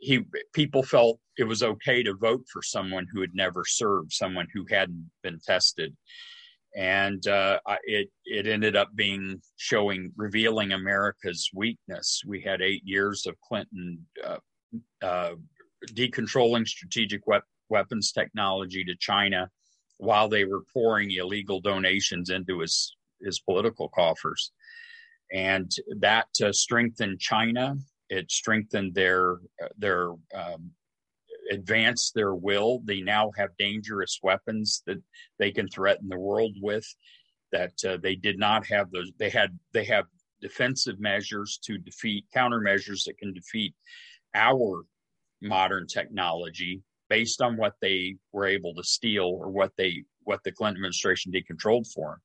he 0.00 0.24
people 0.52 0.82
felt 0.82 1.18
it 1.36 1.44
was 1.44 1.62
okay 1.62 2.02
to 2.02 2.14
vote 2.14 2.44
for 2.52 2.62
someone 2.62 3.06
who 3.12 3.20
had 3.20 3.34
never 3.34 3.64
served, 3.64 4.12
someone 4.12 4.46
who 4.52 4.64
hadn't 4.70 5.10
been 5.22 5.40
tested, 5.44 5.96
and 6.76 7.26
uh, 7.26 7.58
it 7.84 8.10
it 8.24 8.46
ended 8.46 8.76
up 8.76 8.88
being 8.94 9.40
showing 9.56 10.12
revealing 10.16 10.72
America's 10.72 11.50
weakness. 11.54 12.22
We 12.26 12.40
had 12.40 12.62
eight 12.62 12.82
years 12.84 13.26
of 13.26 13.40
Clinton 13.40 14.06
uh, 14.24 14.38
uh, 15.02 15.34
decontrolling 15.92 16.66
strategic 16.66 17.26
we- 17.26 17.40
weapons 17.68 18.12
technology 18.12 18.84
to 18.84 18.94
China 18.98 19.50
while 19.98 20.28
they 20.28 20.44
were 20.44 20.62
pouring 20.72 21.10
illegal 21.10 21.60
donations 21.60 22.30
into 22.30 22.60
his 22.60 22.94
his 23.20 23.40
political 23.40 23.88
coffers 23.88 24.52
and 25.32 25.70
that 26.00 26.28
uh, 26.42 26.52
strengthened 26.52 27.20
China. 27.20 27.76
It 28.08 28.30
strengthened 28.30 28.94
their 28.94 29.36
their 29.76 30.10
um, 30.34 30.70
advanced 31.50 32.14
their 32.14 32.34
will. 32.34 32.80
They 32.84 33.00
now 33.00 33.30
have 33.36 33.50
dangerous 33.58 34.18
weapons 34.22 34.82
that 34.86 35.02
they 35.38 35.50
can 35.50 35.68
threaten 35.68 36.08
the 36.08 36.18
world 36.18 36.56
with. 36.60 36.86
That 37.52 37.72
uh, 37.86 37.98
they 38.02 38.14
did 38.14 38.38
not 38.38 38.66
have 38.66 38.90
those. 38.90 39.10
They 39.18 39.30
had 39.30 39.58
they 39.72 39.84
have 39.84 40.04
defensive 40.40 41.00
measures 41.00 41.58
to 41.64 41.78
defeat 41.78 42.26
countermeasures 42.34 43.04
that 43.04 43.18
can 43.18 43.34
defeat 43.34 43.74
our 44.34 44.84
modern 45.42 45.86
technology 45.86 46.82
based 47.08 47.40
on 47.40 47.56
what 47.56 47.74
they 47.80 48.16
were 48.32 48.46
able 48.46 48.74
to 48.74 48.84
steal 48.84 49.24
or 49.24 49.50
what 49.50 49.72
they 49.76 50.04
what 50.24 50.42
the 50.44 50.52
Clinton 50.52 50.76
administration 50.76 51.32
did 51.32 51.44
decontrolled 51.46 51.90
for. 51.92 52.20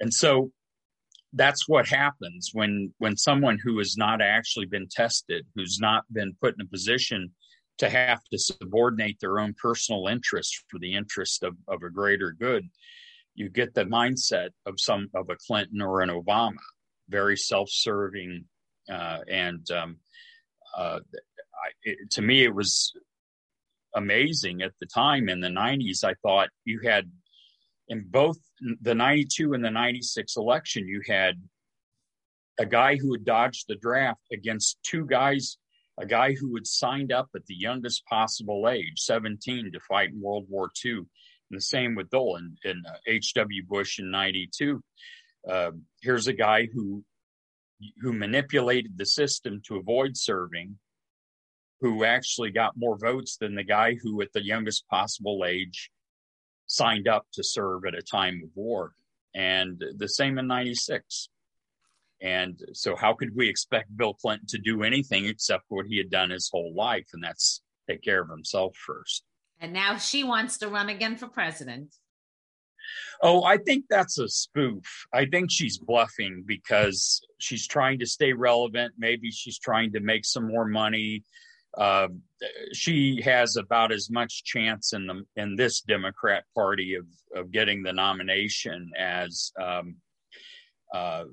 And 0.00 0.12
so 0.12 0.52
that's 1.34 1.68
what 1.68 1.86
happens 1.86 2.50
when 2.52 2.92
when 2.98 3.16
someone 3.16 3.58
who 3.62 3.78
has 3.78 3.96
not 3.96 4.22
actually 4.22 4.66
been 4.66 4.88
tested 4.90 5.46
who's 5.54 5.78
not 5.80 6.04
been 6.12 6.34
put 6.40 6.54
in 6.54 6.62
a 6.62 6.70
position 6.70 7.30
to 7.76 7.88
have 7.88 8.20
to 8.24 8.38
subordinate 8.38 9.18
their 9.20 9.38
own 9.38 9.54
personal 9.60 10.08
interest 10.08 10.64
for 10.68 10.78
the 10.80 10.94
interest 10.94 11.42
of, 11.42 11.54
of 11.68 11.82
a 11.82 11.90
greater 11.90 12.32
good 12.32 12.68
you 13.38 13.48
get 13.48 13.72
the 13.72 13.84
mindset 13.84 14.50
of 14.66 14.80
some 14.80 15.08
of 15.14 15.30
a 15.30 15.36
Clinton 15.46 15.80
or 15.80 16.00
an 16.00 16.08
Obama, 16.08 16.58
very 17.08 17.36
self-serving, 17.36 18.44
uh, 18.92 19.18
and 19.30 19.64
um, 19.70 19.96
uh, 20.76 20.98
I, 20.98 21.68
it, 21.84 22.10
to 22.12 22.22
me, 22.22 22.42
it 22.42 22.52
was 22.52 22.92
amazing 23.94 24.62
at 24.62 24.72
the 24.80 24.86
time 24.86 25.28
in 25.28 25.40
the 25.40 25.48
90s. 25.48 26.02
I 26.02 26.14
thought 26.14 26.48
you 26.64 26.80
had 26.82 27.08
in 27.88 28.04
both 28.08 28.38
the 28.80 28.94
92 28.94 29.54
and 29.54 29.64
the 29.64 29.70
96 29.70 30.36
election, 30.36 30.86
you 30.86 31.02
had 31.06 31.40
a 32.58 32.66
guy 32.66 32.96
who 32.96 33.12
had 33.12 33.24
dodged 33.24 33.66
the 33.68 33.76
draft 33.76 34.20
against 34.32 34.78
two 34.82 35.06
guys, 35.06 35.58
a 35.98 36.06
guy 36.06 36.34
who 36.34 36.54
had 36.54 36.66
signed 36.66 37.12
up 37.12 37.28
at 37.34 37.46
the 37.46 37.54
youngest 37.54 38.04
possible 38.06 38.68
age, 38.68 38.98
17, 38.98 39.72
to 39.72 39.80
fight 39.80 40.10
in 40.10 40.20
World 40.20 40.46
War 40.48 40.70
II. 40.84 40.92
And 41.50 41.56
the 41.56 41.62
same 41.62 41.94
with 41.94 42.10
Dolan 42.10 42.56
and 42.64 42.84
H.W. 43.06 43.62
Uh, 43.62 43.66
Bush 43.68 43.98
in 43.98 44.10
92. 44.10 44.82
Uh, 45.48 45.70
here's 46.02 46.26
a 46.26 46.32
guy 46.32 46.68
who 46.72 47.04
who 48.00 48.12
manipulated 48.12 48.98
the 48.98 49.06
system 49.06 49.62
to 49.64 49.76
avoid 49.76 50.16
serving, 50.16 50.76
who 51.80 52.04
actually 52.04 52.50
got 52.50 52.76
more 52.76 52.98
votes 52.98 53.36
than 53.36 53.54
the 53.54 53.62
guy 53.62 53.94
who, 53.94 54.20
at 54.20 54.32
the 54.32 54.44
youngest 54.44 54.86
possible 54.88 55.44
age, 55.46 55.90
signed 56.68 57.08
up 57.08 57.26
to 57.32 57.42
serve 57.42 57.84
at 57.86 57.94
a 57.94 58.02
time 58.02 58.40
of 58.44 58.50
war. 58.54 58.94
And 59.34 59.82
the 59.96 60.08
same 60.08 60.38
in 60.38 60.46
96. 60.46 61.28
And 62.20 62.60
so, 62.72 62.96
how 62.96 63.14
could 63.14 63.34
we 63.34 63.48
expect 63.48 63.96
Bill 63.96 64.14
Clinton 64.14 64.46
to 64.48 64.58
do 64.58 64.82
anything 64.82 65.26
except 65.26 65.64
what 65.68 65.86
he 65.86 65.98
had 65.98 66.10
done 66.10 66.30
his 66.30 66.48
whole 66.52 66.74
life? 66.74 67.08
And 67.12 67.22
that's 67.22 67.62
take 67.88 68.02
care 68.02 68.22
of 68.22 68.28
himself 68.28 68.76
first. 68.76 69.24
And 69.60 69.72
now 69.72 69.96
she 69.98 70.24
wants 70.24 70.58
to 70.58 70.68
run 70.68 70.88
again 70.88 71.16
for 71.16 71.26
president. 71.26 71.94
Oh, 73.22 73.44
I 73.44 73.58
think 73.58 73.86
that's 73.88 74.18
a 74.18 74.28
spoof. 74.28 75.06
I 75.12 75.26
think 75.26 75.50
she's 75.50 75.78
bluffing 75.78 76.44
because 76.46 77.20
she's 77.38 77.66
trying 77.66 77.98
to 77.98 78.06
stay 78.06 78.32
relevant. 78.32 78.94
Maybe 78.96 79.30
she's 79.30 79.58
trying 79.58 79.92
to 79.92 80.00
make 80.00 80.24
some 80.24 80.46
more 80.46 80.64
money. 80.64 81.24
Uh, 81.76 82.08
she 82.72 83.20
has 83.22 83.56
about 83.56 83.92
as 83.92 84.10
much 84.10 84.44
chance 84.44 84.92
in 84.92 85.06
the 85.06 85.22
in 85.36 85.56
this 85.56 85.80
Democrat 85.82 86.44
Party 86.54 86.94
of 86.94 87.06
of 87.34 87.52
getting 87.52 87.82
the 87.82 87.92
nomination 87.92 88.90
as 88.96 89.52
um, 89.60 89.96
uh, 90.94 91.24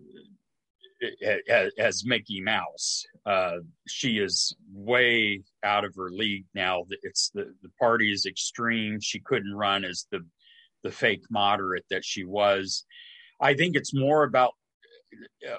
as 1.80 2.04
Mickey 2.06 2.42
Mouse. 2.42 3.04
Uh, 3.26 3.58
she 3.88 4.18
is 4.18 4.56
way 4.72 5.42
out 5.64 5.86
of 5.86 5.94
her 5.96 6.10
league 6.10 6.46
now. 6.54 6.86
It's 7.04 7.30
the 7.34 7.54
the 7.62 7.70
party 7.80 8.12
is 8.12 8.26
extreme. 8.26 9.00
She 9.00 9.20
couldn't 9.20 9.54
run 9.54 9.86
as 9.86 10.06
the 10.12 10.26
the 10.84 10.92
fake 10.92 11.24
moderate 11.30 11.86
that 11.90 12.06
she 12.06 12.24
was. 12.24 12.86
I 13.42 13.56
think 13.56 13.76
it's 13.76 13.94
more 13.94 14.24
about 14.24 14.54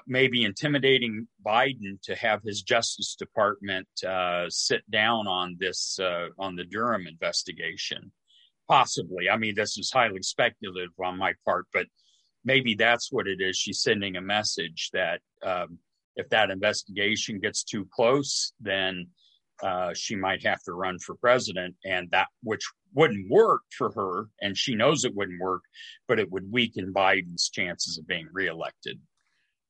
maybe 0.05 0.43
intimidating 0.43 1.27
Biden 1.45 2.01
to 2.03 2.15
have 2.15 2.41
his 2.43 2.61
Justice 2.61 3.15
Department 3.15 3.87
uh, 4.07 4.45
sit 4.49 4.81
down 4.89 5.27
on 5.27 5.57
this 5.59 5.99
uh, 5.99 6.27
on 6.37 6.55
the 6.55 6.65
Durham 6.65 7.07
investigation. 7.07 8.11
Possibly, 8.67 9.29
I 9.29 9.37
mean, 9.37 9.55
this 9.55 9.77
is 9.77 9.91
highly 9.91 10.21
speculative 10.21 10.89
on 11.01 11.17
my 11.17 11.33
part, 11.45 11.67
but 11.73 11.85
maybe 12.43 12.75
that's 12.75 13.11
what 13.11 13.27
it 13.27 13.39
is. 13.39 13.55
She's 13.57 13.81
sending 13.81 14.17
a 14.17 14.21
message 14.21 14.89
that 14.91 15.21
um, 15.41 15.79
if 16.17 16.27
that 16.29 16.49
investigation 16.49 17.39
gets 17.39 17.63
too 17.63 17.87
close, 17.93 18.51
then 18.59 19.07
uh, 19.63 19.93
she 19.93 20.15
might 20.15 20.45
have 20.45 20.61
to 20.63 20.73
run 20.73 20.99
for 20.99 21.15
president, 21.15 21.75
and 21.85 22.09
that 22.11 22.27
which 22.43 22.63
wouldn't 22.93 23.29
work 23.29 23.61
for 23.75 23.91
her, 23.91 24.27
and 24.41 24.57
she 24.57 24.75
knows 24.75 25.03
it 25.03 25.15
wouldn't 25.15 25.41
work, 25.41 25.63
but 26.07 26.19
it 26.19 26.31
would 26.31 26.51
weaken 26.51 26.93
Biden's 26.93 27.49
chances 27.49 27.97
of 27.97 28.07
being 28.07 28.27
reelected. 28.31 28.99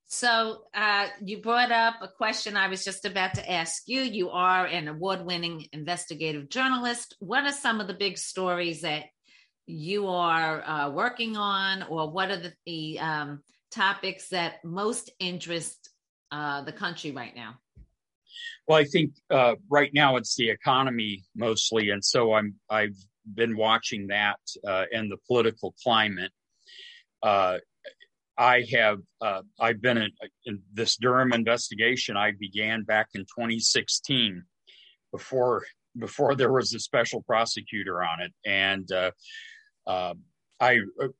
So 0.10 0.64
uh, 0.74 1.08
you 1.22 1.42
brought 1.42 1.72
up 1.72 1.96
a 2.02 2.08
question 2.08 2.56
I 2.56 2.70
was 2.70 2.86
just 2.86 3.04
about 3.04 3.34
to 3.36 3.52
ask 3.52 3.84
you. 3.88 4.02
You 4.02 4.30
are 4.30 4.66
an 4.66 4.88
award-winning 4.88 5.68
investigative 5.74 6.50
journalist. 6.50 7.16
What 7.20 7.44
are 7.44 7.52
some 7.52 7.82
of 7.82 7.88
the 7.88 7.94
big 7.94 8.18
stories 8.18 8.82
that 8.82 9.04
you 9.66 10.08
are 10.08 10.64
uh, 10.66 10.90
working 10.92 11.36
on, 11.36 11.84
or 11.84 12.10
what 12.10 12.32
are 12.32 12.38
the, 12.38 12.54
the 12.66 13.00
um, 13.00 13.44
topics 13.70 14.30
that 14.30 14.64
most 14.64 15.12
interest 15.20 15.90
uh, 16.32 16.62
the 16.62 16.72
country 16.72 17.12
right 17.12 17.36
now? 17.36 17.56
Well, 18.66 18.80
I 18.80 18.86
think 18.86 19.12
uh, 19.30 19.56
right 19.70 19.94
now 19.94 20.16
it's 20.16 20.38
the 20.38 20.50
economy 20.50 21.26
mostly, 21.36 21.90
and 21.90 22.04
so 22.04 22.34
I'm 22.34 22.56
I've 22.70 22.96
been 23.34 23.58
watching 23.58 24.08
that 24.08 24.40
uh, 24.66 24.86
and 24.94 25.12
the 25.12 25.18
political 25.28 25.76
climate. 25.84 26.32
Uh, 28.38 28.42
I 28.42 28.66
have 28.74 29.00
uh, 29.22 29.42
I've 29.60 29.82
been 29.82 29.98
in, 29.98 30.12
in, 30.46 30.62
this 30.74 30.98
Durham 30.98 31.34
investigation. 31.34 32.18
I 32.18 32.32
began 32.40 32.84
back 32.84 33.10
in 33.14 33.22
2016, 33.22 34.44
before 35.12 35.64
before 35.98 36.36
there 36.36 36.52
was 36.52 36.74
a 36.74 36.80
special 36.80 37.22
prosecutor 37.24 38.04
on 38.04 38.22
it, 38.22 38.34
and 38.46 38.92
uh, 38.92 39.12
uh, 39.88 40.14
I 40.60 40.80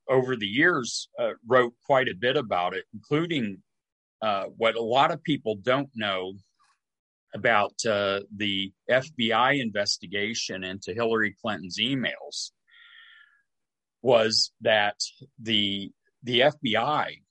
over 0.10 0.36
the 0.36 0.48
years 0.48 1.10
uh, 1.20 1.32
wrote 1.46 1.74
quite 1.86 2.08
a 2.08 2.16
bit 2.16 2.38
about 2.38 2.76
it, 2.76 2.86
including 2.94 3.62
uh, 4.22 4.46
what 4.58 4.76
a 4.76 4.82
lot 4.82 5.12
of 5.12 5.24
people 5.24 5.56
don't 5.62 5.90
know 5.96 6.34
about 7.36 7.74
uh, 7.86 8.22
the 8.36 8.72
FBI 8.90 9.62
investigation 9.62 10.64
into 10.64 10.94
Hillary 10.94 11.36
Clinton's 11.42 11.78
emails 11.80 12.52
was 14.02 14.52
that 14.62 14.96
the 15.42 15.92
the 16.28 16.42
FBI, 16.42 17.22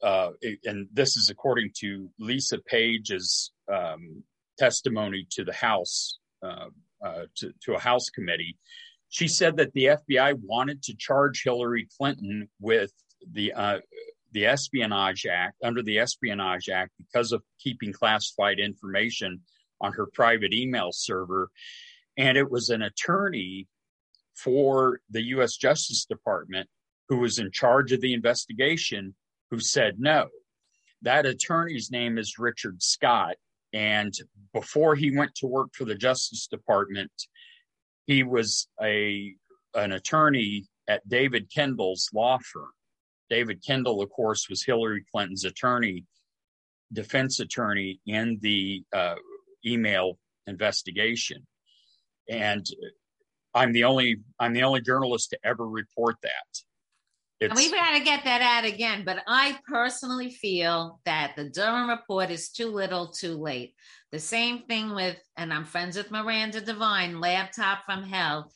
uh, 0.00 0.30
and 0.64 0.88
this 0.92 1.16
is 1.16 1.28
according 1.28 1.72
to 1.80 2.08
Lisa 2.20 2.58
Page's 2.58 3.50
um, 3.72 4.22
testimony 4.58 5.26
to 5.32 5.44
the 5.44 5.52
House, 5.52 6.18
uh, 6.40 6.66
uh, 7.04 7.22
to, 7.38 7.52
to 7.64 7.74
a 7.74 7.80
House 7.80 8.08
committee. 8.08 8.56
She 9.08 9.26
said 9.26 9.56
that 9.56 9.72
the 9.72 9.86
FBI 9.86 10.38
wanted 10.40 10.84
to 10.84 10.96
charge 10.96 11.42
Hillary 11.42 11.88
Clinton 11.98 12.48
with 12.60 12.92
the 13.32 13.52
uh, 13.52 13.78
the 14.30 14.46
Espionage 14.46 15.26
Act 15.26 15.56
under 15.64 15.82
the 15.82 15.98
Espionage 15.98 16.68
Act 16.68 16.92
because 16.98 17.32
of 17.32 17.42
keeping 17.58 17.92
classified 17.92 18.60
information 18.60 19.40
on 19.80 19.92
her 19.94 20.06
private 20.12 20.52
email 20.52 20.90
server, 20.92 21.50
and 22.16 22.38
it 22.38 22.50
was 22.50 22.70
an 22.70 22.82
attorney 22.82 23.66
for 24.34 25.00
the 25.10 25.22
U.S. 25.28 25.56
Justice 25.56 26.04
Department 26.04 26.68
who 27.08 27.18
was 27.18 27.38
in 27.38 27.50
charge 27.52 27.92
of 27.92 28.00
the 28.00 28.14
investigation, 28.14 29.14
who 29.50 29.60
said 29.60 29.96
no. 29.98 30.28
That 31.02 31.26
attorney's 31.26 31.90
name 31.90 32.18
is 32.18 32.38
Richard 32.38 32.82
Scott. 32.82 33.36
And 33.72 34.12
before 34.52 34.94
he 34.94 35.16
went 35.16 35.34
to 35.36 35.46
work 35.46 35.68
for 35.74 35.84
the 35.84 35.94
Justice 35.94 36.46
Department, 36.46 37.12
he 38.06 38.22
was 38.22 38.68
a 38.82 39.34
an 39.74 39.92
attorney 39.92 40.66
at 40.88 41.06
David 41.08 41.50
Kendall's 41.54 42.08
law 42.14 42.38
firm. 42.52 42.70
David 43.28 43.62
Kendall, 43.64 44.02
of 44.02 44.10
course, 44.10 44.48
was 44.48 44.64
Hillary 44.64 45.04
Clinton's 45.12 45.44
attorney, 45.44 46.04
defense 46.92 47.40
attorney 47.40 48.00
in 48.06 48.38
the 48.40 48.84
uh, 48.92 49.16
email 49.66 50.18
investigation. 50.46 51.46
And 52.30 52.64
I'm 53.54 53.72
the 53.72 53.84
only 53.84 54.18
I'm 54.38 54.52
the 54.52 54.62
only 54.62 54.80
journalist 54.80 55.30
to 55.30 55.38
ever 55.44 55.66
report 55.66 56.16
that. 56.22 56.65
It's, 57.38 57.50
and 57.50 57.56
we've 57.56 57.72
got 57.72 57.98
to 57.98 58.04
get 58.04 58.24
that 58.24 58.40
out 58.40 58.64
again. 58.64 59.04
But 59.04 59.22
I 59.26 59.58
personally 59.68 60.30
feel 60.30 61.00
that 61.04 61.34
the 61.36 61.50
Durham 61.50 61.90
report 61.90 62.30
is 62.30 62.48
too 62.48 62.68
little, 62.68 63.08
too 63.08 63.36
late. 63.36 63.74
The 64.10 64.18
same 64.18 64.62
thing 64.62 64.94
with, 64.94 65.16
and 65.36 65.52
I'm 65.52 65.64
friends 65.64 65.96
with 65.96 66.10
Miranda 66.10 66.60
Devine, 66.60 67.20
laptop 67.20 67.84
from 67.84 68.04
hell. 68.04 68.50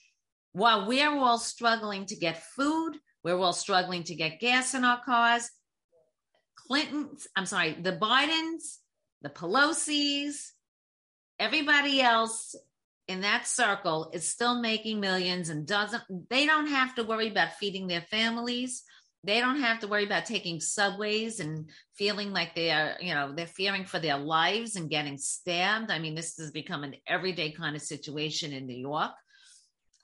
While 0.52 0.86
we're 0.86 1.10
all 1.10 1.38
struggling 1.38 2.06
to 2.06 2.16
get 2.16 2.42
food, 2.42 2.96
we're 3.22 3.38
all 3.38 3.52
struggling 3.52 4.02
to 4.04 4.14
get 4.14 4.40
gas 4.40 4.74
in 4.74 4.84
our 4.84 5.02
cars. 5.04 5.50
Clinton's, 6.56 7.26
I'm 7.36 7.46
sorry, 7.46 7.76
the 7.80 7.92
Bidens, 7.92 8.78
the 9.22 9.28
Pelosi's, 9.28 10.52
everybody 11.38 12.00
else 12.00 12.54
in 13.10 13.20
that 13.22 13.46
circle 13.46 14.10
is 14.12 14.28
still 14.28 14.60
making 14.60 15.00
millions 15.00 15.48
and 15.48 15.66
doesn't 15.66 16.02
they 16.28 16.46
don't 16.46 16.68
have 16.68 16.94
to 16.94 17.04
worry 17.04 17.28
about 17.28 17.54
feeding 17.54 17.86
their 17.86 18.02
families. 18.02 18.82
They 19.22 19.40
don't 19.40 19.60
have 19.60 19.80
to 19.80 19.88
worry 19.88 20.06
about 20.06 20.24
taking 20.24 20.60
subways 20.60 21.40
and 21.40 21.68
feeling 21.94 22.32
like 22.32 22.54
they 22.54 22.70
are 22.70 22.94
you 23.00 23.12
know 23.14 23.34
they're 23.34 23.46
fearing 23.46 23.84
for 23.84 23.98
their 23.98 24.16
lives 24.16 24.76
and 24.76 24.88
getting 24.88 25.18
stabbed. 25.18 25.90
I 25.90 25.98
mean 25.98 26.14
this 26.14 26.36
has 26.38 26.50
become 26.50 26.84
an 26.84 26.94
everyday 27.06 27.50
kind 27.52 27.76
of 27.76 27.82
situation 27.82 28.52
in 28.52 28.66
new 28.66 28.80
york 28.90 29.12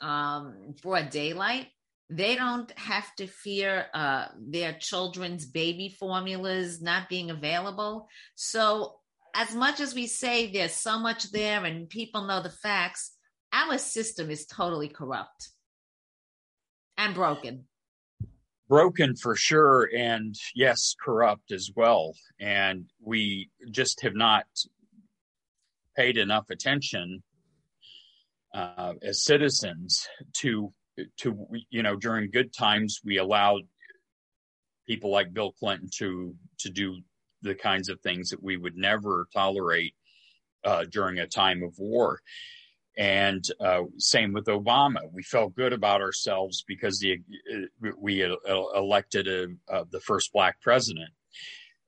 um, 0.01 0.75
broad 0.83 1.11
daylight. 1.11 1.69
They 2.09 2.37
don't 2.37 2.71
have 2.79 3.15
to 3.17 3.27
fear 3.27 3.87
uh, 3.93 4.27
their 4.39 4.75
children's 4.75 5.45
baby 5.45 5.89
formulas 5.99 6.81
not 6.81 7.09
being 7.09 7.31
available. 7.31 8.09
So 8.37 8.97
as 9.37 9.55
much 9.55 9.81
as 9.81 9.95
we 9.95 10.07
say 10.07 10.51
there's 10.51 10.73
so 10.73 10.99
much 10.99 11.31
there 11.31 11.63
and 11.65 11.89
people 11.91 12.27
know 12.27 12.43
the 12.43 12.51
facts, 12.51 13.13
our 13.53 13.77
system 13.77 14.31
is 14.31 14.47
totally 14.47 14.89
corrupt 14.89 15.51
and 16.97 17.15
broken. 17.15 17.67
broken 18.69 19.15
for 19.15 19.37
sure 19.37 19.89
and 19.95 20.35
yes 20.55 20.97
corrupt 21.05 21.53
as 21.53 21.71
well 21.77 22.15
and 22.41 22.87
we 23.01 23.51
just 23.71 24.01
have 24.01 24.15
not 24.15 24.45
paid 25.97 26.17
enough 26.17 26.49
attention 26.51 27.23
uh, 28.55 28.95
as 29.03 29.23
citizens 29.23 30.09
to 30.33 30.73
to 31.19 31.47
you 31.71 31.83
know 31.83 31.95
during 31.95 32.31
good 32.31 32.53
times 32.53 33.01
we 33.05 33.19
allowed 33.19 33.63
people 34.89 35.11
like 35.11 35.33
bill 35.33 35.53
clinton 35.53 35.89
to 35.93 36.35
to 36.59 36.71
do 36.71 36.97
the 37.43 37.55
kinds 37.55 37.89
of 37.89 38.01
things 38.01 38.31
that 38.31 38.43
we 38.43 38.57
would 38.57 38.77
never 38.77 39.29
tolerate 39.33 39.95
uh, 40.65 40.85
during 40.91 41.19
a 41.19 41.27
time 41.27 41.63
of 41.63 41.79
war 41.79 42.21
and 42.97 43.47
uh, 43.61 43.83
same 43.99 44.33
with 44.33 44.47
Obama. 44.47 45.01
We 45.13 45.23
felt 45.23 45.55
good 45.55 45.73
about 45.73 46.01
ourselves 46.01 46.65
because 46.67 46.99
the, 46.99 47.21
uh, 47.53 47.91
we 47.99 48.23
elected 48.75 49.29
a, 49.29 49.49
uh, 49.73 49.85
the 49.91 50.01
first 50.01 50.33
black 50.33 50.61
president. 50.63 51.11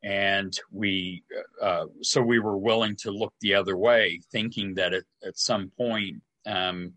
And 0.03 0.57
we, 0.71 1.25
uh, 1.61 1.87
so 2.03 2.21
we 2.21 2.39
were 2.39 2.59
willing 2.59 2.95
to 2.97 3.11
look 3.11 3.33
the 3.41 3.55
other 3.55 3.77
way, 3.77 4.21
thinking 4.31 4.75
that 4.75 4.93
at, 4.93 5.05
at 5.27 5.39
some 5.39 5.73
point, 5.77 6.23
um, 6.47 6.93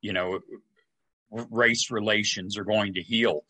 you 0.00 0.12
know, 0.12 0.38
race 1.30 1.90
relations 1.90 2.56
are 2.56 2.64
going 2.64 2.94
to 2.94 3.02
heal. 3.02 3.44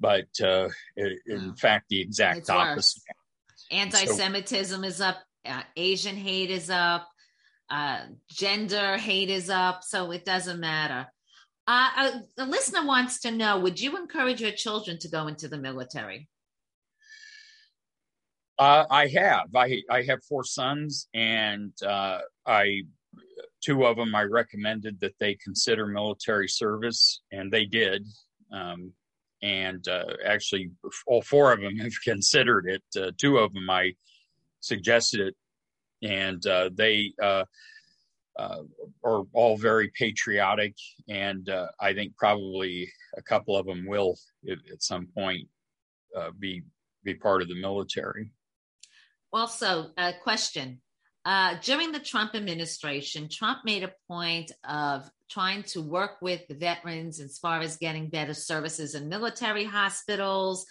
But 0.00 0.28
uh, 0.42 0.68
in 0.96 1.54
fact, 1.54 1.90
the 1.90 2.00
exact 2.00 2.40
it's 2.40 2.50
opposite. 2.50 3.02
Anti 3.08 3.23
Semitism 3.70 4.82
so, 4.82 4.86
is 4.86 5.00
up, 5.00 5.16
uh, 5.46 5.62
Asian 5.76 6.16
hate 6.16 6.50
is 6.50 6.70
up 6.70 7.08
uh, 7.70 8.00
gender 8.30 8.96
hate 8.96 9.30
is 9.30 9.50
up, 9.50 9.82
so 9.82 10.10
it 10.10 10.24
doesn't 10.24 10.60
matter. 10.60 11.06
Uh, 11.66 11.88
a, 11.96 12.00
uh, 12.00 12.20
a 12.38 12.46
listener 12.46 12.86
wants 12.86 13.20
to 13.20 13.30
know 13.30 13.58
Would 13.60 13.80
you 13.80 13.96
encourage 13.96 14.40
your 14.40 14.52
children 14.52 14.98
to 14.98 15.08
go 15.08 15.28
into 15.28 15.48
the 15.48 15.58
military? 15.58 16.28
Uh, 18.58 18.84
I 18.88 19.08
have. 19.08 19.46
I 19.56 19.82
I 19.90 20.02
have 20.02 20.22
four 20.28 20.44
sons, 20.44 21.08
and 21.12 21.72
uh, 21.82 22.20
I 22.46 22.82
two 23.60 23.84
of 23.86 23.96
them 23.96 24.14
I 24.14 24.22
recommended 24.24 25.00
that 25.00 25.14
they 25.18 25.34
consider 25.34 25.86
military 25.86 26.48
service, 26.48 27.22
and 27.32 27.50
they 27.50 27.64
did. 27.64 28.06
Um, 28.52 28.92
and 29.44 29.86
uh, 29.88 30.04
actually, 30.26 30.70
all 31.06 31.22
four 31.22 31.52
of 31.52 31.60
them 31.60 31.76
have 31.78 32.02
considered 32.02 32.66
it. 32.66 33.00
Uh, 33.00 33.12
two 33.18 33.38
of 33.38 33.52
them 33.52 33.68
I 33.68 33.94
suggested 34.60 35.20
it 35.20 35.36
and 36.04 36.44
uh, 36.46 36.70
they 36.72 37.12
uh, 37.22 37.44
uh, 38.38 38.62
are 39.04 39.22
all 39.32 39.56
very 39.56 39.90
patriotic. 39.98 40.74
And 41.08 41.48
uh, 41.48 41.68
I 41.80 41.94
think 41.94 42.16
probably 42.16 42.88
a 43.16 43.22
couple 43.22 43.56
of 43.56 43.66
them 43.66 43.86
will, 43.86 44.16
at, 44.48 44.82
some 44.82 45.08
point, 45.16 45.48
be 46.38 46.62
be 47.02 47.14
part 47.14 47.42
of 47.42 47.48
the 47.48 47.60
military. 47.60 48.30
Also, 49.32 49.90
a 49.98 50.12
question. 50.22 50.80
During 51.62 51.92
the 51.92 52.00
Trump 52.00 52.34
administration, 52.34 53.28
Trump 53.28 53.60
made 53.64 53.82
a 53.82 53.92
point 54.08 54.52
of 54.68 55.10
trying 55.34 55.64
to 55.64 55.82
work 55.82 56.22
with 56.22 56.46
the 56.46 56.54
veterans 56.54 57.20
as 57.20 57.38
far 57.38 57.60
as 57.60 57.76
getting 57.76 58.08
better 58.08 58.34
services 58.34 58.94
in 58.94 59.08
military 59.08 59.64
hospitals, 59.64 60.64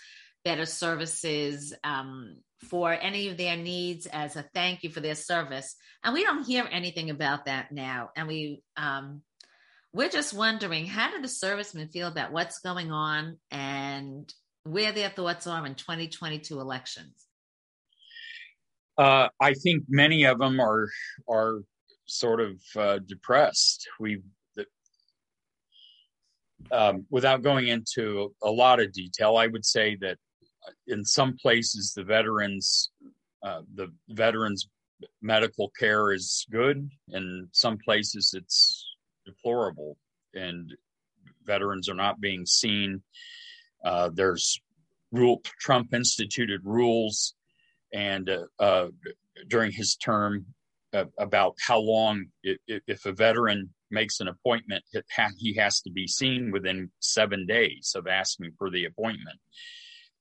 better 0.45 0.65
services 0.65 1.73
um, 1.83 2.37
for 2.69 2.93
any 2.93 3.27
of 3.27 3.35
their 3.35 3.57
needs 3.57 4.05
as 4.05 4.37
a 4.37 4.45
thank 4.53 4.81
you 4.83 4.89
for 4.89 5.01
their 5.01 5.15
service. 5.15 5.75
And 6.01 6.13
we 6.13 6.23
don't 6.23 6.47
hear 6.47 6.65
anything 6.71 7.09
about 7.09 7.45
that 7.45 7.73
now. 7.73 8.11
And 8.15 8.27
we 8.27 8.63
um, 8.77 9.21
we're 9.91 10.09
just 10.09 10.33
wondering 10.33 10.85
how 10.85 11.11
do 11.11 11.21
the 11.21 11.27
servicemen 11.27 11.89
feel 11.89 12.07
about 12.07 12.31
what's 12.31 12.59
going 12.59 12.91
on 12.91 13.37
and 13.51 14.33
where 14.63 14.93
their 14.93 15.09
thoughts 15.09 15.45
are 15.45 15.65
in 15.65 15.75
2022 15.75 16.59
elections? 16.59 17.13
Uh, 18.97 19.27
I 19.41 19.53
think 19.55 19.83
many 19.89 20.23
of 20.23 20.39
them 20.39 20.61
are 20.61 20.87
are 21.29 21.63
sort 22.05 22.39
of 22.39 22.61
uh, 22.75 22.99
depressed. 22.99 23.87
We, 23.99 24.21
um, 26.71 27.05
without 27.09 27.41
going 27.41 27.67
into 27.67 28.33
a 28.43 28.49
lot 28.49 28.79
of 28.79 28.91
detail, 28.91 29.37
I 29.37 29.47
would 29.47 29.65
say 29.65 29.97
that 30.01 30.17
in 30.87 31.03
some 31.03 31.35
places 31.41 31.93
the 31.95 32.03
veterans 32.03 32.91
uh, 33.43 33.61
the 33.75 33.91
veterans 34.09 34.69
medical 35.21 35.69
care 35.77 36.13
is 36.13 36.45
good. 36.49 36.89
In 37.09 37.47
some 37.51 37.77
places 37.77 38.33
it's 38.33 38.85
deplorable 39.25 39.97
and 40.33 40.73
veterans 41.45 41.89
are 41.89 41.95
not 41.95 42.21
being 42.21 42.45
seen. 42.45 43.01
Uh, 43.83 44.09
there's 44.13 44.59
rule 45.11 45.41
trump 45.59 45.93
instituted 45.93 46.59
rules 46.63 47.35
and 47.93 48.29
uh, 48.29 48.45
uh 48.59 48.87
during 49.47 49.71
his 49.71 49.95
term 49.95 50.43
uh, 50.93 51.05
about 51.19 51.55
how 51.59 51.79
long 51.79 52.25
if 52.43 53.05
a 53.05 53.11
veteran 53.11 53.69
makes 53.93 54.19
an 54.19 54.27
appointment 54.27 54.83
he 55.37 55.53
has 55.55 55.79
to 55.81 55.91
be 55.91 56.07
seen 56.07 56.51
within 56.51 56.91
seven 56.99 57.45
days 57.45 57.93
of 57.95 58.07
asking 58.07 58.51
for 58.57 58.69
the 58.69 58.85
appointment 58.85 59.39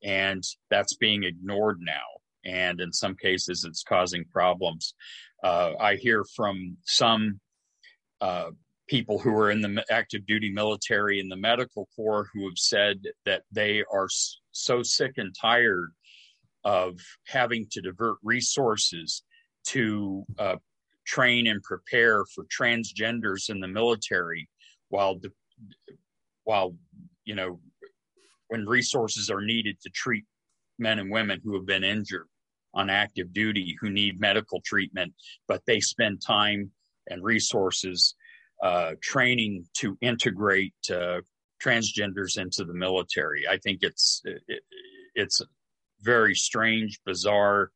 and 0.03 0.43
that's 0.70 0.97
being 0.97 1.25
ignored 1.25 1.79
now. 1.81 2.03
And 2.45 2.81
in 2.81 2.93
some 2.93 3.14
cases, 3.14 3.64
it's 3.64 3.85
causing 3.85 4.25
problems. 4.33 4.95
Uh, 5.45 5.73
I 5.81 5.95
hear 5.95 6.25
from 6.35 6.77
some 6.85 7.41
uh, 8.20 8.51
people 8.89 9.18
who 9.18 9.35
are 9.37 9.51
in 9.51 9.61
the 9.61 9.85
active 9.91 10.27
duty 10.27 10.51
military 10.51 11.20
and 11.20 11.31
the 11.31 11.37
medical 11.37 11.89
corps 11.95 12.29
who 12.33 12.45
have 12.49 12.59
said 12.59 13.03
that 13.25 13.43
they 13.53 13.85
are 13.93 14.09
so 14.51 14.83
sick 14.83 15.12
and 15.16 15.35
tired 15.41 15.93
of 16.64 16.99
having 17.27 17.66
to 17.70 17.81
divert 17.81 18.18
resources 18.23 19.23
to 19.64 20.25
uh, 20.39 20.57
train 21.07 21.46
and 21.46 21.62
prepare 21.62 22.24
for 22.34 22.44
transgenders 22.44 23.50
in 23.50 23.61
the 23.61 23.68
military 23.68 24.48
while 24.88 25.18
the, 25.18 25.30
while 26.44 26.74
you 27.24 27.34
know 27.34 27.61
when 28.48 28.66
resources 28.66 29.30
are 29.30 29.40
needed 29.40 29.80
to 29.80 29.90
treat 29.90 30.24
men 30.78 30.98
and 30.98 31.11
women 31.11 31.40
who 31.42 31.55
have 31.55 31.66
been 31.66 31.84
injured 31.84 32.26
on 32.74 32.90
active 32.90 33.32
duty 33.32 33.76
who 33.80 33.90
need 33.90 34.20
medical 34.20 34.61
treatment, 34.64 35.12
but 35.46 35.62
they 35.66 35.80
spend 35.80 36.20
time 36.20 36.70
and 37.09 37.22
resources 37.22 38.14
uh, 38.62 38.92
training 39.03 39.64
to 39.74 39.96
integrate 40.00 40.74
uh, 40.90 41.20
transgenders 41.62 42.38
into 42.38 42.64
the 42.64 42.74
military. 42.74 43.44
I 43.48 43.59
think 43.59 43.80
it's 43.82 44.22
it, 44.24 44.62
it's 45.14 45.40
very 46.00 46.34
strange, 46.34 47.00
bizarre 47.05 47.70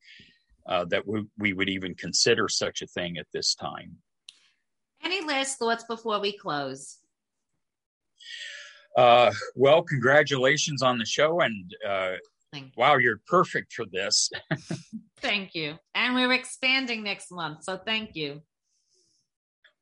uh, 0.68 0.84
that 0.86 1.06
we, 1.06 1.24
we 1.38 1.52
would 1.52 1.68
even 1.68 1.94
consider 1.94 2.48
such 2.48 2.82
a 2.82 2.86
thing 2.86 3.18
at 3.18 3.26
this 3.32 3.54
time. 3.54 3.96
Any 5.02 5.24
last 5.24 5.58
thoughts 5.58 5.84
before 5.84 6.20
we 6.20 6.36
close? 6.36 6.98
Uh, 8.96 9.30
well, 9.54 9.82
congratulations 9.82 10.82
on 10.82 10.98
the 10.98 11.04
show, 11.04 11.40
and 11.40 11.74
uh, 11.86 12.12
wow, 12.76 12.96
you're 12.96 13.20
perfect 13.26 13.74
for 13.74 13.84
this. 13.92 14.30
thank 15.20 15.54
you, 15.54 15.76
and 15.94 16.14
we're 16.14 16.32
expanding 16.32 17.02
next 17.02 17.30
month, 17.30 17.62
so 17.64 17.76
thank 17.76 18.16
you. 18.16 18.40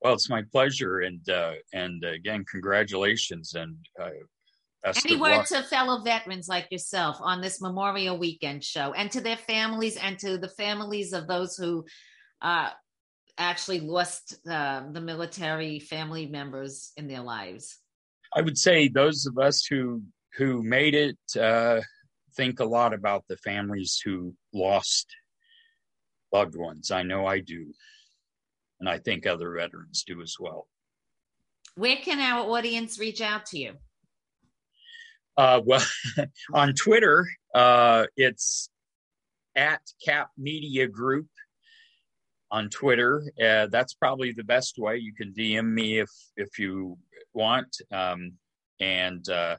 Well, 0.02 0.14
it's 0.14 0.28
my 0.28 0.42
pleasure, 0.42 1.00
and 1.00 1.26
uh, 1.28 1.52
and 1.72 2.04
again, 2.04 2.44
congratulations, 2.50 3.54
and 3.54 3.76
uh, 4.84 4.92
any 5.04 5.16
word 5.16 5.46
to 5.46 5.62
fellow 5.62 6.02
veterans 6.02 6.48
like 6.48 6.68
yourself 6.70 7.16
on 7.20 7.40
this 7.40 7.60
Memorial 7.60 8.18
Weekend 8.18 8.62
show, 8.62 8.92
and 8.92 9.10
to 9.12 9.20
their 9.20 9.36
families, 9.36 9.96
and 9.96 10.18
to 10.18 10.36
the 10.38 10.48
families 10.48 11.12
of 11.12 11.26
those 11.26 11.56
who 11.56 11.84
uh, 12.42 12.70
actually 13.38 13.80
lost 13.80 14.36
uh, 14.48 14.82
the 14.92 15.00
military 15.00 15.78
family 15.78 16.26
members 16.26 16.92
in 16.96 17.08
their 17.08 17.22
lives. 17.22 17.78
I 18.34 18.42
would 18.42 18.58
say 18.58 18.88
those 18.88 19.26
of 19.26 19.38
us 19.38 19.64
who 19.64 20.02
who 20.36 20.62
made 20.62 20.94
it 20.94 21.18
uh, 21.40 21.80
think 22.36 22.60
a 22.60 22.64
lot 22.64 22.92
about 22.92 23.24
the 23.28 23.36
families 23.38 24.00
who 24.04 24.34
lost 24.52 25.06
loved 26.32 26.56
ones. 26.56 26.90
I 26.90 27.04
know 27.04 27.26
I 27.26 27.40
do, 27.40 27.72
and 28.80 28.88
I 28.88 28.98
think 28.98 29.26
other 29.26 29.52
veterans 29.52 30.04
do 30.06 30.20
as 30.20 30.36
well. 30.38 30.66
Where 31.76 31.96
can 31.96 32.20
our 32.20 32.50
audience 32.50 32.98
reach 32.98 33.20
out 33.20 33.46
to 33.46 33.58
you? 33.58 33.74
Uh, 35.36 35.60
well, 35.64 35.84
on 36.54 36.74
Twitter, 36.74 37.26
uh, 37.54 38.06
it's 38.16 38.68
at 39.56 39.80
Cap 40.04 40.30
Media 40.36 40.86
Group 40.86 41.26
on 42.50 42.70
Twitter. 42.70 43.22
Uh, 43.42 43.66
that's 43.66 43.94
probably 43.94 44.32
the 44.32 44.44
best 44.44 44.78
way. 44.78 44.98
You 44.98 45.12
can 45.12 45.32
DM 45.32 45.72
me 45.72 45.98
if 45.98 46.10
if 46.36 46.58
you 46.58 46.98
want, 47.32 47.76
um, 47.92 48.34
and 48.80 49.28
uh, 49.28 49.56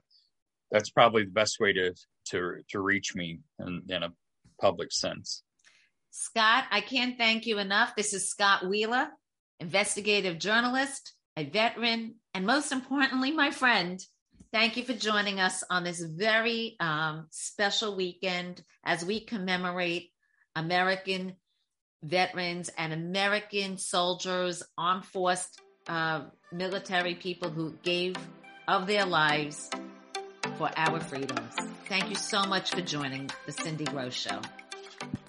that's 0.72 0.90
probably 0.90 1.26
the 1.26 1.32
best 1.32 1.60
way 1.60 1.74
to 1.74 1.94
to 2.30 2.56
to 2.70 2.80
reach 2.80 3.16
me 3.16 3.40
in, 3.60 3.84
in 3.90 4.04
a 4.04 4.14
public 4.60 4.92
sense. 4.92 5.44
Scott, 6.12 6.64
I 6.72 6.80
can't 6.80 7.18
thank 7.18 7.46
you 7.46 7.60
enough. 7.60 7.96
This 7.96 8.14
is 8.14 8.30
Scott 8.30 8.66
Wheeler, 8.66 9.10
investigative 9.60 10.40
journalist, 10.40 11.14
a 11.36 11.44
veteran, 11.44 12.16
and 12.34 12.46
most 12.46 12.72
importantly, 12.72 13.32
my 13.32 13.52
friend. 13.52 14.00
Thank 14.56 14.78
you 14.78 14.86
for 14.86 14.94
joining 14.94 15.42
us 15.42 15.66
on 15.70 15.84
this 15.84 16.00
very 16.00 16.78
um, 16.80 17.28
special 17.30 17.98
weekend 17.98 18.64
as 18.86 19.04
we 19.04 19.20
commemorate 19.20 20.12
American 20.56 21.36
veterans 22.02 22.72
and 22.78 22.94
American 22.94 23.78
soldiers, 23.78 24.64
armed 24.78 25.04
force 25.04 25.50
uh, 25.90 26.22
military 26.54 27.16
people 27.16 27.50
who 27.50 27.74
gave 27.84 28.16
of 28.66 28.88
their 28.88 29.06
lives 29.06 29.70
for 30.58 30.70
our 30.78 31.02
freedoms. 31.02 31.54
Thank 31.90 32.08
you 32.08 32.16
so 32.16 32.46
much 32.46 32.72
for 32.72 32.80
joining 32.80 33.30
the 33.46 33.52
Cindy 33.52 33.84
Grosz 33.84 34.14
Show. 34.14 34.40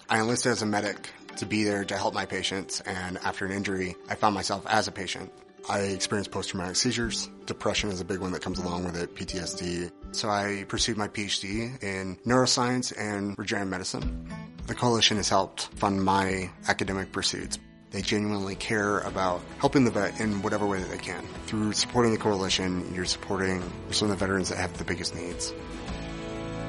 I 0.08 0.20
enlisted 0.20 0.52
as 0.52 0.62
a 0.62 0.66
medic 0.66 1.10
to 1.38 1.46
be 1.46 1.64
there 1.64 1.84
to 1.84 1.96
help 1.96 2.14
my 2.14 2.26
patients, 2.26 2.80
and 2.82 3.18
after 3.24 3.44
an 3.44 3.50
injury, 3.50 3.96
I 4.08 4.14
found 4.14 4.36
myself 4.36 4.64
as 4.68 4.86
a 4.86 4.92
patient. 4.92 5.32
I 5.68 5.80
experienced 5.80 6.30
post-traumatic 6.30 6.76
seizures. 6.76 7.28
Depression 7.46 7.90
is 7.90 8.00
a 8.00 8.04
big 8.04 8.20
one 8.20 8.32
that 8.32 8.42
comes 8.42 8.58
along 8.58 8.84
with 8.84 8.96
it, 8.96 9.14
PTSD. 9.16 9.90
So 10.12 10.28
I 10.28 10.64
pursued 10.68 10.96
my 10.96 11.08
PhD 11.08 11.82
in 11.82 12.16
neuroscience 12.24 12.92
and 12.96 13.36
regenerative 13.36 13.70
medicine. 13.70 14.28
The 14.66 14.74
coalition 14.74 15.16
has 15.16 15.28
helped 15.28 15.62
fund 15.74 16.04
my 16.04 16.50
academic 16.68 17.10
pursuits. 17.12 17.58
They 17.90 18.02
genuinely 18.02 18.54
care 18.54 19.00
about 19.00 19.40
helping 19.58 19.84
the 19.84 19.90
vet 19.90 20.20
in 20.20 20.42
whatever 20.42 20.66
way 20.66 20.78
that 20.78 20.90
they 20.90 20.98
can. 20.98 21.24
Through 21.46 21.72
supporting 21.72 22.12
the 22.12 22.18
coalition, 22.18 22.92
you're 22.94 23.04
supporting 23.04 23.62
some 23.90 24.10
of 24.10 24.18
the 24.18 24.24
veterans 24.24 24.48
that 24.50 24.58
have 24.58 24.76
the 24.78 24.84
biggest 24.84 25.14
needs. 25.14 25.52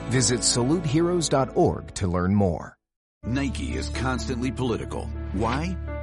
Visit 0.10 0.40
saluteheroes.org 0.40 1.94
to 1.96 2.08
learn 2.08 2.34
more. 2.34 2.78
Nike 3.26 3.76
is 3.76 3.90
constantly 3.90 4.52
political. 4.52 5.06
Why? 5.34 5.76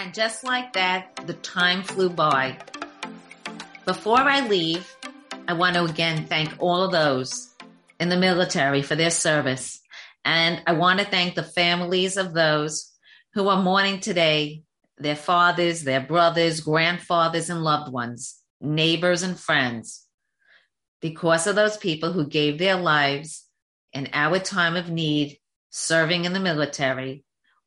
And 0.00 0.14
just 0.14 0.44
like 0.44 0.72
that, 0.72 1.14
the 1.26 1.34
time 1.34 1.82
flew 1.82 2.08
by. 2.08 2.56
Before 3.84 4.16
I 4.18 4.48
leave, 4.48 4.90
I 5.46 5.52
want 5.52 5.74
to 5.74 5.84
again 5.84 6.24
thank 6.24 6.54
all 6.58 6.84
of 6.84 6.90
those 6.90 7.54
in 7.98 8.08
the 8.08 8.16
military 8.16 8.80
for 8.80 8.96
their 8.96 9.10
service. 9.10 9.78
And 10.24 10.62
I 10.66 10.72
want 10.72 11.00
to 11.00 11.04
thank 11.04 11.34
the 11.34 11.42
families 11.42 12.16
of 12.16 12.32
those 12.32 12.90
who 13.34 13.48
are 13.48 13.62
mourning 13.62 14.00
today, 14.00 14.62
their 14.96 15.16
fathers, 15.16 15.82
their 15.82 16.00
brothers, 16.00 16.62
grandfathers, 16.62 17.50
and 17.50 17.62
loved 17.62 17.92
ones, 17.92 18.40
neighbors, 18.58 19.22
and 19.22 19.38
friends, 19.38 20.06
because 21.02 21.46
of 21.46 21.56
those 21.56 21.76
people 21.76 22.10
who 22.10 22.26
gave 22.26 22.58
their 22.58 22.76
lives 22.76 23.44
in 23.92 24.08
our 24.14 24.38
time 24.38 24.76
of 24.76 24.88
need 24.88 25.38
serving 25.68 26.24
in 26.24 26.32
the 26.32 26.40
military 26.40 27.22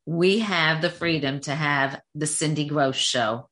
we 0.05 0.39
have 0.39 0.81
the 0.81 0.89
freedom 0.89 1.39
to 1.41 1.55
have 1.55 2.01
the 2.13 2.27
Cindy 2.27 2.69
Grosz 2.69 2.95
show. 2.95 3.49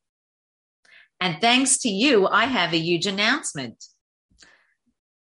And 1.19 1.39
thanks 1.39 1.79
to 1.79 1.89
you, 1.89 2.27
I 2.27 2.45
have 2.45 2.73
a 2.73 2.79
huge 2.79 3.05
announcement. 3.05 3.83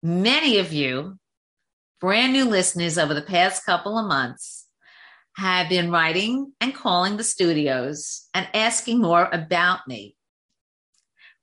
Many 0.04 0.60
of 0.60 0.72
you, 0.72 1.18
brand 2.00 2.34
new 2.34 2.46
listeners 2.46 2.98
over 2.98 3.14
the 3.14 3.22
past 3.22 3.66
couple 3.66 3.98
of 3.98 4.08
months, 4.08 4.68
have 5.36 5.70
been 5.70 5.92
writing 5.92 6.54
and 6.62 6.74
calling 6.74 7.18
the 7.18 7.24
studios 7.24 8.28
and 8.34 8.48
asking 8.54 9.02
more 9.02 9.30
about 9.32 9.88
me. 9.88 10.16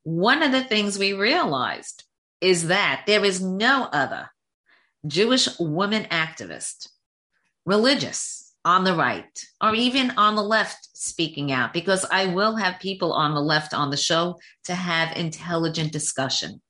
One 0.02 0.42
of 0.42 0.52
the 0.52 0.64
things 0.64 0.98
we 0.98 1.12
realized 1.12 2.04
is 2.40 2.68
that 2.68 3.04
there 3.06 3.24
is 3.24 3.40
no 3.40 3.88
other 3.92 4.30
Jewish 5.06 5.48
woman 5.58 6.04
activist, 6.04 6.88
religious, 7.64 8.43
on 8.64 8.84
the 8.84 8.94
right 8.94 9.44
or 9.60 9.74
even 9.74 10.10
on 10.12 10.36
the 10.36 10.42
left 10.42 10.88
speaking 10.96 11.52
out 11.52 11.72
because 11.72 12.06
I 12.10 12.26
will 12.26 12.56
have 12.56 12.80
people 12.80 13.12
on 13.12 13.34
the 13.34 13.40
left 13.40 13.74
on 13.74 13.90
the 13.90 13.96
show 13.96 14.38
to 14.64 14.74
have 14.74 15.16
intelligent 15.16 15.92
discussion. 15.92 16.62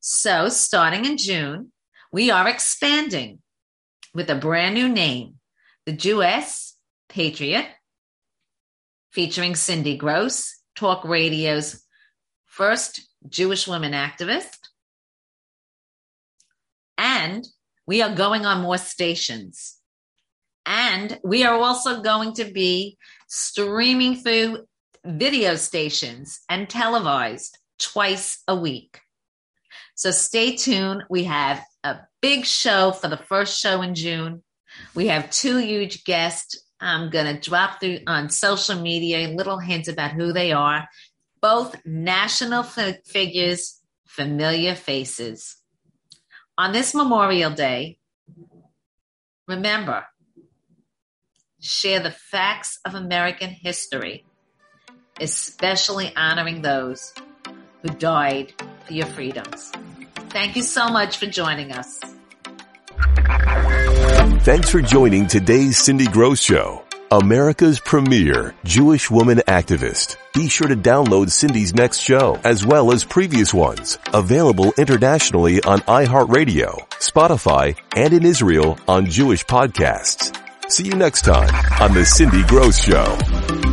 So, 0.00 0.48
starting 0.48 1.04
in 1.04 1.16
June, 1.16 1.72
we 2.12 2.30
are 2.30 2.48
expanding 2.48 3.40
with 4.14 4.28
a 4.30 4.34
brand 4.34 4.74
new 4.74 4.88
name, 4.88 5.34
the 5.86 5.92
Jewess 5.92 6.76
Patriot, 7.08 7.66
featuring 9.10 9.54
Cindy 9.54 9.98
Grosz, 9.98 10.52
Talk 10.74 11.04
Radio's 11.04 11.84
first 12.46 13.08
Jewish 13.28 13.68
women 13.68 13.92
activist. 13.92 14.56
And 16.96 17.46
we 17.86 18.02
are 18.02 18.14
going 18.14 18.46
on 18.46 18.62
more 18.62 18.78
stations. 18.78 19.79
And 20.66 21.18
we 21.24 21.44
are 21.44 21.56
also 21.56 22.02
going 22.02 22.34
to 22.34 22.44
be 22.44 22.98
streaming 23.28 24.16
through 24.16 24.66
video 25.04 25.56
stations 25.56 26.40
and 26.48 26.68
televised 26.68 27.56
twice 27.78 28.42
a 28.46 28.54
week. 28.54 29.00
So 29.94 30.10
stay 30.10 30.56
tuned. 30.56 31.04
We 31.10 31.24
have 31.24 31.62
a 31.84 31.98
big 32.20 32.44
show 32.44 32.92
for 32.92 33.08
the 33.08 33.16
first 33.16 33.58
show 33.58 33.82
in 33.82 33.94
June. 33.94 34.42
We 34.94 35.08
have 35.08 35.30
two 35.30 35.58
huge 35.58 36.04
guests. 36.04 36.62
I'm 36.80 37.10
going 37.10 37.26
to 37.26 37.40
drop 37.40 37.80
through 37.80 37.98
on 38.06 38.30
social 38.30 38.80
media 38.80 39.28
little 39.28 39.58
hints 39.58 39.88
about 39.88 40.12
who 40.12 40.32
they 40.32 40.52
are. 40.52 40.88
Both 41.42 41.76
national 41.84 42.64
f- 42.64 43.04
figures, 43.06 43.80
familiar 44.06 44.74
faces. 44.74 45.56
On 46.56 46.72
this 46.72 46.94
Memorial 46.94 47.50
Day, 47.50 47.98
remember, 49.48 50.04
share 51.60 52.00
the 52.00 52.10
facts 52.10 52.78
of 52.84 52.94
American 52.94 53.50
history, 53.50 54.24
especially 55.20 56.14
honoring 56.16 56.62
those 56.62 57.12
who 57.82 57.88
died 57.88 58.52
for 58.86 58.92
your 58.92 59.06
freedoms. 59.06 59.72
Thank 60.30 60.56
you 60.56 60.62
so 60.62 60.88
much 60.88 61.18
for 61.18 61.26
joining 61.26 61.72
us. 61.72 62.00
Thanks 64.42 64.70
for 64.70 64.80
joining 64.80 65.26
today's 65.26 65.76
Cindy 65.76 66.06
Grosz 66.06 66.42
Show, 66.42 66.82
America's 67.10 67.78
premier 67.78 68.54
Jewish 68.64 69.10
woman 69.10 69.38
activist. 69.46 70.16
Be 70.32 70.48
sure 70.48 70.68
to 70.68 70.76
download 70.76 71.30
Cindy's 71.30 71.74
next 71.74 71.98
show 71.98 72.38
as 72.44 72.64
well 72.64 72.92
as 72.92 73.04
previous 73.04 73.52
ones, 73.52 73.98
available 74.14 74.72
internationally 74.78 75.60
on 75.62 75.80
iHeartRadio, 75.80 76.88
Spotify, 77.00 77.76
and 77.94 78.14
in 78.14 78.24
Israel 78.24 78.78
on 78.88 79.06
Jewish 79.06 79.44
podcasts. 79.44 80.36
See 80.70 80.84
you 80.84 80.94
next 80.94 81.22
time 81.22 81.52
on 81.80 81.94
The 81.94 82.04
Cindy 82.04 82.42
Grosz 82.44 82.78
Show. 82.84 83.69